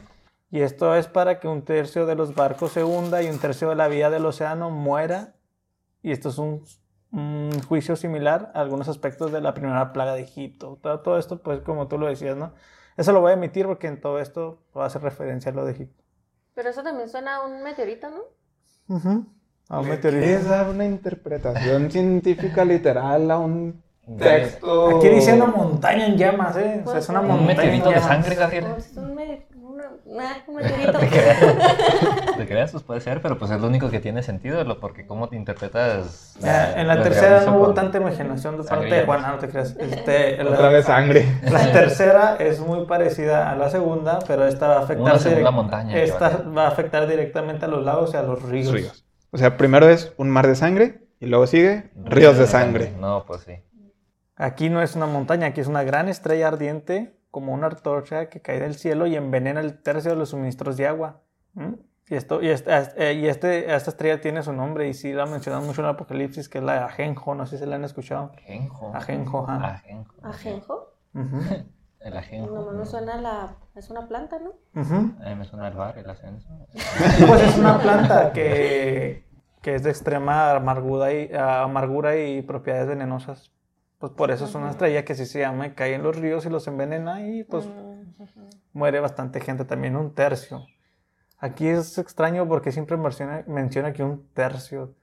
[0.50, 3.68] Y esto es para que un tercio de los barcos se hunda y un tercio
[3.68, 5.34] de la vía del océano muera.
[6.02, 6.64] Y esto es un,
[7.12, 10.78] un juicio similar a algunos aspectos de la primera plaga de Egipto.
[10.82, 12.52] Todo, todo esto, pues, como tú lo decías, ¿no?
[12.96, 15.64] Eso lo voy a emitir porque en todo esto va a hacer referencia a lo
[15.64, 16.04] de Egipto.
[16.54, 18.20] Pero eso también suena a un meteorito, ¿no?
[19.68, 20.24] A un ¿Qué meteorito.
[20.26, 23.82] es dar una interpretación científica literal a un
[24.18, 24.98] texto?
[24.98, 26.82] Aquí dice una montaña en llamas, ¿eh?
[26.84, 28.08] O sea, es una Un Un montaña en meteorito de llamas.
[28.08, 28.64] sangre, Gabriel.
[28.76, 29.46] Es un, me-
[29.80, 30.98] una- una- un meteorito.
[30.98, 31.38] Te creas,
[32.36, 35.06] te creas, pues puede ser, pero pues es lo único que tiene sentido, lo- porque
[35.06, 36.36] cómo te interpretas.
[36.40, 39.76] Ya, en la tercera no hubo tanta imaginación de parte de Juan, no te creas.
[39.78, 41.26] Este, la- Otra vez sangre.
[41.50, 45.96] La tercera es muy parecida a la segunda, pero esta va a afectar, direct- montaña
[45.96, 48.72] esta va a va a afectar directamente a los lagos y a los ríos.
[48.72, 49.04] Ríos.
[49.32, 52.92] O sea, primero es un mar de sangre y luego sigue ríos de sangre.
[52.98, 53.52] No, pues sí.
[54.36, 58.40] Aquí no es una montaña, aquí es una gran estrella ardiente, como una antorcha que
[58.40, 61.22] cae del cielo y envenena el tercio de los suministros de agua.
[61.54, 61.74] ¿Mm?
[62.08, 65.26] Y, esto, y, esta, eh, y este, esta estrella tiene su nombre y sí la
[65.26, 67.84] mencionan mucho en el Apocalipsis, que es la de Ajenjo, no sé si la han
[67.84, 68.32] escuchado.
[68.36, 68.92] Ajenjo.
[68.94, 69.74] Ajenjo, ajá.
[69.74, 70.14] Ajenjo.
[70.22, 70.94] Ajenjo.
[72.00, 72.50] El ajenjo.
[72.50, 73.56] No me suena a la.
[73.74, 74.54] Es una planta, ¿no?
[74.74, 76.48] A mí me suena el bar, el ascenso.
[77.26, 79.26] Pues es una planta que,
[79.60, 83.52] que es de extrema amargura y, amargura y propiedades venenosas.
[84.00, 86.44] Pues por eso es una estrella que sí se llama y cae en los ríos
[86.46, 90.66] y los envenena y pues Mm, muere bastante gente, también un tercio.
[91.38, 94.94] Aquí es extraño porque siempre menciona, menciona que un tercio,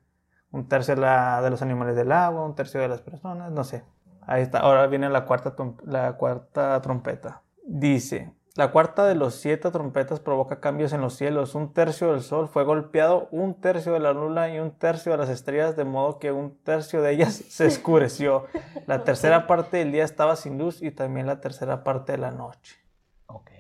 [0.52, 3.64] un tercio de, la- de los animales del agua, un tercio de las personas, no
[3.64, 3.84] sé.
[4.22, 5.56] Ahí está, ahora viene la cuarta,
[5.86, 7.44] la cuarta trompeta.
[7.66, 11.54] Dice, la cuarta de los siete trompetas provoca cambios en los cielos.
[11.56, 15.20] Un tercio del sol fue golpeado, un tercio de la luna y un tercio de
[15.20, 18.46] las estrellas, de modo que un tercio de ellas se oscureció.
[18.88, 22.32] La tercera parte del día estaba sin luz y también la tercera parte de la
[22.32, 22.76] noche.
[23.28, 23.52] Ok.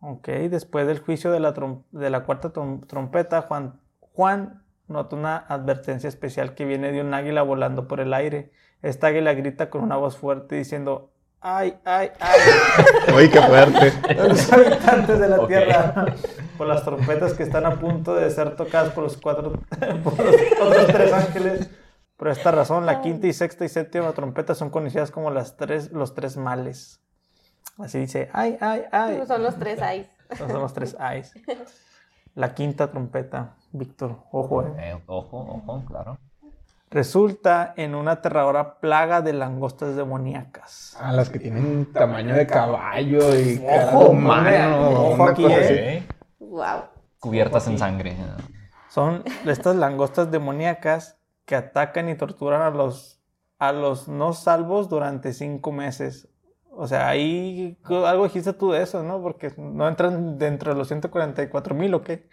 [0.00, 5.14] Ok, después del juicio de la, trom- de la cuarta trom- trompeta, Juan, Juan nota
[5.14, 8.50] una advertencia especial que viene de un águila volando por el aire.
[8.82, 11.11] Esta águila grita con una voz fuerte diciendo,
[11.42, 12.40] ay, ay, ay.
[13.14, 13.90] Uy, qué fuerte.
[14.14, 16.06] de los habitantes de la tierra
[16.56, 19.52] por las trompetas que están a punto de ser tocadas por los cuatro
[20.04, 21.70] por los otros tres ángeles.
[22.16, 25.90] Por esta razón, la quinta y sexta y séptima trompeta son conocidas como las tres,
[25.90, 27.00] los tres males.
[27.78, 29.22] Así dice, ay, ay, ay.
[29.26, 29.80] Son los tres.
[30.30, 31.32] Esos son los tres ayes.
[32.34, 34.72] La quinta trompeta, Víctor, ojo, eh.
[34.78, 36.18] Eh, ojo, ojo, claro.
[36.92, 40.94] Resulta en una aterradora plaga de langostas demoníacas.
[41.00, 44.90] Ah, las que tienen tamaño de caballo y Ojo, humano.
[44.90, 46.06] ojo aquí, cosa eh.
[46.38, 46.84] Wow.
[47.18, 48.14] Cubiertas en sangre.
[48.90, 53.22] Son estas langostas demoníacas que atacan y torturan a los,
[53.58, 56.28] a los no salvos durante cinco meses.
[56.70, 59.22] O sea, ahí algo dijiste tú de eso, ¿no?
[59.22, 62.28] Porque no entran dentro de los 144 mil o qué.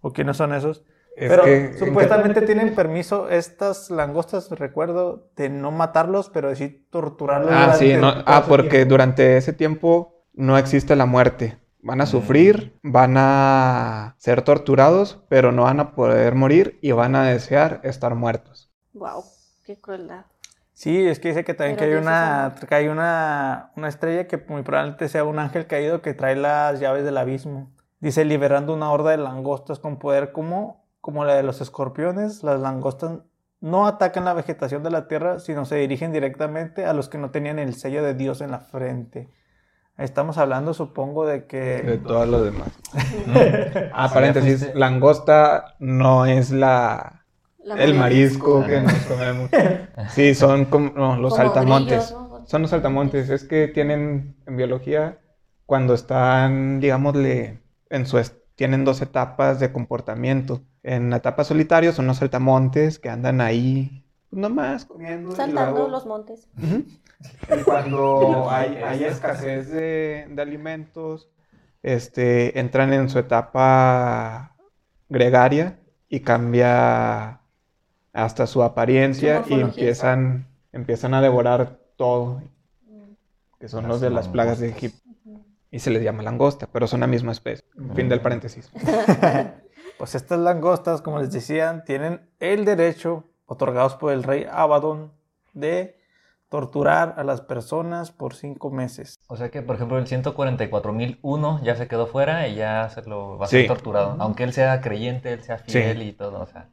[0.00, 0.84] ¿O quiénes son esos?
[1.16, 6.86] Es pero que- supuestamente tienen permiso estas langostas, recuerdo, de no matarlos, pero de sí
[6.90, 7.50] torturarlos.
[7.52, 8.90] Ah, sí, no, ah, porque tiempo.
[8.90, 11.58] durante ese tiempo no existe la muerte.
[11.82, 17.14] Van a sufrir, van a ser torturados, pero no van a poder morir y van
[17.16, 18.70] a desear estar muertos.
[18.92, 19.24] Wow.
[19.64, 20.26] Qué crueldad.
[20.74, 24.26] Sí, es que dice que también Pero que hay una, que hay una, una estrella
[24.28, 27.72] que muy probablemente sea un ángel caído que trae las llaves del abismo.
[27.98, 32.58] Dice, liberando una horda de langostas con poder como, como la de los escorpiones, las
[32.58, 33.20] langostas
[33.60, 37.30] no atacan la vegetación de la tierra, sino se dirigen directamente a los que no
[37.30, 39.30] tenían el sello de Dios en la frente.
[39.98, 42.00] Estamos hablando, supongo, de De que...
[42.04, 42.70] todos los demás.
[43.94, 47.22] Ah, paréntesis, langosta no es la
[47.62, 49.48] La el marisco que nos comemos.
[50.10, 52.06] Sí, son como no, los Como saltamontes.
[52.10, 52.46] grillos, ¿no?
[52.48, 53.30] Son los saltamontes.
[53.30, 55.18] Es que tienen en biología,
[55.66, 57.60] cuando están, digámosle,
[57.90, 60.62] en su es- tienen dos etapas de comportamiento.
[60.88, 65.34] En la etapa solitario son los saltamontes que andan ahí, pues, nomás comiendo.
[65.34, 66.46] Saltando luego- los montes.
[66.56, 71.28] Y cuando hay, hay escasez de, de alimentos,
[71.82, 74.54] este, entran en su etapa
[75.08, 77.40] gregaria y cambia
[78.12, 82.42] hasta su apariencia Su y empiezan, empiezan a devorar todo,
[83.58, 84.68] que son Las los de las plagas de.
[84.68, 85.00] Egipto.
[85.72, 87.64] Y se les llama langosta, pero son la misma especie.
[87.96, 88.70] Fin del paréntesis.
[89.98, 95.12] Pues estas langostas, como les decían, tienen el derecho, otorgados por el rey Abaddon,
[95.54, 95.96] de
[96.48, 99.18] torturar a las personas por cinco meses.
[99.26, 103.38] O sea que, por ejemplo, el 144.001 ya se quedó fuera y ya se lo
[103.38, 103.66] va a ser Sí.
[103.68, 104.16] torturado.
[104.18, 105.64] Aunque él sea creyente, él sea Sí.
[105.72, 106.40] fiel y todo.
[106.40, 106.68] O sea,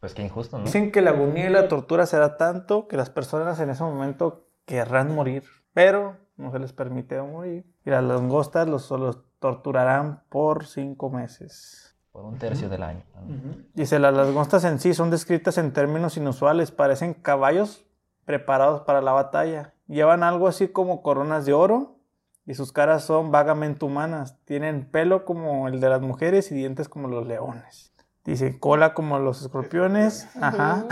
[0.00, 0.64] pues qué injusto, ¿no?
[0.64, 4.46] Dicen que la agonía y la tortura será tanto que las personas en ese momento
[4.64, 7.64] querrán morir, pero no se les permite morir.
[7.84, 11.85] Y las langostas los, los torturarán por cinco meses.
[12.16, 13.02] Por un tercio del año.
[13.14, 13.56] ¿no?
[13.74, 17.84] Dice, las langostas en sí son descritas en términos inusuales, parecen caballos
[18.24, 19.74] preparados para la batalla.
[19.86, 21.98] Llevan algo así como coronas de oro
[22.46, 24.38] y sus caras son vagamente humanas.
[24.46, 27.92] Tienen pelo como el de las mujeres y dientes como los leones.
[28.24, 30.26] Dice, cola como los escorpiones.
[30.40, 30.86] Ajá.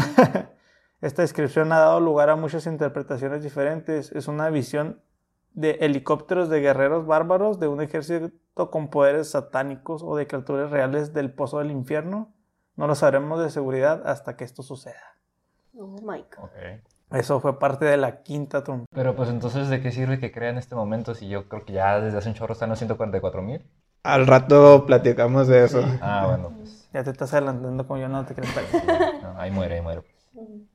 [1.00, 4.12] Esta descripción ha dado lugar a muchas interpretaciones diferentes.
[4.12, 5.00] Es una visión
[5.54, 11.12] de helicópteros de guerreros bárbaros, de un ejército con poderes satánicos o de criaturas reales
[11.14, 12.32] del pozo del infierno.
[12.76, 15.16] No lo sabremos de seguridad hasta que esto suceda.
[15.78, 16.44] Oh my God.
[16.44, 16.82] Ok.
[17.12, 18.90] Eso fue parte de la quinta trompeta.
[18.92, 21.72] Pero pues entonces, ¿de qué sirve que crea en este momento si yo creo que
[21.72, 23.62] ya desde hace un chorro están los 144.000?
[24.02, 25.84] Al rato platicamos de eso.
[26.00, 28.48] Ah, bueno, pues Ya te estás adelantando como yo no te creo.
[29.22, 30.02] no, ahí muere, ahí muere.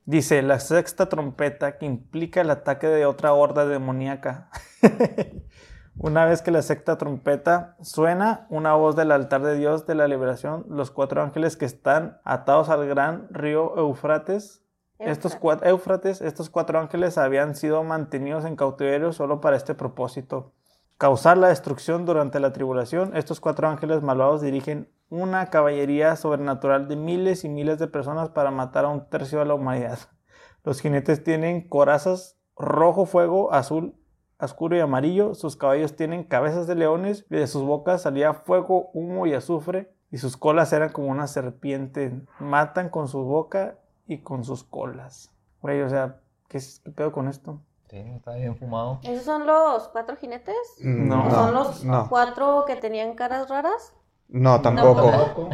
[0.04, 4.50] Dice, la sexta trompeta que implica el ataque de otra horda demoníaca.
[5.96, 10.08] Una vez que la sexta trompeta suena, una voz del altar de Dios de la
[10.08, 14.62] liberación, los cuatro ángeles que están atados al gran río Eufrates.
[14.98, 15.68] Estos cuatro,
[16.04, 20.52] estos cuatro ángeles habían sido mantenidos en cautiverio solo para este propósito.
[20.96, 26.96] Causar la destrucción durante la tribulación, estos cuatro ángeles malvados dirigen una caballería sobrenatural de
[26.96, 29.98] miles y miles de personas para matar a un tercio de la humanidad.
[30.64, 33.94] Los jinetes tienen corazas rojo fuego, azul,
[34.38, 35.34] oscuro y amarillo.
[35.34, 39.92] Sus caballos tienen cabezas de leones y de sus bocas salía fuego, humo y azufre.
[40.12, 42.12] Y sus colas eran como una serpiente.
[42.38, 43.76] Matan con su boca
[44.06, 45.30] y con sus colas.
[45.62, 47.60] Güey, o sea, ¿qué, es- qué pedo con esto?
[47.88, 49.00] Sí, está bien fumado.
[49.02, 50.56] ¿Esos son los cuatro jinetes?
[50.80, 51.26] No.
[51.26, 52.08] ¿O son los no.
[52.08, 53.94] cuatro que tenían caras raras?
[54.30, 55.50] No, tampoco.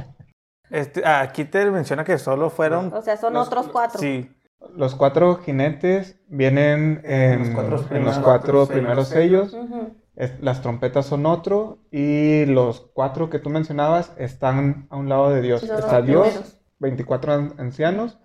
[0.71, 2.93] Este, ah, aquí te menciona que solo fueron...
[2.93, 4.01] O sea, son Los- otros cuatro.
[4.01, 4.31] Sí,
[4.75, 9.51] Los cuatro jinetes vienen en, Los cuatro en los primeros cuatro sellos.
[9.51, 9.93] primeros
[10.41, 15.43] las trompetas son otro y los cuatro que tú mencionabas están a un lado de
[15.43, 15.63] Dios.
[15.63, 16.61] Los Está Dios, primeros.
[16.79, 18.19] 24 an- ancianos,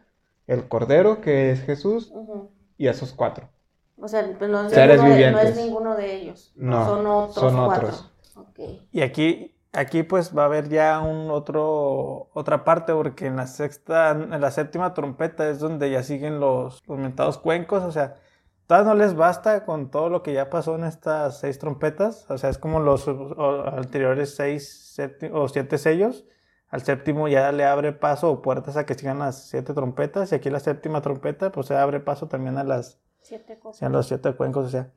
[0.47, 2.49] el Cordero que es Jesús Ujú.
[2.77, 3.49] y esos cuatro.
[3.97, 5.65] O sea, pues no, es Seres ninguno de, no es vivientes.
[5.65, 6.53] ninguno de ellos.
[6.55, 7.87] No, son otros son cuatro.
[7.89, 8.11] otros.
[8.37, 8.59] Ok.
[8.93, 13.47] Y aquí, aquí pues va a haber ya un otro, otra parte, porque en la
[13.47, 18.15] sexta, en la séptima trompeta es donde ya siguen los, los mentados cuencos, o sea,
[18.67, 22.37] todavía no les basta con todo lo que ya pasó en estas seis trompetas, o
[22.37, 26.25] sea, es como los o, anteriores seis sépti- o siete sellos,
[26.69, 30.35] al séptimo ya le abre paso o puertas a que sigan las siete trompetas, y
[30.35, 34.33] aquí la séptima trompeta, pues se abre paso también a las Siete sean los siete
[34.33, 34.91] cuencos, o sea,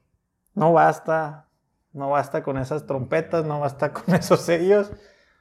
[0.55, 1.48] no basta,
[1.94, 4.90] no basta con esas trompetas, no basta con esos sellos,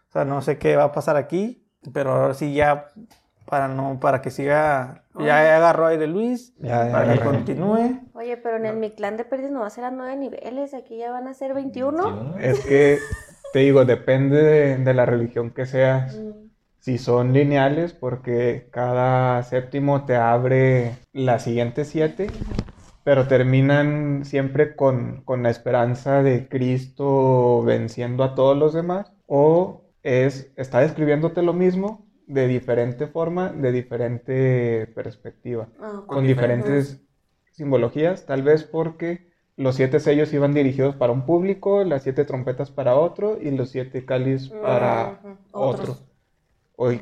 [0.09, 2.87] o sea, no sé qué va a pasar aquí, pero ahora sí ya,
[3.45, 7.25] para no, para que siga, ya agarró aire Luis, Ya, ya, para que ya.
[7.25, 10.15] continúe, Oye, pero en el Mi Clan de Pérdiz no va a ser a nueve
[10.15, 12.37] niveles, aquí ya van a ser 21.
[12.39, 12.99] Es que,
[13.51, 16.15] te digo, depende de, de la religión que seas.
[16.17, 16.43] Mm.
[16.79, 22.27] Si son lineales, porque cada séptimo te abre las siguientes siete,
[23.03, 29.81] pero terminan siempre con, con la esperanza de Cristo venciendo a todos los demás, o
[30.03, 37.01] es, está describiéndote lo mismo de diferente forma, de diferente perspectiva, Ah, con diferentes
[37.51, 42.71] simbologías, tal vez porque los siete sellos iban dirigidos para un público, las siete trompetas
[42.71, 45.97] para otro y los siete cáliz para Ujú, otro.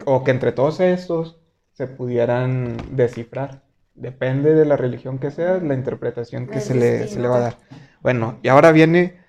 [0.06, 1.38] o que entre todos estos
[1.74, 3.64] se pudieran descifrar.
[3.94, 7.42] Depende de la religión que sea, la interpretación que se le, se le va a
[7.42, 7.58] dar.
[8.02, 9.20] Bueno, y ahora viene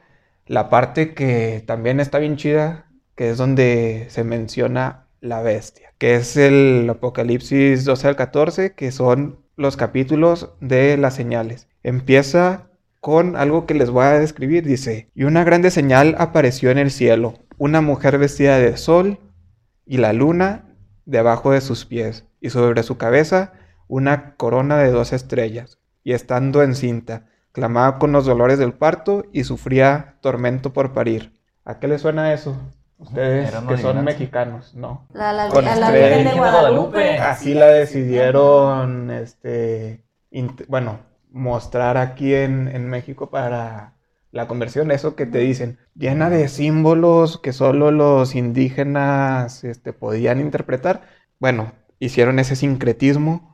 [0.47, 6.17] la parte que también está bien chida, que es donde se menciona la bestia, que
[6.17, 11.69] es el Apocalipsis 12 al 14, que son los capítulos de las señales.
[11.83, 12.69] Empieza
[13.01, 14.65] con algo que les voy a describir.
[14.65, 19.19] Dice, y una grande señal apareció en el cielo, una mujer vestida de sol
[19.87, 23.53] y la luna debajo de sus pies, y sobre su cabeza
[23.93, 29.44] una corona de dos estrellas, y estando encinta, clamaba con los dolores del parto y
[29.44, 31.39] sufría tormento por parir.
[31.66, 32.56] ¿A qué les suena eso?
[32.97, 35.06] Ustedes que son mexicanos, ¿no?
[35.12, 36.16] La, la, Con a la estrella.
[36.16, 37.19] Virgen de Guadalupe.
[37.19, 40.02] Así la decidieron, este,
[40.69, 41.01] bueno,
[41.31, 43.93] mostrar aquí en, en México para
[44.31, 50.40] la conversión, eso que te dicen, llena de símbolos que solo los indígenas este, podían
[50.40, 51.02] interpretar.
[51.39, 53.52] Bueno, hicieron ese sincretismo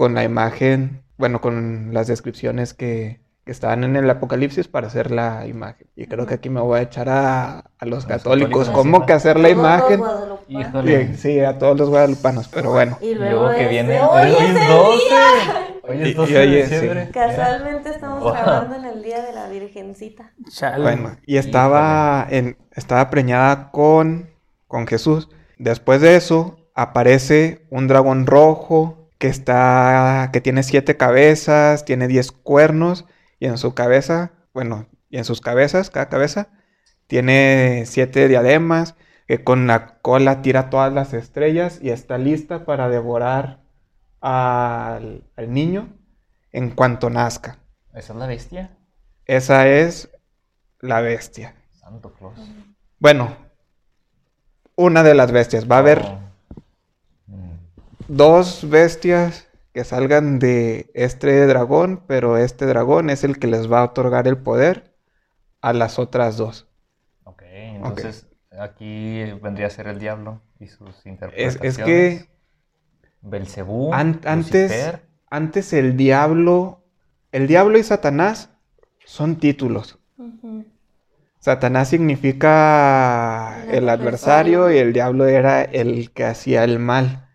[0.00, 5.10] con la imagen, bueno, con las descripciones que, que estaban en el Apocalipsis para hacer
[5.10, 5.88] la imagen.
[5.94, 9.04] Y creo que aquí me voy a echar a, a los Los católicos, católicos ¿cómo
[9.04, 9.98] que hacer la Todos los imagen?
[9.98, 10.40] guadalupanos.
[10.48, 11.16] Híjole.
[11.18, 12.96] Sí, a todos los guadalupanos, pero bueno.
[13.02, 14.00] Y Y luego, luego que viene.
[14.00, 15.04] Hoy es el 12.
[15.04, 15.66] día.
[15.82, 16.74] Hoy es 12 y hoy de es, sí.
[16.76, 17.10] diciembre.
[17.12, 18.32] Casualmente estamos Wow.
[18.32, 20.32] grabando en el día de la Virgencita.
[20.50, 20.82] chale.
[20.82, 24.30] Bueno, y estaba, en, estaba preñada con,
[24.66, 25.28] con Jesús.
[25.58, 32.32] Después de eso, aparece un dragón rojo que está, que tiene siete cabezas, tiene diez
[32.32, 33.04] cuernos,
[33.38, 36.48] y en su cabeza, bueno, y en sus cabezas, cada cabeza,
[37.06, 38.96] tiene siete diademas,
[39.28, 43.60] que con la cola tira todas las estrellas y está lista para devorar
[44.22, 45.92] al, al niño
[46.50, 47.58] en cuanto nazca.
[47.92, 48.78] ¿Esa es la bestia?
[49.26, 50.08] Esa es
[50.80, 51.54] la bestia.
[51.72, 52.40] Santo Claus.
[52.98, 53.36] Bueno,
[54.76, 55.70] una de las bestias.
[55.70, 56.19] Va a haber Oh.
[58.16, 63.80] Dos bestias que salgan de este dragón, pero este dragón es el que les va
[63.80, 64.94] a otorgar el poder
[65.60, 66.66] a las otras dos.
[67.24, 68.26] Ok, entonces
[68.58, 71.78] aquí vendría a ser el diablo y sus Es, interpretaciones.
[71.78, 72.30] es que
[73.22, 74.72] Belcebú, an- antes,
[75.30, 76.82] antes el diablo,
[77.32, 78.50] el diablo y Satanás
[79.04, 79.98] son títulos.
[81.38, 87.29] Satanás significa El adversario y el diablo era el que hacía el mal.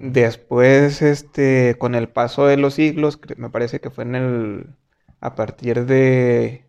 [0.00, 4.66] Después, este, con el paso de los siglos, me parece que fue en el,
[5.20, 6.64] a partir de,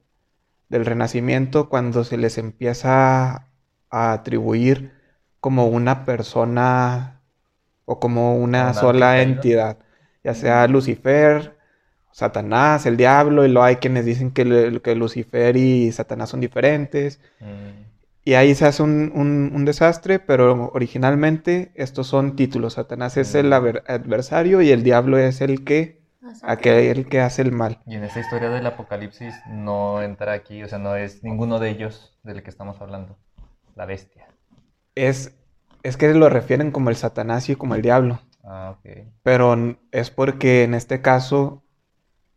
[0.67, 3.47] del Renacimiento, cuando se les empieza
[3.89, 4.91] a atribuir
[5.39, 7.21] como una persona
[7.85, 9.77] o como una Un sola entidad,
[10.25, 11.57] ya sea Lucifer,
[12.11, 17.21] Satanás, el diablo, y luego hay quienes dicen que, que Lucifer y Satanás son diferentes.
[17.39, 17.90] Mm.
[18.23, 22.73] Y ahí se hace un, un- un desastre, pero originalmente estos son títulos.
[22.73, 23.53] Satanás es el Mm.
[23.87, 26.01] adversario y el diablo es el que,
[26.43, 27.79] aquel que hace el mal.
[27.87, 31.69] Y en esta historia del apocalipsis no entra aquí, o sea, no es ninguno de
[31.71, 33.17] ellos del que estamos hablando.
[33.75, 34.27] La bestia.
[34.95, 35.33] Es,
[35.83, 38.19] es que lo refieren como el Satanás y como el diablo.
[38.43, 38.89] Ah, ok.
[39.23, 41.63] Pero es porque en este caso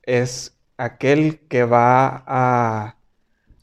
[0.02, 2.96] es aquel que va a,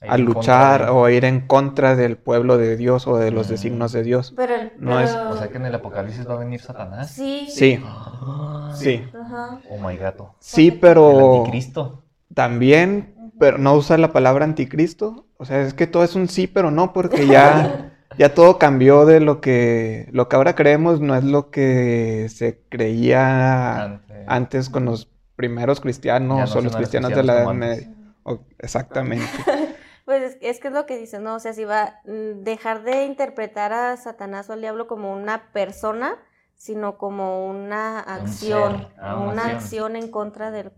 [0.02, 3.48] a luchar de- o a ir en contra del pueblo de Dios o de los
[3.48, 3.52] Mm.
[3.52, 4.34] designios de Dios.
[4.36, 7.12] Pero, el- No es- O sea que en el apocalipsis va a venir Satanás.
[7.12, 7.48] Sí.
[7.50, 9.04] Sí, Ah, sí.
[9.20, 9.60] Ajá.
[9.70, 10.36] Oh my gato.
[10.40, 11.38] Sí, El pero...
[11.40, 12.04] anticristo.
[12.34, 15.26] también, pero no usa la palabra anticristo.
[15.38, 19.06] O sea, es que todo es un sí, pero no, porque ya, ya todo cambió
[19.06, 24.86] de lo que, lo que ahora creemos, no es lo que se creía antes, con
[24.86, 27.90] los primeros cristianos o los cristianos, de la Edad Media.
[28.60, 29.26] exactamente.
[30.06, 31.36] Pues es, que es lo que dice, ¿no?
[31.36, 35.14] O sea, si va a mm, dejar de interpretar a Satanás o al diablo como
[35.14, 36.18] una persona,
[36.56, 39.96] sino como una acción, ah, una, acción.
[39.96, 40.72] en contra del,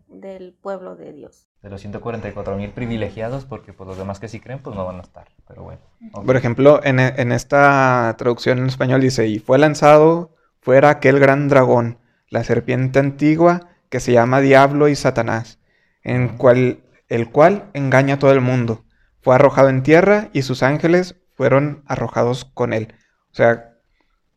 [0.62, 1.50] pueblo de Dios.
[1.62, 5.00] De los 144 mil privilegiados, porque pues, los demás que sí creen, pues no van
[5.00, 5.82] a estar, pero bueno.
[6.26, 10.32] Por ejemplo, en, en, esta traducción en español dice, y fue lanzado
[10.62, 11.98] fuera aquel gran dragón,
[12.30, 15.60] la serpiente antigua, que se llama Diablo y Satanás,
[16.02, 16.80] en cual,
[17.10, 18.86] el cual engaña a todo el mundo.
[19.24, 22.94] Fue arrojado en tierra y sus ángeles fueron arrojados con él.
[23.32, 23.74] O sea,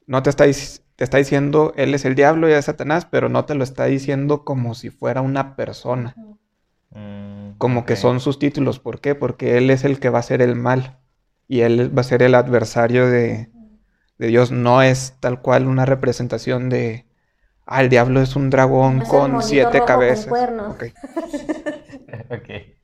[0.07, 3.45] no te estáis te está diciendo, él es el diablo y es Satanás, pero no
[3.45, 6.15] te lo está diciendo como si fuera una persona.
[6.91, 8.81] Mm, como que son sus títulos.
[8.81, 9.15] ¿Por qué?
[9.15, 10.99] Porque él es el que va a ser el mal.
[11.49, 13.51] Y él va a ser el adversario de,
[14.19, 14.51] Dios.
[14.51, 17.05] No es tal cual una representación de,
[17.67, 20.33] ah, el diablo es un dragón con siete cabezas.
[22.31, 22.53] ok.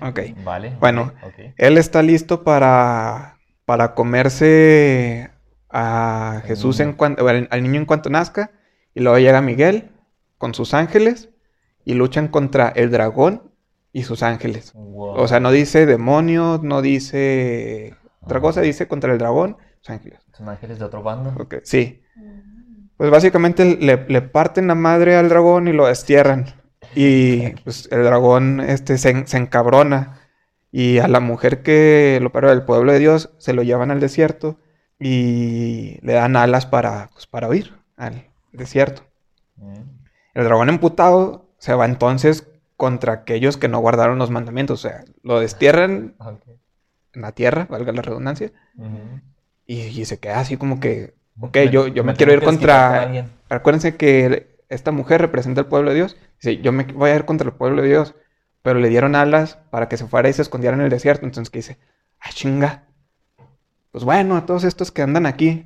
[0.00, 0.20] ok.
[0.44, 0.76] Vale.
[0.80, 1.12] Bueno,
[1.56, 5.30] él está listo para, para comerse
[5.70, 8.50] a Jesús en cuanto, al, niño en cuanto nazca,
[8.94, 9.90] y luego llega Miguel
[10.38, 11.30] con sus ángeles
[11.84, 13.52] y luchan contra el dragón
[13.92, 14.72] y sus ángeles.
[14.74, 20.20] O sea, no dice demonios, no dice otra cosa, dice contra el dragón, sus ángeles.
[20.32, 21.34] ¿Son ángeles de otro bando?
[21.62, 22.02] sí.
[22.96, 26.46] Pues básicamente le, parten la madre al dragón y lo destierran.
[26.96, 30.20] Y pues el dragón este, se, se encabrona.
[30.72, 34.00] Y a la mujer que lo paró del pueblo de Dios se lo llevan al
[34.00, 34.58] desierto
[34.98, 39.02] y le dan alas para, pues, para huir al desierto.
[39.56, 39.74] Mm.
[40.34, 45.04] El dragón emputado se va entonces contra aquellos que no guardaron los mandamientos, o sea,
[45.22, 46.14] lo destierran
[47.14, 48.52] en la tierra, valga la redundancia,
[49.66, 53.26] y, se queda así como que, ok, yo, yo me, quiero ir contra...
[53.48, 57.24] Acuérdense que esta mujer representa el pueblo de Dios, dice, yo me voy a ir
[57.24, 58.14] contra el pueblo de Dios,
[58.62, 61.50] pero le dieron alas para que se fuera y se escondiera en el desierto, entonces
[61.50, 61.78] que dice,
[62.20, 62.86] ah, chinga,
[63.96, 65.64] pues bueno, a todos estos que andan aquí.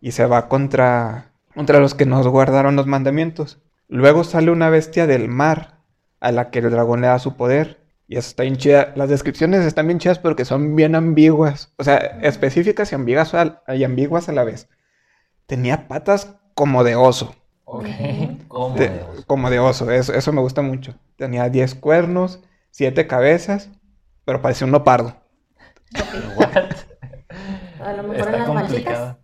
[0.00, 3.60] Y se va contra, contra los que nos guardaron los mandamientos.
[3.88, 5.80] Luego sale una bestia del mar
[6.20, 7.80] a la que el dragón le da su poder.
[8.06, 8.92] Y eso está bien chida.
[8.94, 11.72] Las descripciones están bien chidas porque son bien ambiguas.
[11.76, 13.34] O sea, específicas y ambiguas
[13.66, 14.68] y ambiguas a la vez.
[15.46, 17.34] Tenía patas como de oso.
[18.48, 19.24] Como, de, oso.
[19.26, 19.90] como de oso.
[19.90, 20.94] Eso, eso me gusta mucho.
[21.16, 22.40] Tenía 10 cuernos,
[22.72, 23.70] 7 cabezas,
[24.24, 25.14] pero parecía un leopardo.
[27.80, 29.16] A lo mejor en las manchitas.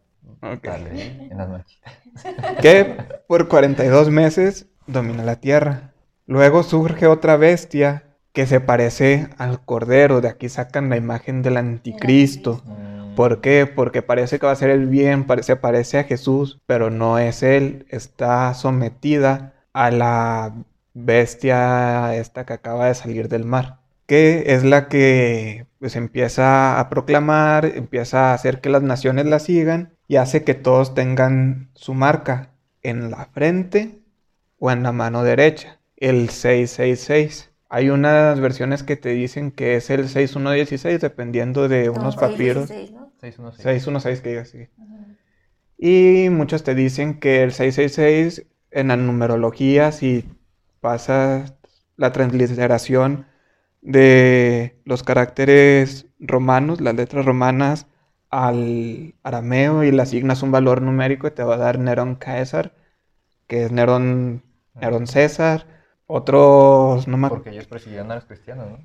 [0.42, 1.92] en las manchitas.
[2.62, 2.96] Que
[3.26, 5.92] por 42 meses domina la tierra.
[6.26, 10.20] Luego surge otra bestia que se parece al cordero.
[10.20, 12.62] De aquí sacan la imagen del anticristo.
[12.64, 12.85] Mm.
[13.16, 13.66] ¿Por qué?
[13.66, 17.42] Porque parece que va a ser el bien, se parece a Jesús, pero no es
[17.42, 17.86] él.
[17.90, 20.54] Está sometida a la
[20.94, 26.88] bestia esta que acaba de salir del mar que es la que pues empieza a
[26.88, 31.94] proclamar, empieza a hacer que las naciones la sigan y hace que todos tengan su
[31.94, 32.52] marca
[32.82, 34.00] en la frente
[34.58, 37.52] o en la mano derecha, el 666.
[37.68, 42.68] Hay unas versiones que te dicen que es el 6116 dependiendo de unos papiros.
[42.68, 44.68] 616, que diga así.
[45.78, 50.24] Y muchos te dicen que el 666 en la numerología si
[50.80, 51.56] pasa
[51.96, 53.26] la transliteración
[53.80, 57.86] de los caracteres romanos, las letras romanas,
[58.30, 62.74] al arameo y le asignas un valor numérico y te va a dar Nerón César,
[63.46, 64.42] que es Nerón,
[64.74, 65.75] Nerón César.
[66.06, 68.78] Otros, no me Porque ellos persiguieron a los cristianos, ¿no?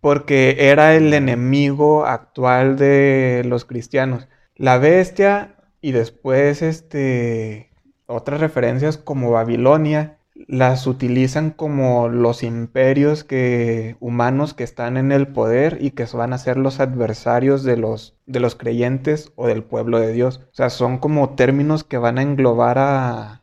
[0.00, 4.28] Porque era el enemigo actual de los cristianos.
[4.56, 7.70] La bestia y después este
[8.06, 15.28] otras referencias como Babilonia las utilizan como los imperios que, humanos que están en el
[15.28, 19.64] poder y que van a ser los adversarios de los, de los creyentes o del
[19.64, 20.42] pueblo de Dios.
[20.52, 23.42] O sea, son como términos que van a englobar a,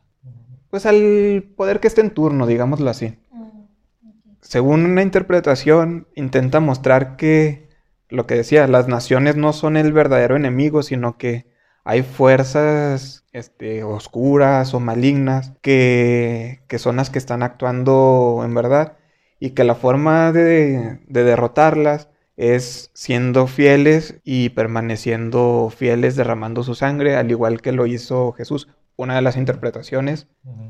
[0.70, 3.18] pues al poder que esté en turno, digámoslo así.
[4.44, 7.68] Según una interpretación, intenta mostrar que,
[8.10, 11.46] lo que decía, las naciones no son el verdadero enemigo, sino que
[11.82, 18.96] hay fuerzas este, oscuras o malignas que, son las que están actuando en verdad
[19.40, 27.16] y que la forma de, derrotarlas es siendo fieles y permaneciendo fieles derramando su sangre,
[27.16, 28.68] al igual que lo hizo Jesús.
[28.96, 30.28] Una de las interpretaciones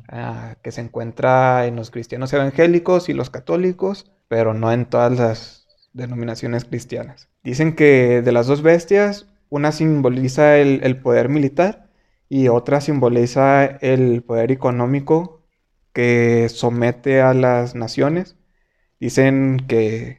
[0.08, 5.16] ah, que se encuentra en los cristianos evangélicos y los católicos pero no en todas
[5.16, 7.28] las denominaciones cristianas.
[7.42, 11.88] Dicen que de las dos bestias, una simboliza el, poder militar
[12.28, 15.42] y otra simboliza el poder económico
[15.92, 18.36] que somete a las naciones.
[18.98, 20.18] Dicen que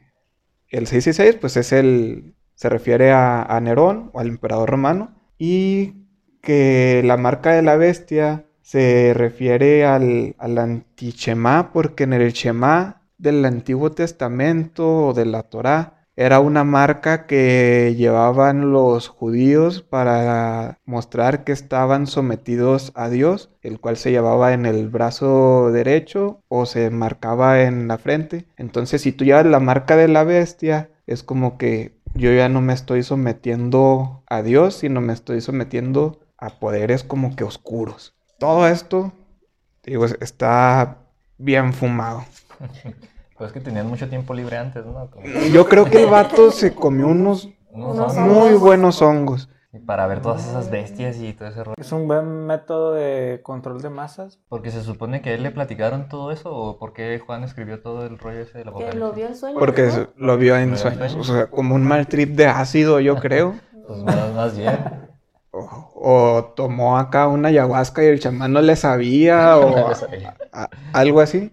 [0.68, 6.05] el 666 pues es el, se refiere a, Nerón o al emperador romano y
[6.46, 10.84] que la marca de la bestia se refiere al, al
[11.72, 17.96] porque en el Shema del Antiguo Testamento o de la Torá era una marca que
[17.98, 24.66] llevaban los judíos para mostrar que estaban sometidos a Dios, el cual se llevaba en
[24.66, 28.46] el brazo derecho o se marcaba en la frente.
[28.56, 32.60] Entonces, si tú llevas la marca de la bestia, es como que yo ya no
[32.60, 38.14] me estoy sometiendo a Dios, sino me estoy sometiendo a poderes como que oscuros.
[38.38, 39.12] Todo esto,
[39.84, 40.98] digo, está
[41.38, 42.24] bien fumado.
[43.38, 45.10] Pues que tenían mucho tiempo libre antes, ¿no?
[45.52, 49.50] Yo creo que el vato se comió unos, muy buenos hongos.
[49.84, 51.74] para ver todas esas bestias y todo ese rollo.
[51.76, 54.38] ¿Es un buen método de control de masas?
[54.48, 57.82] Porque se supone que a él le platicaron todo eso o por qué Juan escribió
[57.82, 59.58] todo el rollo ese de la Que lo vio en sueños.
[59.58, 61.14] Porque lo vio en sueños.
[61.14, 63.54] O sea, como un mal trip de ácido, yo creo.
[63.86, 64.78] pues más, bien.
[65.94, 69.92] O, tomó acá una ayahuasca y el chamán no le sabía o
[70.92, 71.52] algo así.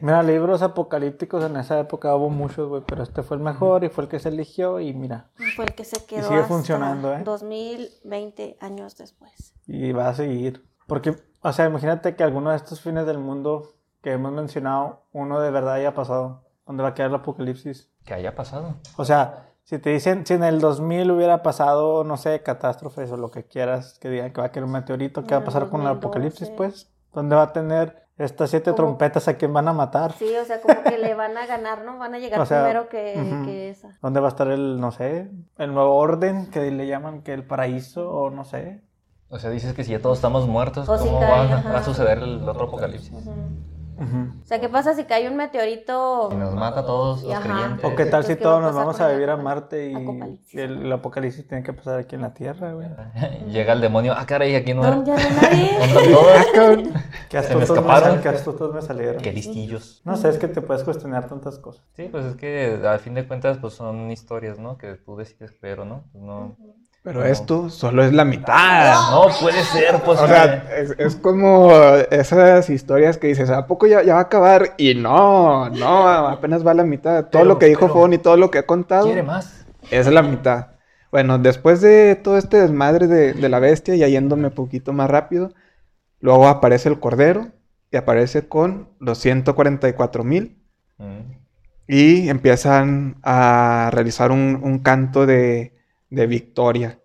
[0.00, 3.88] Mira, libros apocalípticos en esa época hubo muchos, güey, pero este fue el mejor y
[3.88, 5.30] fue el que se eligió y mira.
[5.54, 6.26] Fue el que se quedó.
[6.26, 7.22] Y sigue funcionando, ¿eh?
[7.22, 9.54] 2020 años después.
[9.68, 10.66] Y va a seguir.
[10.88, 15.40] Porque, o sea, imagínate que alguno de estos fines del mundo que hemos mencionado, uno
[15.40, 16.42] de verdad haya pasado.
[16.66, 17.88] ¿Dónde va a quedar el apocalipsis?
[18.04, 18.74] Que haya pasado.
[18.96, 23.16] O sea, si te dicen, si en el 2000 hubiera pasado, no sé, catástrofes o
[23.16, 25.68] lo que quieras, que digan que va a caer un meteorito, ¿qué va a pasar
[25.68, 26.90] con el apocalipsis, pues?
[27.12, 30.12] ¿Dónde va a tener estas siete trompetas a quién van a matar.
[30.12, 31.98] Sí, o sea, como que le van a ganar, ¿no?
[31.98, 33.98] Van a llegar primero que, esa.
[34.02, 37.44] ¿Dónde va a estar el, no sé, el nuevo orden que le llaman que el
[37.44, 38.82] paraíso o no sé?
[39.28, 42.64] O sea, dices que si ya todos estamos muertos, ¿cómo va, a suceder el otro
[42.64, 43.12] apocalipsis?
[44.02, 46.30] O sea, ¿qué pasa si cae un meteorito?
[46.32, 47.84] Y nos mata a todos los creyentes.
[47.84, 51.62] O qué tal si todos nos vamos a vivir a Marte y el, apocalipsis tiene
[51.62, 52.88] que pasar aquí en la Tierra, güey.
[53.48, 55.70] Llega el demonio, ah, caray, aquí no, no ya no nadie.
[57.28, 59.22] Qué astutos me, qué astutos me salieron.
[59.22, 60.02] Qué listillos.
[60.04, 61.82] No sé, es que te puedes cuestionar tantas cosas.
[61.96, 64.76] Sí, pues es que al fin de cuentas pues son historias, ¿no?
[64.76, 66.04] Que tú decides creer o no.
[66.12, 66.56] Pues no
[67.02, 68.94] pero esto solo es la mitad.
[69.10, 70.24] No puede ser posible.
[70.24, 70.64] O sea,
[70.98, 71.72] es, como
[72.10, 74.74] esas historias que dices, ¿a poco ya, va a acabar?
[74.78, 77.26] Y no, no, apenas va la mitad.
[77.26, 79.06] Todo lo que dijo Fon y todo lo que ha contado.
[79.06, 79.66] Quiere más.
[79.90, 80.68] Es la mitad.
[81.10, 85.52] Bueno, después de todo este desmadre de, la bestia, y yéndome un poquito más rápido,
[86.20, 87.48] luego aparece el cordero
[87.90, 90.62] y aparece con los 144 mil.
[90.98, 91.32] Mm.
[91.88, 95.81] Y empiezan a realizar un canto de
[96.12, 96.98] de victoria.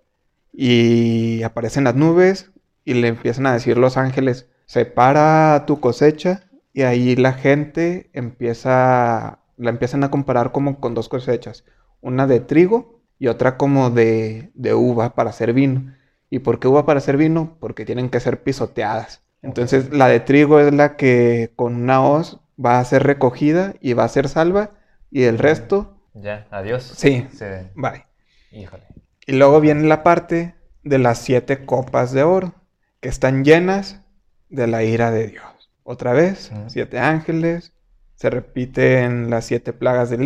[0.54, 2.52] Y aparecen las nubes
[2.84, 9.40] y le empiezan a decir los ángeles, separa tu cosecha y ahí la gente empieza,
[9.58, 11.64] la empiezan a comparar como con dos cosechas,
[12.02, 15.94] una de trigo y otra como de, de uva para hacer vino.
[16.30, 17.58] ¿Y por qué uva para hacer vino?
[17.60, 19.22] Porque tienen que ser pisoteadas.
[19.42, 23.94] Entonces la de trigo es la que con una hoz va a ser recogida y
[23.94, 24.72] va a ser salva
[25.12, 25.94] y el resto...
[26.14, 26.84] Ya, adiós.
[26.84, 27.28] Sí,
[27.76, 28.06] bye.
[28.52, 28.87] Híjole.
[29.28, 32.56] Y luego viene la parte de las siete copas de oro,
[33.02, 34.02] que están llenas
[34.50, 35.70] de la ira de Dios.
[35.84, 37.74] Otra vez, siete ángeles,
[38.16, 40.24] se repiten las siete plagas del,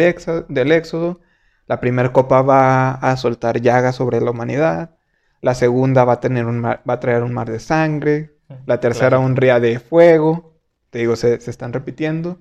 [0.49, 1.19] del Éxodo.
[1.65, 4.95] La primera copa va a soltar llagas sobre la humanidad.
[5.41, 8.35] La segunda va a, tener un va a traer un mar de sangre.
[8.67, 10.53] La tercera un río de fuego.
[10.91, 12.37] Te digo, se, están repitiendo.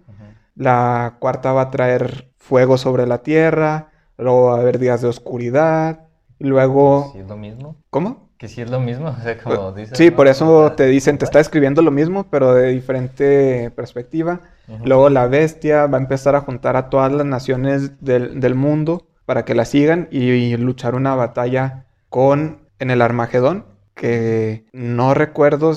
[0.55, 3.93] La cuarta va a traer fuego sobre la tierra.
[4.19, 6.10] Luego va a haber días de oscuridad.
[6.41, 7.11] Luego...
[7.13, 7.77] ¿Sí es lo mismo?
[7.91, 8.31] ¿Cómo?
[8.39, 11.27] Que sí es lo mismo, o sea, como dices, Sí, por eso te dicen, te
[11.27, 14.41] está escribiendo lo mismo, pero de diferente perspectiva.
[14.85, 19.45] Luego la bestia va a empezar a juntar a todas las naciones del, mundo para
[19.45, 25.73] que la sigan y, luchar una batalla con en el Armagedón, que no recuerdo,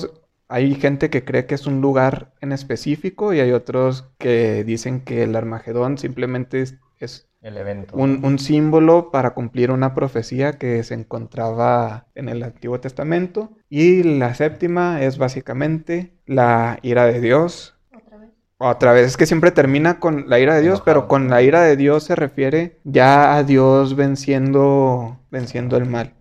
[0.48, 5.00] hay gente que cree que es un lugar en específico y hay otros que dicen
[5.00, 6.64] que el Armagedón simplemente
[7.00, 7.94] es el evento.
[7.94, 13.50] Un, símbolo para cumplir una profecía que se encontraba en el Antiguo Testamento.
[13.68, 17.76] Y la séptima es básicamente la ira de Dios.
[17.94, 18.30] Otra vez.
[18.56, 21.60] Otra vez, es que siempre termina con la ira de Dios, pero con la ira
[21.60, 26.14] de Dios se refiere ya a Dios venciendo, venciendo el mal.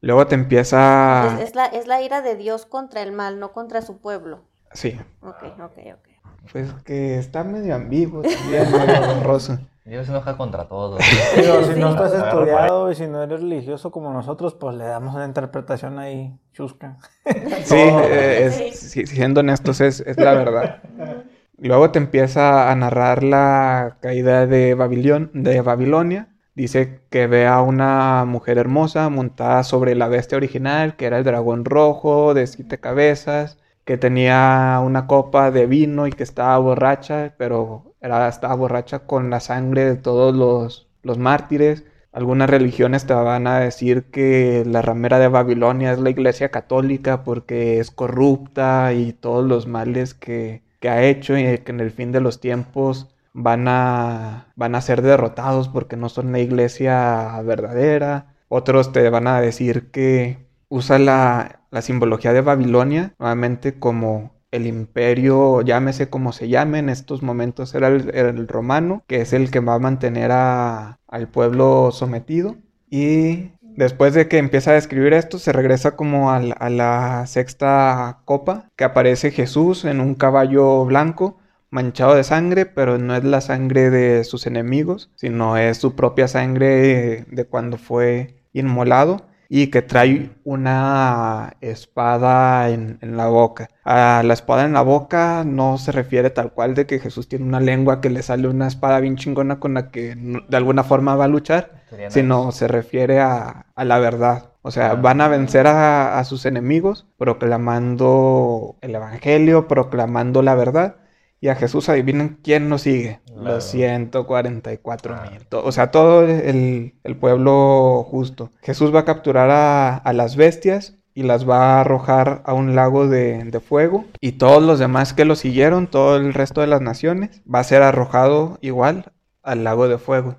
[0.00, 1.42] Luego te empieza...
[1.42, 4.44] Es, la, es la ira de Dios contra el mal, no contra su pueblo.
[4.72, 4.96] Sí.
[5.20, 6.08] Ok, ok, ok.
[6.52, 9.58] Pues que está medio ambiguo también, medio borroso.
[9.88, 11.00] Dios se enoja contra todos.
[11.36, 15.14] Digo, si no estás estudiado y si no eres religioso como nosotros, pues le damos
[15.14, 16.98] una interpretación ahí chusca.
[17.64, 20.82] Sí, eh, es- siendo honestos, es, es la verdad.
[21.58, 26.28] Luego te empieza a narrar la caída de, Babilón, de Babilonia.
[26.54, 31.24] Dice que ve a una mujer hermosa montada sobre la bestia original, que era el
[31.24, 37.34] dragón rojo de siete cabezas, que tenía una copa de vino y que estaba borracha,
[37.38, 41.84] pero era, estaba borracha con la sangre de todos los, los mártires.
[42.12, 47.22] Algunas religiones te van a decir que la ramera de Babilonia es la iglesia católica
[47.24, 51.90] porque es corrupta y todos los males que, que ha hecho y que en el
[51.90, 57.40] fin de los tiempos van a, van a ser derrotados porque no son la iglesia
[57.42, 58.34] verdadera.
[58.48, 64.66] Otros te van a decir que usa la, la simbología de Babilonia nuevamente como el
[64.66, 69.60] imperio, llámese como se llame, en estos momentos era el, romano, que es el que
[69.60, 72.56] va a mantener a- al pueblo sometido.
[72.90, 78.20] Y después de que empieza a describir esto, se regresa como al- a la sexta
[78.24, 81.38] copa, que aparece Jesús en un caballo blanco,
[81.70, 86.26] manchado de sangre, pero no es la sangre de sus enemigos, sino es su propia
[86.28, 93.68] sangre de cuando fue inmolado y que trae una espada en, en la boca.
[93.84, 97.46] A la espada en la boca no se refiere tal cual de que Jesús tiene
[97.46, 101.16] una lengua que le sale una espada bien chingona con la que de alguna forma
[101.16, 101.72] va a luchar,
[102.08, 104.52] sino se refiere a, a la verdad.
[104.62, 104.94] O sea, Ah.
[104.94, 110.96] van a vencer a, a sus enemigos proclamando el Evangelio, proclamando la verdad.
[111.40, 113.20] Y a Jesús, adivinen quién nos sigue.
[113.26, 113.42] Claro.
[113.42, 115.28] Los 144 Ah.
[115.30, 115.46] mil.
[115.52, 118.50] O sea, todo el, el pueblo justo.
[118.62, 122.74] Jesús va a capturar a, a las bestias y las va a arrojar a un
[122.74, 124.04] lago de, de fuego.
[124.20, 127.64] Y todos los demás que lo siguieron, todo el resto de las naciones, va a
[127.64, 129.12] ser arrojado igual
[129.42, 130.36] al lago de fuego.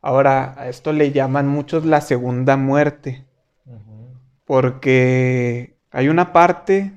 [0.00, 3.26] Ahora, a esto le llaman muchos la segunda muerte.
[4.44, 6.92] Porque hay una parte,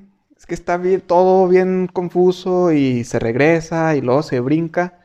[0.46, 5.00] es que está bien, todo bien confuso y se regresa y luego se brinca,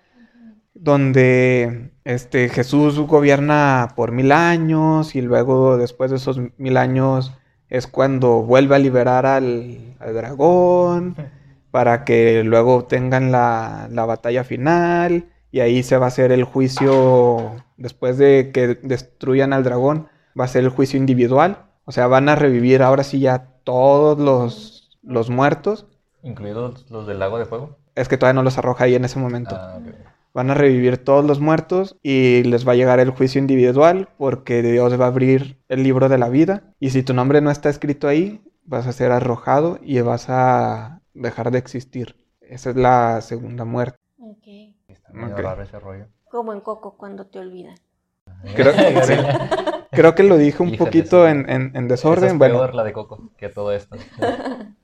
[0.76, 7.34] donde este, Jesús gobierna por mil años y luego después de esos mil años
[7.70, 11.16] es cuando vuelve a liberar al, al dragón
[11.72, 16.44] para que luego tengan la, la batalla final y ahí se va a hacer el
[16.44, 20.08] juicio, después de que destruyan al dragón,
[20.40, 21.66] va a ser el juicio individual.
[21.86, 25.88] O sea, van a revivir ahora sí ya todos los, los muertos.
[26.24, 27.78] Incluidos los del lago de fuego.
[27.96, 29.56] Es que todavía no los arroja ahí en ese momento.
[29.60, 29.94] Ah, ok.
[30.34, 34.62] Van a revivir todos los muertos y les va a llegar el juicio individual porque
[34.62, 36.64] Dios va a abrir el libro de la vida.
[36.80, 41.02] Y si tu nombre no está escrito ahí, vas a ser arrojado y vas a
[41.14, 42.16] dejar de existir.
[42.40, 43.98] Esa es la segunda muerte.
[44.20, 44.48] Ok.
[44.88, 45.42] Está medio Ok.
[45.42, 46.06] raro ese rollo.
[46.30, 47.76] Como en Coco cuando te olvidan.
[48.56, 48.72] Creo,
[49.04, 49.14] sí.
[49.92, 52.30] Creo que lo dije un Híjole, poquito en, en- en Esa desorden.
[52.32, 53.98] es Bueno, peor la de Coco que todo esto.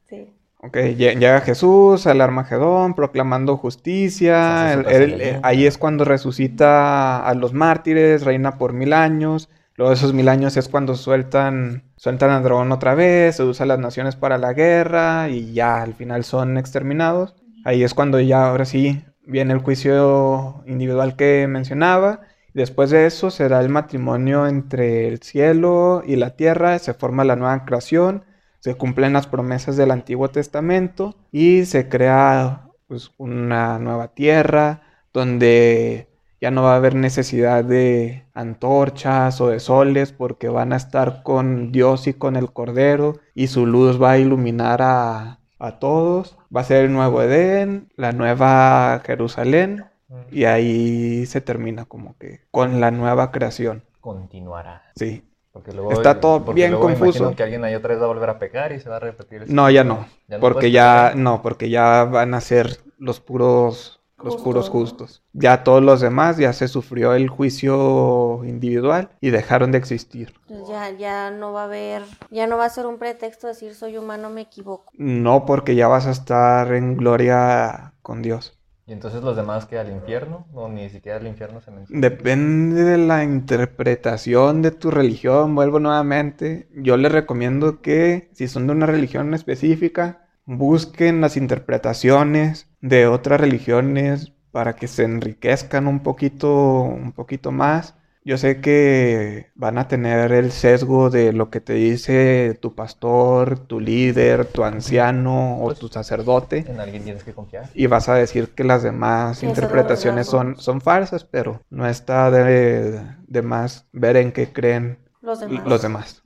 [0.60, 4.74] Ok, lle- llega Jesús al Armagedón proclamando justicia.
[4.74, 9.50] Él- él- ahí es cuando resucita a los mártires, reina por mil años.
[9.76, 13.68] Luego de esos mil años es cuando sueltan, sueltan al dragón otra vez, se usa
[13.68, 17.36] las naciones para la guerra y ya al final son exterminados.
[17.64, 22.22] Ahí es cuando ya ahora sí viene el juicio individual que mencionaba.
[22.56, 27.24] Después de eso se da el matrimonio entre el cielo y la tierra, se forma
[27.24, 28.24] la nueva creación
[28.60, 34.82] se cumplen las promesas del Antiguo Testamento y se crea pues, una nueva tierra
[35.14, 36.08] donde
[36.40, 41.24] ya no va a haber necesidad de antorchas o de soles porque van a estar
[41.24, 46.38] con Dios y con el Cordero y su luz va a iluminar a, a todos.
[46.56, 49.86] Va a ser el nuevo Edén, la nueva Jerusalén
[50.32, 53.84] y ahí se termina como que con la nueva creación.
[54.00, 54.84] Continuará.
[54.96, 55.24] Sí.
[55.58, 57.18] Porque luego, Está todo porque bien luego confuso.
[57.20, 59.00] imagino que alguien ahí otra vez va a volver a pecar y se va a
[59.00, 59.44] repetir.
[59.44, 60.08] ese No, ya no.
[60.28, 61.16] no porque ya, pecar.
[61.16, 64.44] no, porque ya van a ser los puros, los Justos.
[64.44, 65.24] puros justos.
[65.34, 70.34] Ya todos los demás ya se sufrió el juicio individual y dejaron de existir.
[70.48, 73.76] Entonces ya, ya no va a haber, ya no va a ser un pretexto decir
[73.76, 74.92] soy humano, me equivoco.
[74.98, 78.57] No porque ya vas a estar en gloria con Dios.
[78.88, 82.00] Y entonces los demás al infierno, o ni siquiera al infierno se menciona.
[82.00, 86.70] Depende de la interpretación de tu religión, vuelvo nuevamente.
[86.74, 93.42] Yo les recomiendo que si son de una religión específica, busquen las interpretaciones de otras
[93.42, 97.96] religiones para que se enriquezcan un poquito, un poquito más.
[98.28, 103.58] Yo sé que van a tener el sesgo de lo que te dice tu pastor,
[103.58, 106.66] tu líder, tu anciano o Pues, tu sacerdote.
[106.68, 107.70] En alguien tienes que confiar.
[107.74, 113.02] Y vas a decir que las demás interpretaciones son, son falsas, pero no está de,
[113.26, 115.66] de más ver en qué creen Los demás.
[115.66, 116.24] los demás.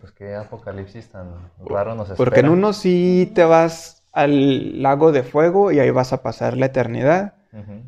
[0.00, 2.16] Pues qué apocalipsis tan raro nos espera.
[2.16, 6.56] Porque en uno sí te vas al lago de fuego y ahí vas a pasar
[6.56, 7.34] la eternidad.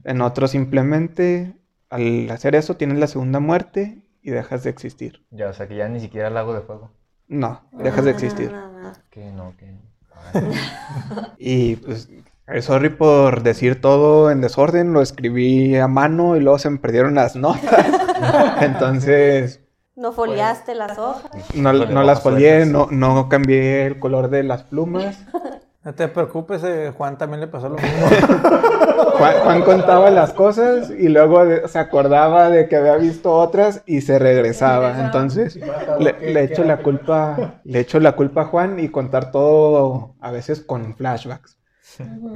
[0.04, 1.59] En otro simplemente
[1.90, 5.24] al hacer eso tienes la segunda muerte y dejas de existir.
[5.30, 6.90] Ya, o sea que ya ni siquiera el lago de fuego.
[7.28, 8.50] No, dejas de existir.
[8.50, 8.92] no, no, no.
[9.10, 9.76] Que no, que.
[10.34, 10.50] Ay,
[11.38, 12.08] Y pues,
[12.48, 16.78] eh, sorry por decir todo en desorden, lo escribí a mano y luego se me
[16.78, 17.86] perdieron las notas.
[18.60, 19.60] Entonces,
[19.96, 21.30] No foliaste las hojas.
[21.54, 25.18] no, no las folié, no, no cambié el color de las plumas.
[25.82, 27.88] No te preocupes, eh, Juan también le pasó lo mismo.
[29.18, 33.82] Juan, Juan contaba las cosas y luego de- se acordaba de que había visto otras
[33.86, 35.00] y se regresaba.
[35.00, 35.58] Entonces,
[35.98, 40.30] le, le echo la culpa, le echo la culpa a Juan y contar todo a
[40.30, 41.56] veces con flashbacks.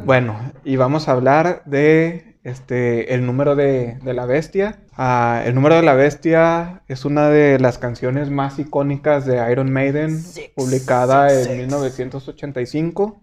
[0.05, 4.81] Bueno, y vamos a hablar de este el número de, de la bestia.
[4.97, 9.71] Ah, el número de la bestia es una de las canciones más icónicas de Iron
[9.73, 10.19] Maiden,
[10.57, 13.21] publicada en 1985.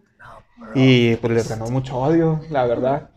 [0.74, 3.10] Y pues les ganó mucho odio, la verdad.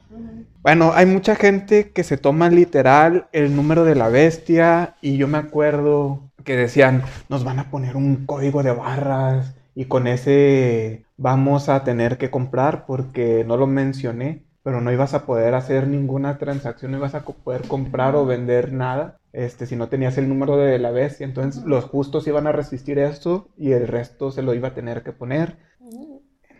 [0.62, 5.28] Bueno, hay mucha gente que se toma literal el número de la bestia y yo
[5.28, 11.04] me acuerdo que decían, nos van a poner un código de barras y con ese
[11.16, 15.86] vamos a tener que comprar porque no lo mencioné, pero no ibas a poder hacer
[15.86, 19.18] ninguna transacción, no ibas a poder comprar o vender nada.
[19.34, 22.98] Este, si no tenías el número de la bestia, entonces los justos iban a resistir
[22.98, 25.58] esto y el resto se lo iba a tener que poner.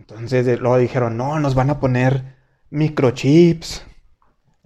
[0.09, 2.23] Entonces luego dijeron, no, nos van a poner
[2.71, 3.83] microchips.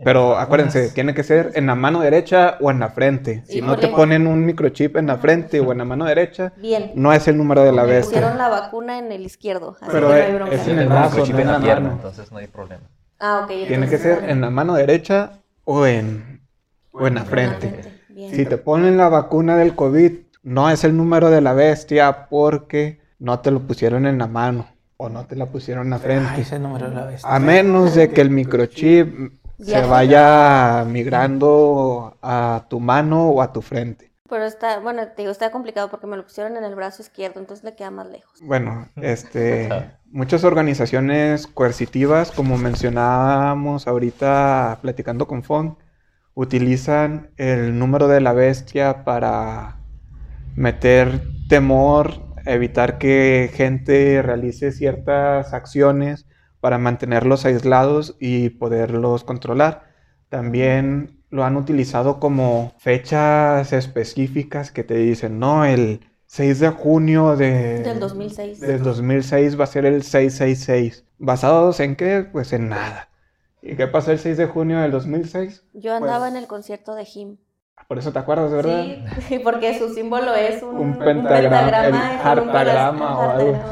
[0.05, 3.43] Pero en acuérdense, tiene que ser en la mano derecha o en la frente.
[3.47, 6.93] Si no te ponen un microchip en la frente o en la mano derecha, Bien.
[6.94, 8.19] no es el número de la Me bestia.
[8.20, 9.77] pusieron la vacuna en el izquierdo.
[9.81, 10.55] Así Pero que no hay bronca.
[10.55, 11.94] es en el brazo, microchip no en la pierna, mano.
[11.97, 12.85] entonces no hay problema.
[13.19, 13.48] Ah, ok.
[13.48, 16.43] Tiene que entonces, ser en la mano derecha o en,
[16.93, 18.01] o en la frente.
[18.09, 18.32] Bien.
[18.35, 20.12] Si te ponen la vacuna del COVID,
[20.44, 24.78] no es el número de la bestia porque no te lo pusieron en la mano
[24.99, 26.29] o no te la pusieron en la frente.
[26.29, 27.33] Ay, ese número la bestia.
[27.33, 33.62] A menos de que el microchip se vaya migrando a tu mano o a tu
[33.62, 34.11] frente.
[34.29, 37.41] Pero está, bueno, te digo, está complicado porque me lo pusieron en el brazo izquierdo,
[37.41, 38.41] entonces le queda más lejos.
[38.43, 39.69] Bueno, este,
[40.11, 45.77] muchas organizaciones coercitivas, como mencionábamos ahorita platicando con Fong,
[46.35, 49.77] utilizan el número de la bestia para
[50.57, 56.27] meter temor, evitar que gente realice ciertas acciones
[56.61, 59.85] para mantenerlos aislados y poderlos controlar.
[60.29, 67.37] También lo han utilizado como fechas específicas que te dicen, no, el 6 de junio
[67.37, 68.61] de, Del 2006.
[68.61, 71.05] del 2006 va a ser el 666.
[71.19, 72.27] ¿Basados en qué?
[72.31, 73.09] Pues en nada.
[73.62, 75.65] ¿Y qué pasó el 6 de junio del 2006?
[75.75, 77.39] Yo andaba en el concierto de Jim.
[77.87, 78.85] Por eso te acuerdas, ¿verdad?
[79.29, 83.63] Sí, porque su símbolo es un, Un pentagrama, hartagrama o algo.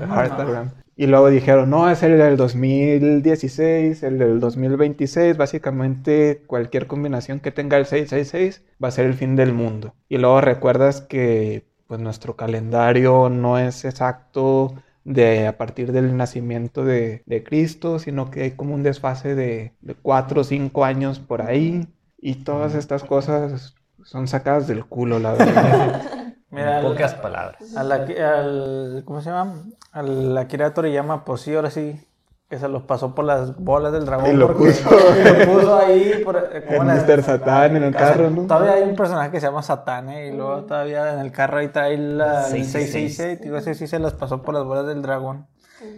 [0.00, 0.70] Heartagram.
[0.96, 7.52] Y luego dijeron, no, es el del 2016, el del 2026, básicamente cualquier combinación que
[7.52, 9.94] tenga el 666 va a ser el fin del mundo.
[10.08, 14.74] Y luego recuerdas que pues nuestro calendario no es exacto
[15.04, 19.72] de a partir del nacimiento de, de Cristo, sino que hay como un desfase de,
[19.80, 21.86] de 4 o 5 años por ahí.
[22.20, 23.74] Y todas estas cosas
[24.04, 26.02] son sacadas del culo, la verdad.
[26.50, 27.76] Mira, en al- pocas palabras.
[27.76, 29.62] al, Aki- al- ¿cómo se llama?
[29.92, 32.00] Al Akira Toriyama, pues sí, ahora sí,
[32.48, 34.30] que se los pasó por las bolas del dragón.
[34.30, 34.90] Y lo porque puso.
[34.90, 36.22] lo puso ahí.
[36.24, 37.22] Por, eh, como En la- Mr.
[37.22, 38.42] Satán, en el sea, carro, ¿no?
[38.46, 40.28] Todavía hay un personaje que se llama Satán, ¿eh?
[40.28, 43.16] Y luego todavía en el carro ahí trae la el 666.
[43.16, 43.40] 666.
[43.42, 45.46] Digo, ese sí se las pasó por las bolas del dragón.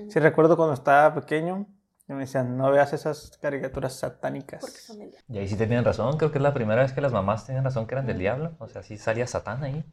[0.09, 1.67] Sí recuerdo cuando estaba pequeño,
[2.11, 4.61] que me decían, no veas esas caricaturas satánicas.
[4.61, 7.01] Porque son del- Y ahí sí tenían razón, creo que es la primera vez que
[7.01, 8.51] las mamás tenían razón que eran del diablo.
[8.59, 9.85] O sea, sí salía Satán ahí.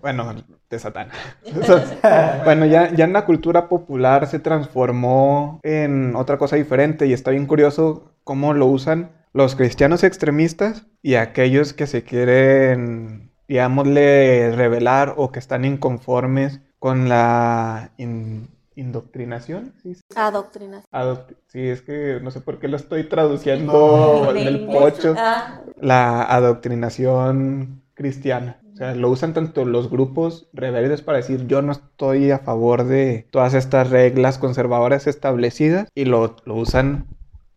[0.00, 0.32] Bueno,
[0.70, 1.08] de Satán.
[2.44, 7.32] bueno, ya, ya en la cultura popular se transformó en otra cosa diferente y está
[7.32, 15.14] bien curioso cómo lo usan los cristianos extremistas y aquellos que se quieren, digámosle, rebelar
[15.16, 19.74] o que están inconformes con la in- indoctrinación.
[19.82, 19.96] ¿sí?
[20.14, 20.84] Adoctrinas.
[20.92, 24.92] Adoc- sí, es que no sé por qué lo estoy traduciendo del inglés.
[24.92, 28.60] pocho Ah, la adoctrinación cristiana.
[28.72, 32.84] O sea, lo usan tanto los grupos rebeldes para decir yo no estoy a favor
[32.84, 37.06] de todas estas reglas conservadoras establecidas y lo, lo usan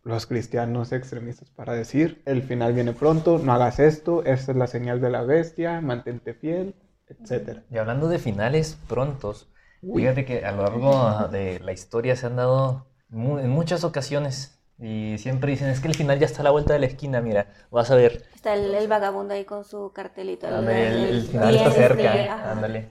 [0.02, 4.66] los cristianos extremistas para decir, el final viene pronto, no hagas esto, esta es la
[4.66, 6.74] señal de la bestia, mantente fiel,
[7.08, 7.60] etc.
[7.70, 9.48] Y hablando de finales prontos,
[9.94, 15.18] fíjate que a lo largo de la historia se han dado en muchas ocasiones y
[15.18, 17.52] siempre dicen, es que el final ya está a la vuelta de la esquina, mira,
[17.70, 18.24] vas a ver.
[18.34, 20.48] Está el, vagabundo ahí con su cartelito.
[20.48, 22.88] el, final está cerca, ándale.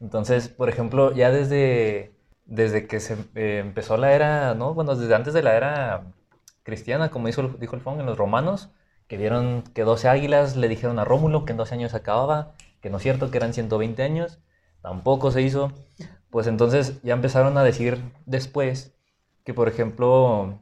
[0.00, 2.12] Entonces, por ejemplo, ya desde,
[2.44, 4.74] desde que se eh, empezó la era, ¿no?
[4.74, 6.02] Bueno, desde antes de la era
[6.62, 8.70] cristiana, como dijo, dijo el Fong en los romanos,
[9.08, 12.52] que vieron que 12 águilas le dijeron a Rómulo que en 12 años acababa,
[12.82, 14.40] que no es cierto, que eran 120 años,
[14.82, 15.72] tampoco se hizo.
[16.34, 17.96] Pues entonces ya empezaron a decir
[18.26, 18.92] después
[19.44, 20.58] que, por ejemplo,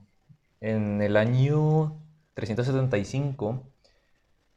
[0.61, 1.99] en el año
[2.35, 3.63] 375,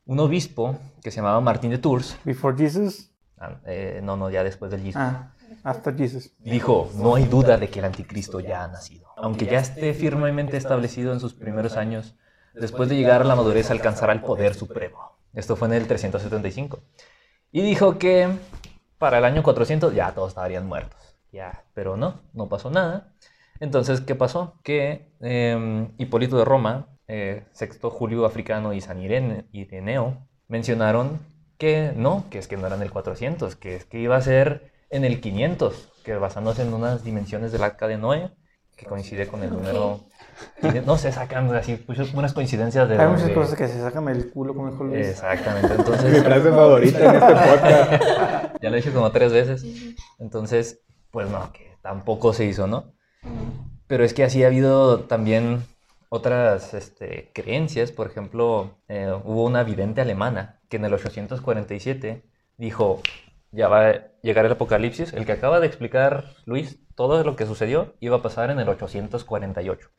[0.08, 2.18] un obispo que se llamaba Martín de Tours.
[2.26, 3.12] ¿Before Jesus?
[3.38, 4.98] Ah, eh, no, no, ya después del Jesus.
[4.98, 5.32] Ah.
[5.64, 6.32] After Jesus.
[6.40, 9.08] Dijo, no hay duda de que el anticristo ya ha nacido.
[9.16, 12.16] Aunque ya esté firmemente establecido en sus primeros años,
[12.54, 15.18] después de llegar a la madurez alcanzará el poder supremo.
[15.34, 16.84] Esto fue en el 375.
[17.54, 18.38] Y dijo que
[18.98, 21.05] para el año 400 ya todos estarían muertos.
[21.36, 23.12] Ya, pero no, no pasó nada.
[23.60, 24.57] Entonces, ¿qué pasó?
[24.64, 30.18] Que em, Hipólito de Roma, eh, Sexto Julio Africano y San Ireneo
[30.48, 31.20] mencionaron
[31.57, 34.72] que no, que es que no eran el 400, que es que iba a ser
[34.90, 38.32] en el 500, que basándose en unas dimensiones del arca de Noé,
[38.78, 39.99] que coincide con el número...
[40.86, 42.98] No se sacan así, pues, unas coincidencias de...
[42.98, 45.07] Hay muchas cosas que se sacan el culo, como dijo Luis.
[45.07, 46.14] Exactamente, entonces...
[46.14, 48.56] Mi frase favorita en este podcast.
[48.62, 49.66] ya lo he dicho como tres veces.
[50.20, 50.85] Entonces,
[51.16, 52.92] pues no, que tampoco se hizo, ¿no?
[53.88, 55.64] Pero es que así ha habido también
[56.10, 57.94] otras este, creencias.
[57.94, 62.22] Por ejemplo, eh, hubo una vidente alemana que en el 847
[62.58, 63.02] dijo,
[63.52, 65.14] ya va a llegar el apocalipsis.
[65.14, 68.68] El que acaba de explicar Luis, todo lo que sucedió iba a pasar en el
[68.68, 69.90] 848.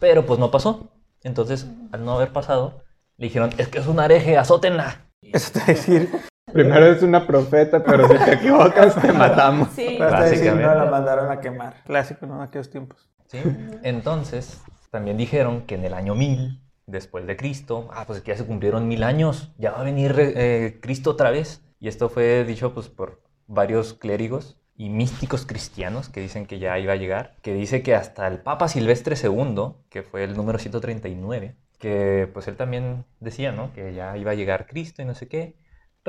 [0.00, 0.90] Pero pues no pasó.
[1.22, 2.82] Entonces, al no haber pasado,
[3.18, 5.12] le dijeron, es que es una hereje, azótenla.
[5.22, 6.10] Eso te decir.
[6.52, 9.68] Primero es una profeta, pero si te equivocas te matamos.
[9.74, 9.98] Sí.
[9.98, 11.74] Decir, no la mandaron a quemar.
[11.86, 12.36] Clásico, ¿no?
[12.36, 13.08] En aquellos tiempos.
[13.26, 13.38] Sí.
[13.82, 16.60] Entonces, también dijeron que en el año 1000
[16.90, 20.14] después de Cristo, ah, pues que ya se cumplieron mil años, ya va a venir
[20.18, 21.62] eh, Cristo otra vez.
[21.78, 26.78] Y esto fue dicho pues, por varios clérigos y místicos cristianos que dicen que ya
[26.78, 30.58] iba a llegar, que dice que hasta el Papa Silvestre II, que fue el número
[30.58, 33.72] 139, que pues él también decía, ¿no?
[33.72, 35.54] Que ya iba a llegar Cristo y no sé qué.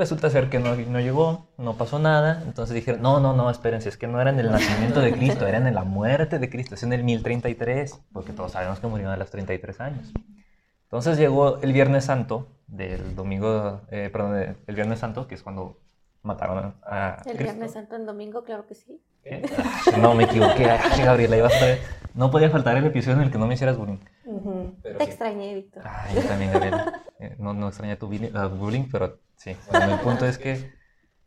[0.01, 2.41] Resulta ser que no, no llegó, no pasó nada.
[2.47, 5.45] Entonces dijeron, no, no, no, espérense, es que no era en el nacimiento de Cristo,
[5.45, 9.11] era en la muerte de Cristo, es en el 1033, porque todos sabemos que murió
[9.11, 10.11] a los 33 años.
[10.85, 15.77] Entonces llegó el Viernes Santo, del domingo, eh, perdón, el Viernes Santo, que es cuando
[16.23, 17.21] mataron a.
[17.27, 19.03] El Viernes Santo en domingo, claro que sí.
[19.29, 20.67] Ah, no, me equivoqué.
[20.67, 21.77] Ay, Gabriela, ibas a
[22.13, 23.99] No podía faltar el episodio en el que no me hicieras bullying.
[24.83, 25.83] Te extrañé, Víctor.
[25.85, 27.03] Ay, yo también, Gabriela.
[27.19, 29.55] Eh, no, no extrañé tu bullying, pero sí.
[29.69, 30.71] Bueno, el punto es que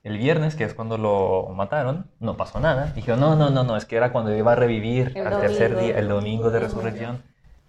[0.02, 2.92] el viernes, que es cuando lo mataron, no pasó nada.
[2.94, 5.98] Dijeron, no, no, no, no, es que era cuando iba a revivir al tercer día,
[5.98, 7.22] el domingo de resurrección.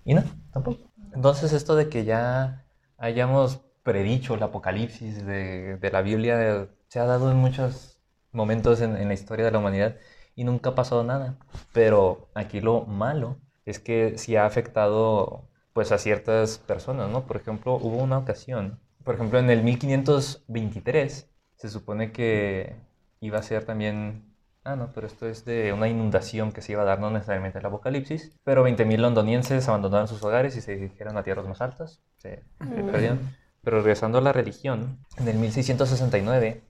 [0.04, 0.92] Y no, tampoco.
[1.14, 2.66] Entonces esto de que ya
[2.98, 8.02] hayamos predicho el apocalipsis de, la Biblia se ha dado en muchos
[8.32, 9.96] momentos en, la historia de la humanidad
[10.36, 11.36] y nunca ha pasado nada.
[11.74, 17.24] Pero aquí lo malo es que sí ha afectado pues a ciertas personas, ¿no?
[17.24, 22.76] Por ejemplo, hubo una ocasión, por ejemplo, en el 1523 se supone que
[23.20, 24.36] iba a ser también
[24.66, 27.60] Ah, no, pero esto es de una inundación que se iba a dar, no necesariamente
[27.60, 32.02] el apocalipsis, pero 20.000 londonienses abandonaron sus hogares y se dirigieron a tierras más altas,
[32.18, 32.90] se, mm.
[32.90, 33.20] perdieron.
[33.64, 36.62] Pero regresando a la religión, en el 1669,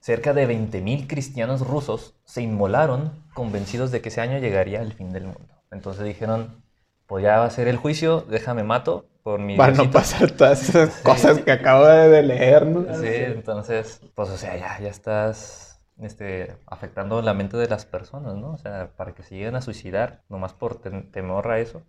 [0.00, 5.12] cerca de 20.000 cristianos rusos se inmolaron convencidos de que ese año llegaría el fin
[5.12, 5.54] del mundo.
[5.70, 6.62] Entonces dijeron,
[7.06, 9.56] pues ya va a ser el juicio, déjame mato por mi...
[9.56, 12.82] Para no pasar todas esas cosas que acabo de leer, ¿no?
[12.94, 18.36] Sí, entonces, pues o sea, ya, ya estás este, afectando la mente de las personas,
[18.36, 18.52] ¿no?
[18.52, 21.82] O sea, para que se lleguen a suicidar, nomás por temor a eso.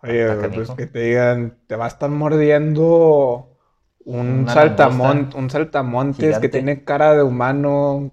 [0.00, 3.51] Pues, Oye, pues que te digan, te va a estar mordiendo
[4.04, 8.10] un, saltamont, un saltamontes que tiene cara de humano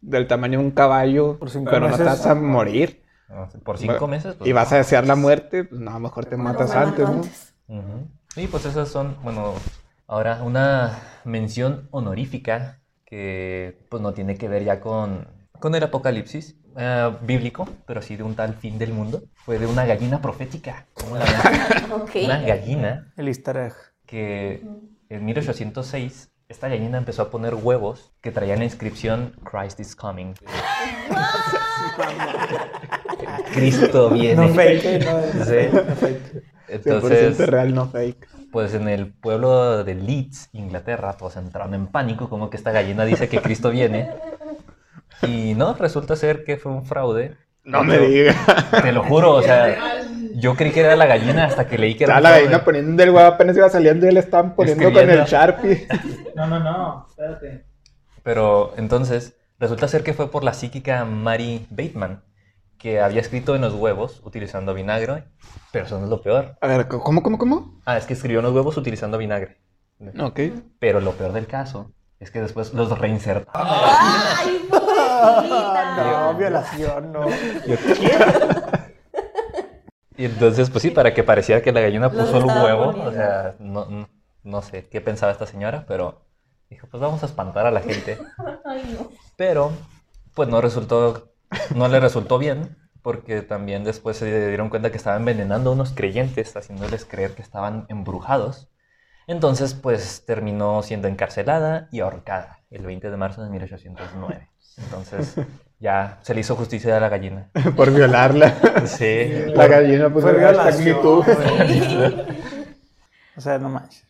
[0.00, 3.02] del tamaño de un caballo, pero no te vas a morir.
[3.64, 4.34] Por cinco meses.
[4.34, 7.22] Pues, y vas a desear la muerte, pues no, mejor te matas antes, ¿no?
[8.34, 9.54] Sí, pues esas son, bueno,
[10.06, 15.26] ahora una mención honorífica que pues no tiene que ver ya con,
[15.58, 19.22] con el apocalipsis eh, bíblico, pero sí de un tal fin del mundo.
[19.34, 20.86] Fue de una gallina profética.
[20.94, 21.24] ¿Cómo la
[22.24, 23.12] Una gallina.
[23.16, 23.72] El easter
[24.06, 24.64] Que
[25.10, 30.34] en 1806 esta gallina empezó a poner huevos que traían la inscripción Christ is coming.
[33.54, 34.48] Cristo viene.
[34.48, 35.68] No fake, no, sí.
[36.68, 38.28] Entonces, 100% real, no fake.
[38.50, 43.04] pues en el pueblo de Leeds, Inglaterra, todos entraron en pánico, como que esta gallina
[43.04, 44.10] dice que Cristo viene.
[45.22, 47.36] Y no, resulta ser que fue un fraude.
[47.62, 48.36] No me digas.
[48.82, 50.02] Te lo juro, o sea,
[50.40, 52.64] yo creí que era la gallina hasta que leí que era Estaba un la gallina
[52.64, 55.86] poniendo el huevo apenas iba saliendo y le estaban poniendo con el Sharpie.
[56.34, 57.66] No, no, no, espérate.
[58.22, 62.22] Pero entonces, resulta ser que fue por la psíquica Mary Bateman,
[62.78, 65.24] que había escrito en los huevos utilizando vinagre,
[65.70, 66.56] pero eso no es lo peor.
[66.62, 67.80] A ver, ¿cómo, cómo, cómo?
[67.84, 69.58] Ah, es que escribió en los huevos utilizando vinagre.
[70.18, 70.40] Ok.
[70.78, 73.68] Pero lo peor del caso es que después los reinsertaron.
[73.70, 75.86] ¡Ay, pobrecita!
[76.00, 77.26] No, violación, no.
[80.20, 83.10] Y entonces, pues sí, para que pareciera que la gallina puso el huevo, poniendo.
[83.10, 84.10] o sea, no, no,
[84.42, 86.20] no sé qué pensaba esta señora, pero
[86.68, 88.18] dijo, pues vamos a espantar a la gente.
[88.66, 89.08] Ay, no.
[89.38, 89.72] Pero,
[90.34, 91.32] pues no resultó,
[91.74, 95.92] no le resultó bien, porque también después se dieron cuenta que estaba envenenando a unos
[95.94, 98.68] creyentes, haciéndoles creer que estaban embrujados.
[99.26, 104.50] Entonces, pues terminó siendo encarcelada y ahorcada el 20 de marzo de 1809.
[104.76, 105.36] Entonces,
[105.80, 107.48] ya se le hizo justicia a la gallina.
[107.76, 108.54] Por violarla.
[108.86, 109.30] Sí.
[109.54, 110.96] La gallina puso el hashtag.
[113.36, 114.04] O sea, no manches.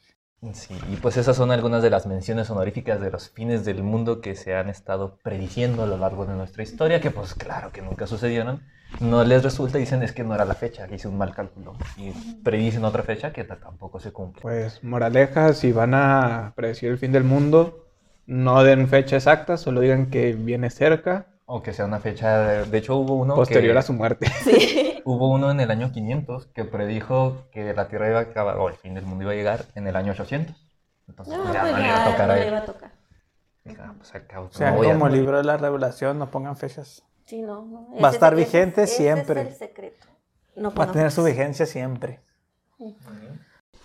[0.54, 4.20] Sí, y pues esas son algunas de las menciones honoríficas de los fines del mundo
[4.20, 7.82] que se han estado prediciendo a lo largo de nuestra historia, que pues claro que
[7.82, 8.62] nunca sucedieron.
[8.98, 11.32] No les resulta y dicen es que no era la fecha, que hice un mal
[11.32, 11.76] cálculo.
[11.96, 12.10] Y
[12.42, 14.42] predicen otra fecha que tampoco se cumple.
[14.42, 17.86] Pues, moraleja, si van a predecir el fin del mundo,
[18.26, 22.64] no den fecha exacta, solo digan que viene cerca, O que sea una fecha, de,
[22.66, 24.26] de hecho hubo uno posterior que, a su muerte.
[24.44, 25.02] Sí.
[25.04, 28.68] hubo uno en el año 500 que predijo que la Tierra iba a acabar, o
[28.68, 30.54] el fin del mundo iba a llegar en el año 800.
[31.08, 32.58] Entonces No, pues, ya pues no le iba a ya, tocar no a le iba
[32.58, 32.92] a tocar.
[33.80, 35.18] "Ah, pues, acá, O sea, como el morir".
[35.18, 37.02] libro de la revelación, no pongan fechas.
[37.24, 37.64] Sí, no.
[37.64, 37.88] no.
[38.00, 39.40] Va a estar ese- vigente ese siempre.
[39.42, 40.06] es el secreto.
[40.54, 42.20] No Va a tener su vigencia siempre.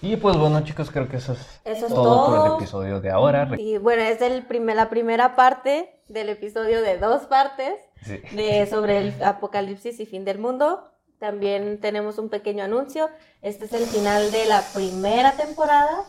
[0.02, 3.10] Y pues bueno chicos, creo que eso es Eso es todo por el episodio de
[3.10, 3.50] ahora.
[3.58, 8.18] Y bueno, es el primer, la primera parte del episodio de dos partes Sí.
[8.36, 10.92] de, sobre el apocalipsis y fin del mundo.
[11.20, 13.10] También tenemos un pequeño anuncio.
[13.42, 16.04] Este es el final de la primera temporada.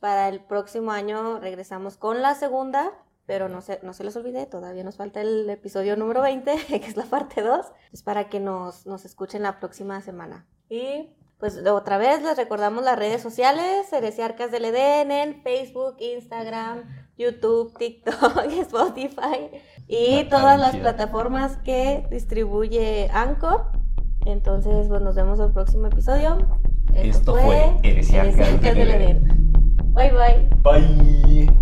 [0.00, 2.92] Para el próximo año regresamos con la segunda,
[3.26, 6.76] pero no se, no se les olvide, todavía nos falta el episodio número 20, que
[6.86, 7.66] es la parte 2.
[7.92, 10.46] Es para que nos, nos escuchen la próxima semana.
[10.68, 16.82] Y pues otra vez les recordamos las redes sociales, Heresiarcas del Edén en Facebook, Instagram,
[17.16, 19.48] YouTube, TikTok, Spotify
[19.86, 23.66] y La todas las plataformas que distribuye Anchor.
[24.26, 26.38] Entonces, pues nos vemos el próximo episodio.
[26.94, 28.90] Esto fue Heresiarcas del.
[28.90, 29.52] Edén.
[29.94, 30.48] Bye bye.
[30.62, 31.58] Bye.